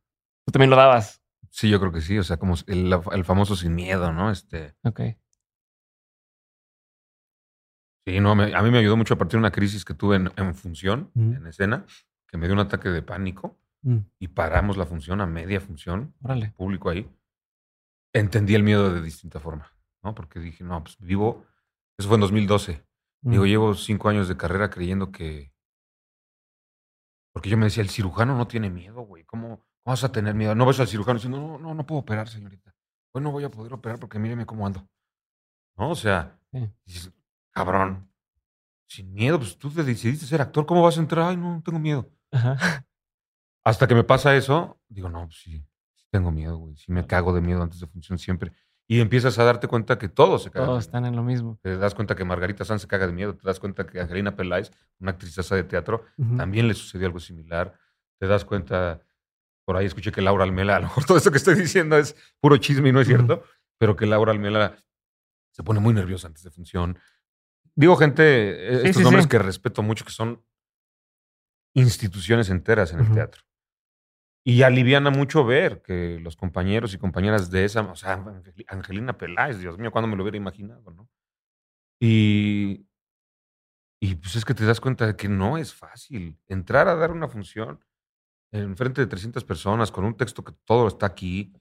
[0.45, 1.21] Tú también lo dabas.
[1.49, 2.17] Sí, yo creo que sí.
[2.17, 4.29] O sea, como el, el famoso sin miedo, ¿no?
[4.31, 5.01] Este, Ok.
[8.05, 10.17] sí, no, me- a mí me ayudó mucho a partir de una crisis que tuve
[10.17, 11.85] en, en función, en escena,
[12.27, 16.15] que me dio un ataque de pánico Mm, y paramos la función a media función,
[16.23, 16.51] órale.
[16.57, 17.07] público ahí.
[18.13, 19.71] Entendí el miedo de distinta forma,
[20.03, 20.15] ¿no?
[20.15, 21.45] Porque dije, no, pues vivo,
[21.95, 22.83] eso fue en 2012.
[23.21, 25.53] Mm, Digo, llevo cinco años de carrera creyendo que.
[27.35, 29.25] Porque yo me decía, el cirujano no tiene miedo, güey.
[29.25, 30.55] ¿Cómo, vas a tener miedo?
[30.55, 32.73] No ves al cirujano diciendo, no, no, no puedo operar, señorita.
[33.11, 34.87] Hoy no voy a poder operar porque míreme cómo ando.
[35.75, 35.89] ¿No?
[35.89, 36.71] O sea, Sí.
[36.85, 37.11] dices,
[37.51, 38.09] cabrón,
[38.87, 41.27] sin miedo, pues tú te decidiste ser actor, ¿cómo vas a entrar?
[41.27, 42.09] Ay, no, tengo miedo.
[42.31, 42.85] Ajá.
[43.65, 45.59] Hasta que me pasa eso, digo, no, pues sí,
[45.93, 46.77] sí tengo miedo, güey.
[46.77, 48.53] Sí me cago de miedo antes de función siempre.
[48.87, 50.69] Y empiezas a darte cuenta que todos se cagan.
[50.69, 51.57] Todos están en lo mismo.
[51.63, 54.35] Te das cuenta que Margarita Sanz se caga de miedo, te das cuenta que Angelina
[54.35, 56.05] Peláez, una actrizaza de teatro,
[56.37, 57.77] también le sucedió algo similar.
[58.19, 59.01] Te das cuenta,
[59.65, 62.15] por ahí escuché que Laura Almela, a lo mejor todo esto que estoy diciendo es
[62.39, 63.43] puro chisme y no es cierto,
[63.79, 64.77] pero que Laura Almela
[65.51, 66.99] se pone muy nerviosa antes de función.
[67.73, 69.29] Digo, gente, Sí, estos sí, nombres sí.
[69.29, 70.43] que respeto mucho, que son
[71.73, 73.41] instituciones enteras en el teatro.
[74.47, 79.17] Y aliviana mucho ver que los compañeros y compañeras de esa, o sea, Angel- Angelina
[79.17, 81.09] Peláez, Dios mío, ¿cuándo me lo hubiera imaginado, no?
[81.99, 82.85] Y,
[83.99, 87.11] y pues es que te das cuenta de que no es fácil entrar a dar
[87.11, 87.83] una función
[88.51, 91.53] en frente de 300 personas con un texto que todo está aquí.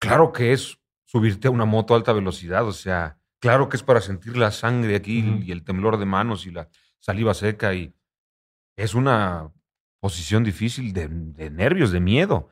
[0.00, 3.82] Claro que es subirte a una moto a alta velocidad, o sea, claro que es
[3.82, 6.68] para sentir la sangre aquí y el temblor de manos y la
[7.00, 7.94] saliva seca y
[8.76, 9.52] es una
[10.02, 12.50] posición difícil de, de nervios, de miedo.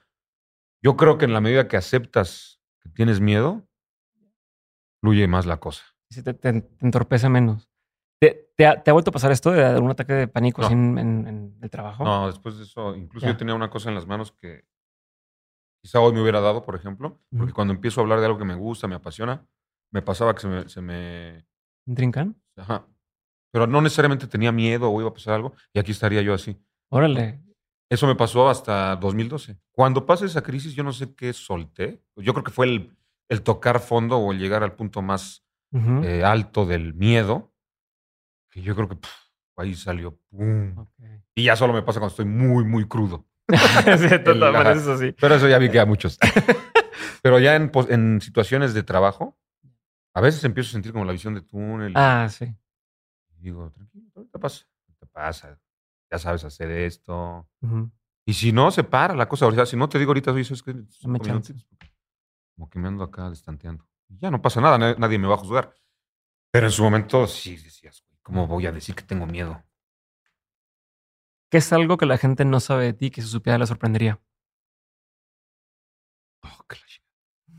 [0.82, 3.66] Yo creo que en la medida que aceptas que tienes miedo,
[5.02, 5.82] fluye más la cosa.
[6.10, 7.68] Sí, te, te- te entorpece menos.
[8.20, 10.70] ¿Te, te ha, vuelto a pasar esto de un ataque de pánico No.
[10.70, 12.04] en, el trabajo?
[12.04, 14.64] No, después de eso, incluso yo tenía una cosa en las manos que
[15.82, 18.44] quizá hoy me hubiera dado, por ejemplo, porque cuando empiezo a hablar de algo que
[18.44, 19.44] me gusta, me apasiona,
[19.90, 21.46] me pasaba que se me, se me
[21.86, 22.40] ¿Un trincan?
[22.56, 22.86] ajá,
[23.50, 26.56] pero no necesariamente tenía miedo o iba a pasar algo, y aquí estaría yo así.
[26.90, 27.40] Órale.
[27.88, 29.58] Eso me pasó hasta 2012.
[29.72, 32.04] Cuando pasa esa crisis, yo no sé qué solté.
[32.16, 32.96] Yo creo que fue el,
[33.28, 37.52] el tocar fondo o el llegar al punto más eh, alto del miedo,
[38.50, 38.98] que yo creo que
[39.56, 40.18] ahí salió.
[40.30, 40.86] ¡pum!
[41.34, 43.26] Y ya solo me pasa cuando estoy muy, muy crudo.
[43.48, 43.54] sí,
[44.44, 44.70] ajá.
[44.70, 45.12] así.
[45.12, 46.18] Pero eso ya vi que a muchos.
[47.22, 49.38] Pero ya en, en situaciones de trabajo,
[50.14, 51.92] a veces empiezo a sentir como la visión de túnel.
[51.96, 52.46] Ah, sí.
[53.36, 54.66] Y digo, tranquilo, ahorita pasa,
[54.98, 55.58] te pasa,
[56.10, 57.48] ya sabes hacer esto.
[58.26, 59.46] Y si no, se para la cosa.
[59.46, 60.74] O sea, si no te digo ahorita, oye, es que
[62.54, 63.86] como que me ando acá destanteando.
[64.08, 65.74] Ya no pasa nada, nadie me va a juzgar.
[66.52, 69.62] Pero en su momento sí decías, ¿cómo voy a decir que tengo miedo?
[71.50, 74.20] ¿Qué es algo que la gente no sabe de ti que si supiera le sorprendería?
[76.42, 76.76] Oh, que,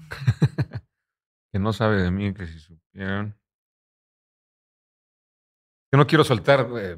[1.52, 3.38] que no sabe de mí que si supieran.
[5.91, 6.98] Yo no quiero soltar eh,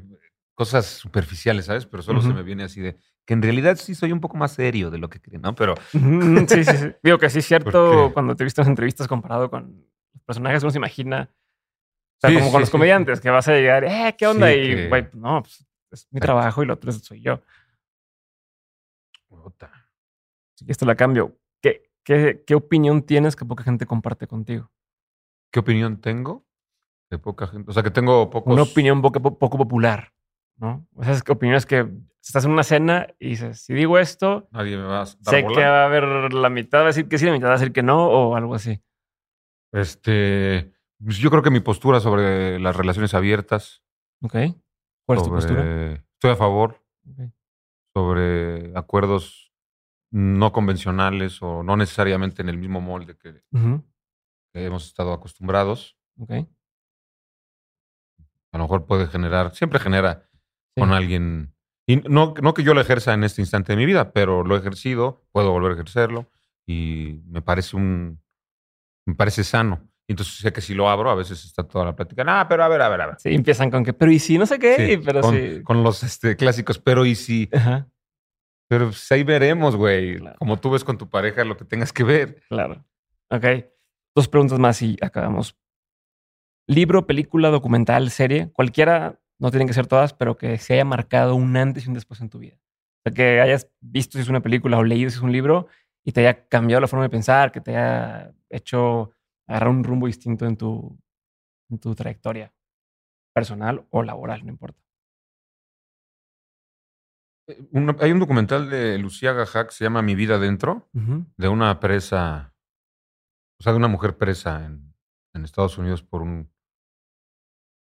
[0.54, 1.86] cosas superficiales, ¿sabes?
[1.86, 4.52] Pero solo se me viene así de que en realidad sí soy un poco más
[4.52, 5.54] serio de lo que creen, ¿no?
[5.54, 5.74] Pero.
[5.90, 6.92] Sí, sí, sí.
[7.02, 10.70] Digo que sí es cierto cuando te viste en entrevistas comparado con los personajes, uno
[10.70, 11.30] se imagina.
[12.22, 14.52] O sea, como con los comediantes, que vas a llegar, eh, ¿qué onda?
[14.54, 17.40] y, güey, no, pues es mi trabajo y lo otro soy yo.
[20.54, 21.36] Si esto la cambio.
[21.60, 24.70] ¿Qué, qué, ¿Qué opinión tienes que poca gente comparte contigo?
[25.50, 26.46] ¿Qué opinión tengo?
[27.10, 27.70] De poca gente.
[27.70, 28.52] O sea, que tengo pocos.
[28.52, 30.12] Una opinión poco, poco popular.
[30.56, 30.86] ¿No?
[30.94, 31.88] O sea, es que opiniones que
[32.22, 35.64] estás en una cena y dices, si digo esto, nadie me va a Sé que
[35.64, 37.72] va a haber la mitad va a decir que sí, la mitad va a decir
[37.72, 38.80] que no o algo así.
[39.72, 40.72] Este,
[41.04, 43.82] pues yo creo que mi postura sobre las relaciones abiertas.
[44.22, 44.36] Ok.
[45.06, 45.92] ¿Cuál es tu postura?
[45.92, 46.80] Estoy a favor.
[47.92, 49.52] Sobre acuerdos
[50.10, 53.42] no convencionales o no necesariamente en el mismo molde que,
[54.52, 55.98] que hemos estado acostumbrados.
[56.18, 56.30] Ok.
[58.52, 60.28] A lo mejor puede generar, siempre genera
[60.76, 61.54] con alguien.
[61.86, 64.56] Y no, no que yo lo ejerza en este instante de mi vida, pero lo
[64.56, 66.30] he ejercido, puedo volver a ejercerlo
[66.66, 68.22] y me parece un.
[69.06, 69.88] Me parece sano.
[70.06, 72.24] Entonces sé que si lo abro, a veces está toda la plática.
[72.26, 73.16] Ah, pero a ver, a ver, a ver.
[73.18, 75.62] Sí, empiezan con que, pero y si, no sé qué, pero con, sí.
[75.62, 77.48] Con los este, clásicos, pero y si.
[77.52, 77.88] Ajá.
[78.68, 80.20] Pero pues, ahí veremos, güey.
[80.38, 82.42] Como tú ves con tu pareja lo que tengas que ver.
[82.48, 82.84] Claro.
[83.30, 83.44] Ok.
[84.14, 85.56] Dos preguntas más y acabamos.
[86.66, 91.34] Libro, película, documental, serie, cualquiera no tienen que ser todas, pero que se haya marcado
[91.34, 92.56] un antes y un después en tu vida.
[92.56, 95.68] O sea, que hayas visto si es una película o leído si es un libro
[96.04, 99.12] y te haya cambiado la forma de pensar, que te haya hecho
[99.46, 100.98] agarrar un rumbo distinto en tu,
[101.70, 102.52] en tu trayectoria
[103.34, 104.80] personal o laboral, no importa.
[107.48, 107.68] Eh,
[108.00, 112.54] hay un documental de Lucía Gajak, se llama Mi vida dentro, de una presa,
[113.58, 114.94] o sea, de una mujer presa en,
[115.34, 116.50] en Estados Unidos por un,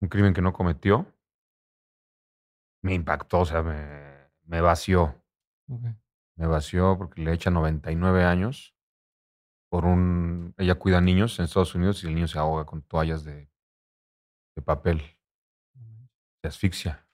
[0.01, 1.14] un crimen que no cometió
[2.85, 5.19] me impactó, o sea, me, me vació.
[6.35, 8.75] Me vació porque le echa 99 años
[9.69, 10.53] por un...
[10.57, 13.49] Ella cuida niños en Estados Unidos y el niño se ahoga con toallas de,
[14.55, 15.01] de papel.
[16.43, 17.07] Se asfixia.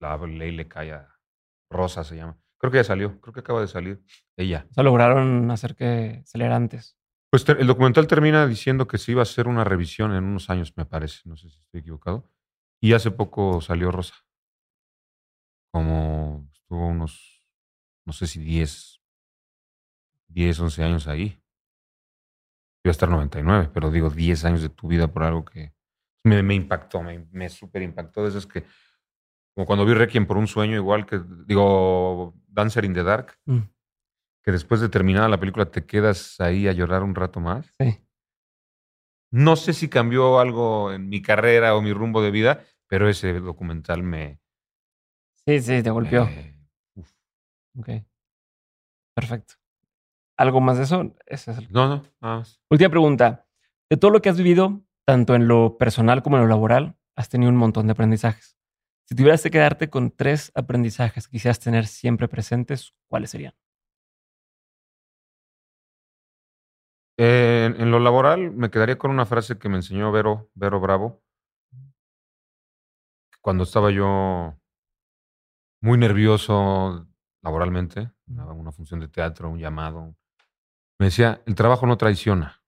[0.00, 1.16] La ley le cae a
[1.70, 2.36] Rosa, se llama.
[2.58, 4.02] Creo que ya salió, creo que acaba de salir
[4.36, 4.66] ella.
[4.68, 6.98] O sea, lograron hacer que saliera antes.
[7.30, 10.72] Pues el documental termina diciendo que se iba a hacer una revisión en unos años,
[10.76, 11.20] me parece.
[11.24, 12.28] No sé si estoy equivocado.
[12.80, 14.14] Y hace poco salió Rosa
[15.72, 17.48] como estuvo unos,
[18.04, 19.00] no sé si 10,
[20.28, 21.42] 10, 11 años ahí.
[22.84, 25.72] Iba a estar 99, pero digo 10 años de tu vida por algo que
[26.24, 28.28] me, me impactó, me, me súper impactó.
[28.28, 28.64] De es que,
[29.54, 33.60] como cuando vi Requiem por un sueño, igual que, digo, Dancer in the Dark, mm.
[34.42, 37.72] que después de terminada la película te quedas ahí a llorar un rato más.
[37.78, 37.98] Sí.
[39.30, 43.40] No sé si cambió algo en mi carrera o mi rumbo de vida, pero ese
[43.40, 44.41] documental me,
[45.46, 46.24] Sí, sí, te golpeó.
[46.28, 46.54] Eh,
[47.78, 47.88] ok.
[49.14, 49.54] Perfecto.
[50.36, 51.02] ¿Algo más de eso?
[51.70, 52.60] No, no, nada más.
[52.70, 53.46] Última pregunta.
[53.90, 57.28] De todo lo que has vivido, tanto en lo personal como en lo laboral, has
[57.28, 58.56] tenido un montón de aprendizajes.
[59.08, 63.54] Si tuvieras que quedarte con tres aprendizajes que quisieras tener siempre presentes, ¿cuáles serían?
[67.18, 71.22] en lo laboral me quedaría con una frase que me enseñó Vero, Vero Bravo.
[73.40, 74.56] Cuando estaba yo
[75.82, 77.06] muy nervioso
[77.42, 80.16] laboralmente, una función de teatro, un llamado.
[80.98, 82.62] Me decía, el trabajo no traiciona.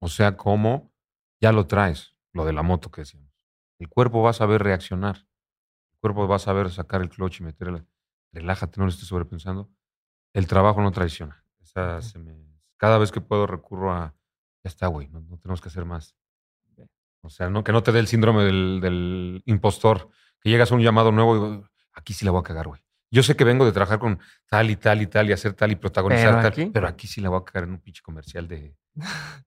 [0.00, 0.92] O sea, como
[1.40, 3.32] ya lo traes, lo de la moto que decíamos.
[3.78, 5.26] El cuerpo va a saber reaccionar.
[5.92, 7.86] El cuerpo va a saber sacar el clutch y meterle.
[8.32, 9.70] Relájate, no lo estés sobrepensando.
[10.34, 11.44] El trabajo no traiciona.
[12.76, 14.14] cada vez que puedo recurro a,
[14.62, 16.14] ya está, güey, no, tenemos que hacer más.
[17.22, 20.10] O sea, no, que no te dé el síndrome del, del impostor,
[20.40, 22.80] que llegas a un llamado nuevo y aquí sí la voy a cagar, güey.
[23.10, 25.70] Yo sé que vengo de trabajar con tal y tal y tal y hacer tal
[25.70, 28.74] y protagonizar tal, pero aquí sí la voy a cagar en un pinche comercial de,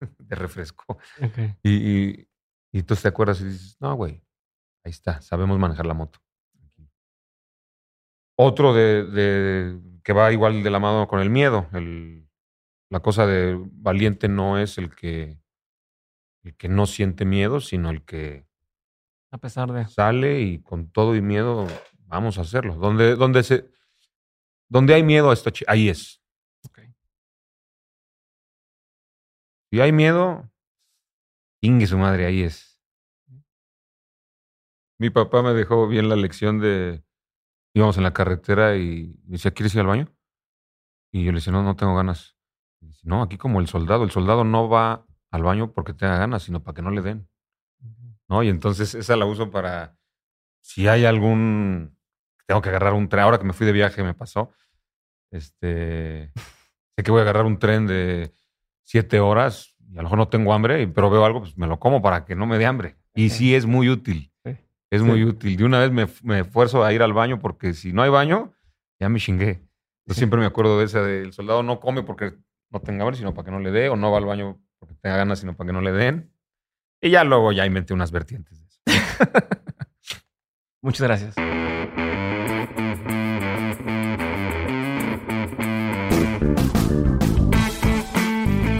[0.00, 0.98] de refresco.
[1.62, 2.28] Y,
[2.72, 4.22] y, tú te acuerdas y dices, no, güey,
[4.84, 6.20] ahí está, sabemos manejar la moto.
[8.38, 11.68] Otro de, de, que va igual de la mano con el miedo.
[11.72, 12.28] El,
[12.90, 15.40] la cosa de valiente no es el que,
[16.44, 18.45] el que no siente miedo, sino el que
[19.36, 19.86] A pesar de.
[19.86, 21.66] Sale y con todo y miedo
[22.06, 22.74] vamos a hacerlo.
[22.76, 23.70] Donde, donde, se,
[24.66, 26.22] donde hay miedo, esto, ahí es.
[29.70, 30.50] Si hay miedo,
[31.60, 32.80] ingue su madre, ahí es.
[34.98, 37.04] Mi papá me dejó bien la lección de.
[37.74, 40.16] Íbamos en la carretera y me decía, ¿quieres ir al baño?
[41.12, 42.38] Y yo le decía, no, no tengo ganas.
[43.02, 44.04] no, aquí como el soldado.
[44.04, 47.28] El soldado no va al baño porque tenga ganas, sino para que no le den.
[48.28, 48.42] ¿No?
[48.42, 49.96] Y entonces esa la uso para.
[50.60, 51.96] Si hay algún.
[52.46, 53.24] Tengo que agarrar un tren.
[53.24, 54.52] Ahora que me fui de viaje me pasó.
[55.30, 56.32] Este.
[56.96, 58.32] sé que voy a agarrar un tren de
[58.82, 61.78] siete horas y a lo mejor no tengo hambre, pero veo algo, pues me lo
[61.78, 62.96] como para que no me dé hambre.
[63.14, 64.32] Y sí es muy útil.
[64.90, 65.56] Es muy útil.
[65.56, 68.52] De una vez me, me esfuerzo a ir al baño porque si no hay baño,
[69.00, 69.62] ya me chingué.
[70.06, 72.34] Yo siempre me acuerdo de esa del soldado no come porque
[72.70, 74.94] no tenga hambre, sino para que no le dé, o no va al baño porque
[74.94, 76.32] tenga ganas, sino para que no le den.
[77.06, 78.80] Y ya luego ya inventé unas vertientes de eso.
[80.82, 81.36] Muchas gracias.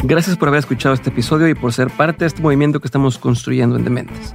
[0.03, 3.17] Gracias por haber escuchado este episodio y por ser parte de este movimiento que estamos
[3.17, 4.35] construyendo en Dementes.